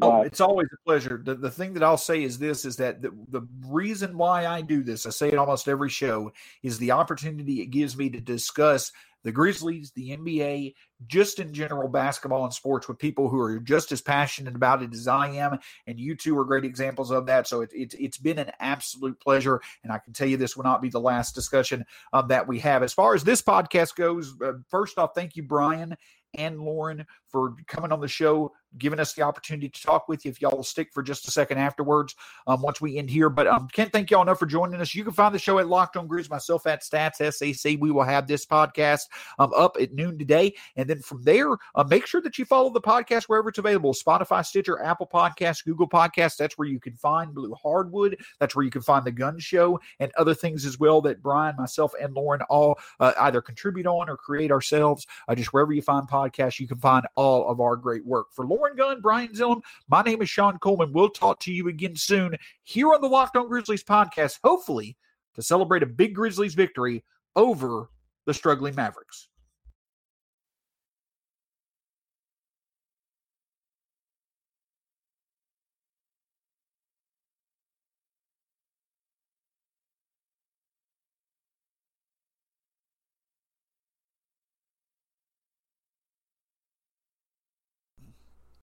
Oh, 0.00 0.22
it's 0.22 0.40
always 0.40 0.68
a 0.72 0.88
pleasure. 0.88 1.20
The, 1.22 1.34
the 1.34 1.50
thing 1.50 1.74
that 1.74 1.82
I'll 1.82 1.98
say 1.98 2.22
is 2.22 2.38
this 2.38 2.64
is 2.64 2.76
that 2.76 3.02
the, 3.02 3.10
the 3.28 3.46
reason 3.66 4.16
why 4.16 4.46
I 4.46 4.62
do 4.62 4.82
this, 4.82 5.04
I 5.04 5.10
say 5.10 5.28
it 5.28 5.36
almost 5.36 5.68
every 5.68 5.90
show, 5.90 6.32
is 6.62 6.78
the 6.78 6.92
opportunity 6.92 7.60
it 7.60 7.66
gives 7.66 7.94
me 7.94 8.08
to 8.10 8.20
discuss 8.20 8.92
the 9.24 9.32
Grizzlies, 9.32 9.90
the 9.92 10.16
NBA, 10.16 10.74
just 11.06 11.40
in 11.40 11.52
general 11.52 11.88
basketball 11.88 12.44
and 12.44 12.52
sports 12.52 12.86
with 12.86 12.98
people 12.98 13.28
who 13.28 13.40
are 13.40 13.58
just 13.58 13.90
as 13.90 14.00
passionate 14.00 14.54
about 14.54 14.82
it 14.82 14.92
as 14.92 15.08
I 15.08 15.28
am. 15.30 15.58
And 15.86 15.98
you 15.98 16.14
two 16.14 16.38
are 16.38 16.44
great 16.44 16.64
examples 16.64 17.10
of 17.10 17.26
that. 17.26 17.48
So 17.48 17.62
it, 17.62 17.70
it, 17.72 17.94
it's 17.98 18.18
been 18.18 18.38
an 18.38 18.52
absolute 18.60 19.18
pleasure. 19.20 19.60
And 19.82 19.92
I 19.92 19.98
can 19.98 20.12
tell 20.12 20.28
you 20.28 20.36
this 20.36 20.56
will 20.56 20.64
not 20.64 20.82
be 20.82 20.90
the 20.90 21.00
last 21.00 21.34
discussion 21.34 21.84
um, 22.12 22.28
that 22.28 22.46
we 22.46 22.58
have. 22.60 22.82
As 22.82 22.92
far 22.92 23.14
as 23.14 23.24
this 23.24 23.42
podcast 23.42 23.96
goes, 23.96 24.34
uh, 24.42 24.52
first 24.68 24.98
off, 24.98 25.10
thank 25.14 25.36
you, 25.36 25.42
Brian 25.42 25.96
and 26.36 26.60
Lauren, 26.60 27.06
for 27.28 27.54
coming 27.66 27.92
on 27.92 28.00
the 28.00 28.08
show 28.08 28.52
giving 28.78 29.00
us 29.00 29.12
the 29.14 29.22
opportunity 29.22 29.68
to 29.68 29.82
talk 29.82 30.08
with 30.08 30.24
you. 30.24 30.30
If 30.30 30.40
y'all 30.40 30.56
will 30.56 30.64
stick 30.64 30.92
for 30.92 31.02
just 31.02 31.28
a 31.28 31.30
second 31.30 31.58
afterwards, 31.58 32.14
um, 32.46 32.62
once 32.62 32.80
we 32.80 32.98
end 32.98 33.10
here. 33.10 33.28
But 33.28 33.46
um, 33.46 33.68
can't 33.68 33.92
thank 33.92 34.10
y'all 34.10 34.22
enough 34.22 34.38
for 34.38 34.46
joining 34.46 34.80
us. 34.80 34.94
You 34.94 35.04
can 35.04 35.12
find 35.12 35.34
the 35.34 35.38
show 35.38 35.58
at 35.58 35.68
Locked 35.68 35.96
On 35.96 36.08
Grizz, 36.08 36.30
myself 36.30 36.66
at 36.66 36.82
Stats 36.82 37.16
SAC. 37.16 37.76
We 37.80 37.90
will 37.90 38.02
have 38.02 38.26
this 38.26 38.46
podcast 38.46 39.02
um, 39.38 39.52
up 39.56 39.76
at 39.80 39.92
noon 39.92 40.18
today. 40.18 40.54
And 40.76 40.88
then 40.88 41.00
from 41.00 41.22
there, 41.22 41.56
uh, 41.74 41.84
make 41.84 42.06
sure 42.06 42.20
that 42.22 42.38
you 42.38 42.44
follow 42.44 42.70
the 42.70 42.80
podcast 42.80 43.24
wherever 43.24 43.48
it's 43.48 43.58
available 43.58 43.94
Spotify, 43.94 44.44
Stitcher, 44.44 44.82
Apple 44.82 45.08
Podcasts, 45.12 45.64
Google 45.64 45.88
Podcasts. 45.88 46.36
That's 46.36 46.58
where 46.58 46.68
you 46.68 46.80
can 46.80 46.94
find 46.96 47.34
Blue 47.34 47.54
Hardwood. 47.54 48.18
That's 48.40 48.54
where 48.54 48.64
you 48.64 48.70
can 48.70 48.82
find 48.82 49.04
The 49.04 49.12
Gunn 49.12 49.38
Show 49.38 49.80
and 50.00 50.12
other 50.16 50.34
things 50.34 50.64
as 50.64 50.78
well 50.78 51.00
that 51.02 51.22
Brian, 51.22 51.56
myself, 51.56 51.92
and 52.00 52.14
Lauren 52.14 52.42
all 52.48 52.78
uh, 53.00 53.12
either 53.20 53.40
contribute 53.40 53.86
on 53.86 54.08
or 54.08 54.16
create 54.16 54.50
ourselves. 54.50 55.06
Uh, 55.28 55.34
just 55.34 55.52
wherever 55.52 55.72
you 55.72 55.82
find 55.82 56.08
podcasts, 56.08 56.60
you 56.60 56.68
can 56.68 56.78
find 56.78 57.06
all 57.14 57.48
of 57.48 57.60
our 57.60 57.76
great 57.76 58.04
work. 58.04 58.28
For 58.32 58.46
Lauren 58.46 58.63
Gunn, 58.72 59.00
Brian 59.00 59.32
Zilem, 59.32 59.62
my 59.88 60.02
name 60.02 60.22
is 60.22 60.30
Shawn 60.30 60.58
Coleman. 60.58 60.92
We'll 60.92 61.10
talk 61.10 61.38
to 61.40 61.52
you 61.52 61.68
again 61.68 61.94
soon 61.94 62.34
here 62.62 62.92
on 62.94 63.00
the 63.00 63.08
Locked 63.08 63.36
On 63.36 63.46
Grizzlies 63.46 63.84
podcast, 63.84 64.38
hopefully 64.42 64.96
to 65.34 65.42
celebrate 65.42 65.82
a 65.82 65.86
big 65.86 66.14
Grizzlies 66.14 66.54
victory 66.54 67.04
over 67.36 67.90
the 68.26 68.34
struggling 68.34 68.74
Mavericks. 68.74 69.28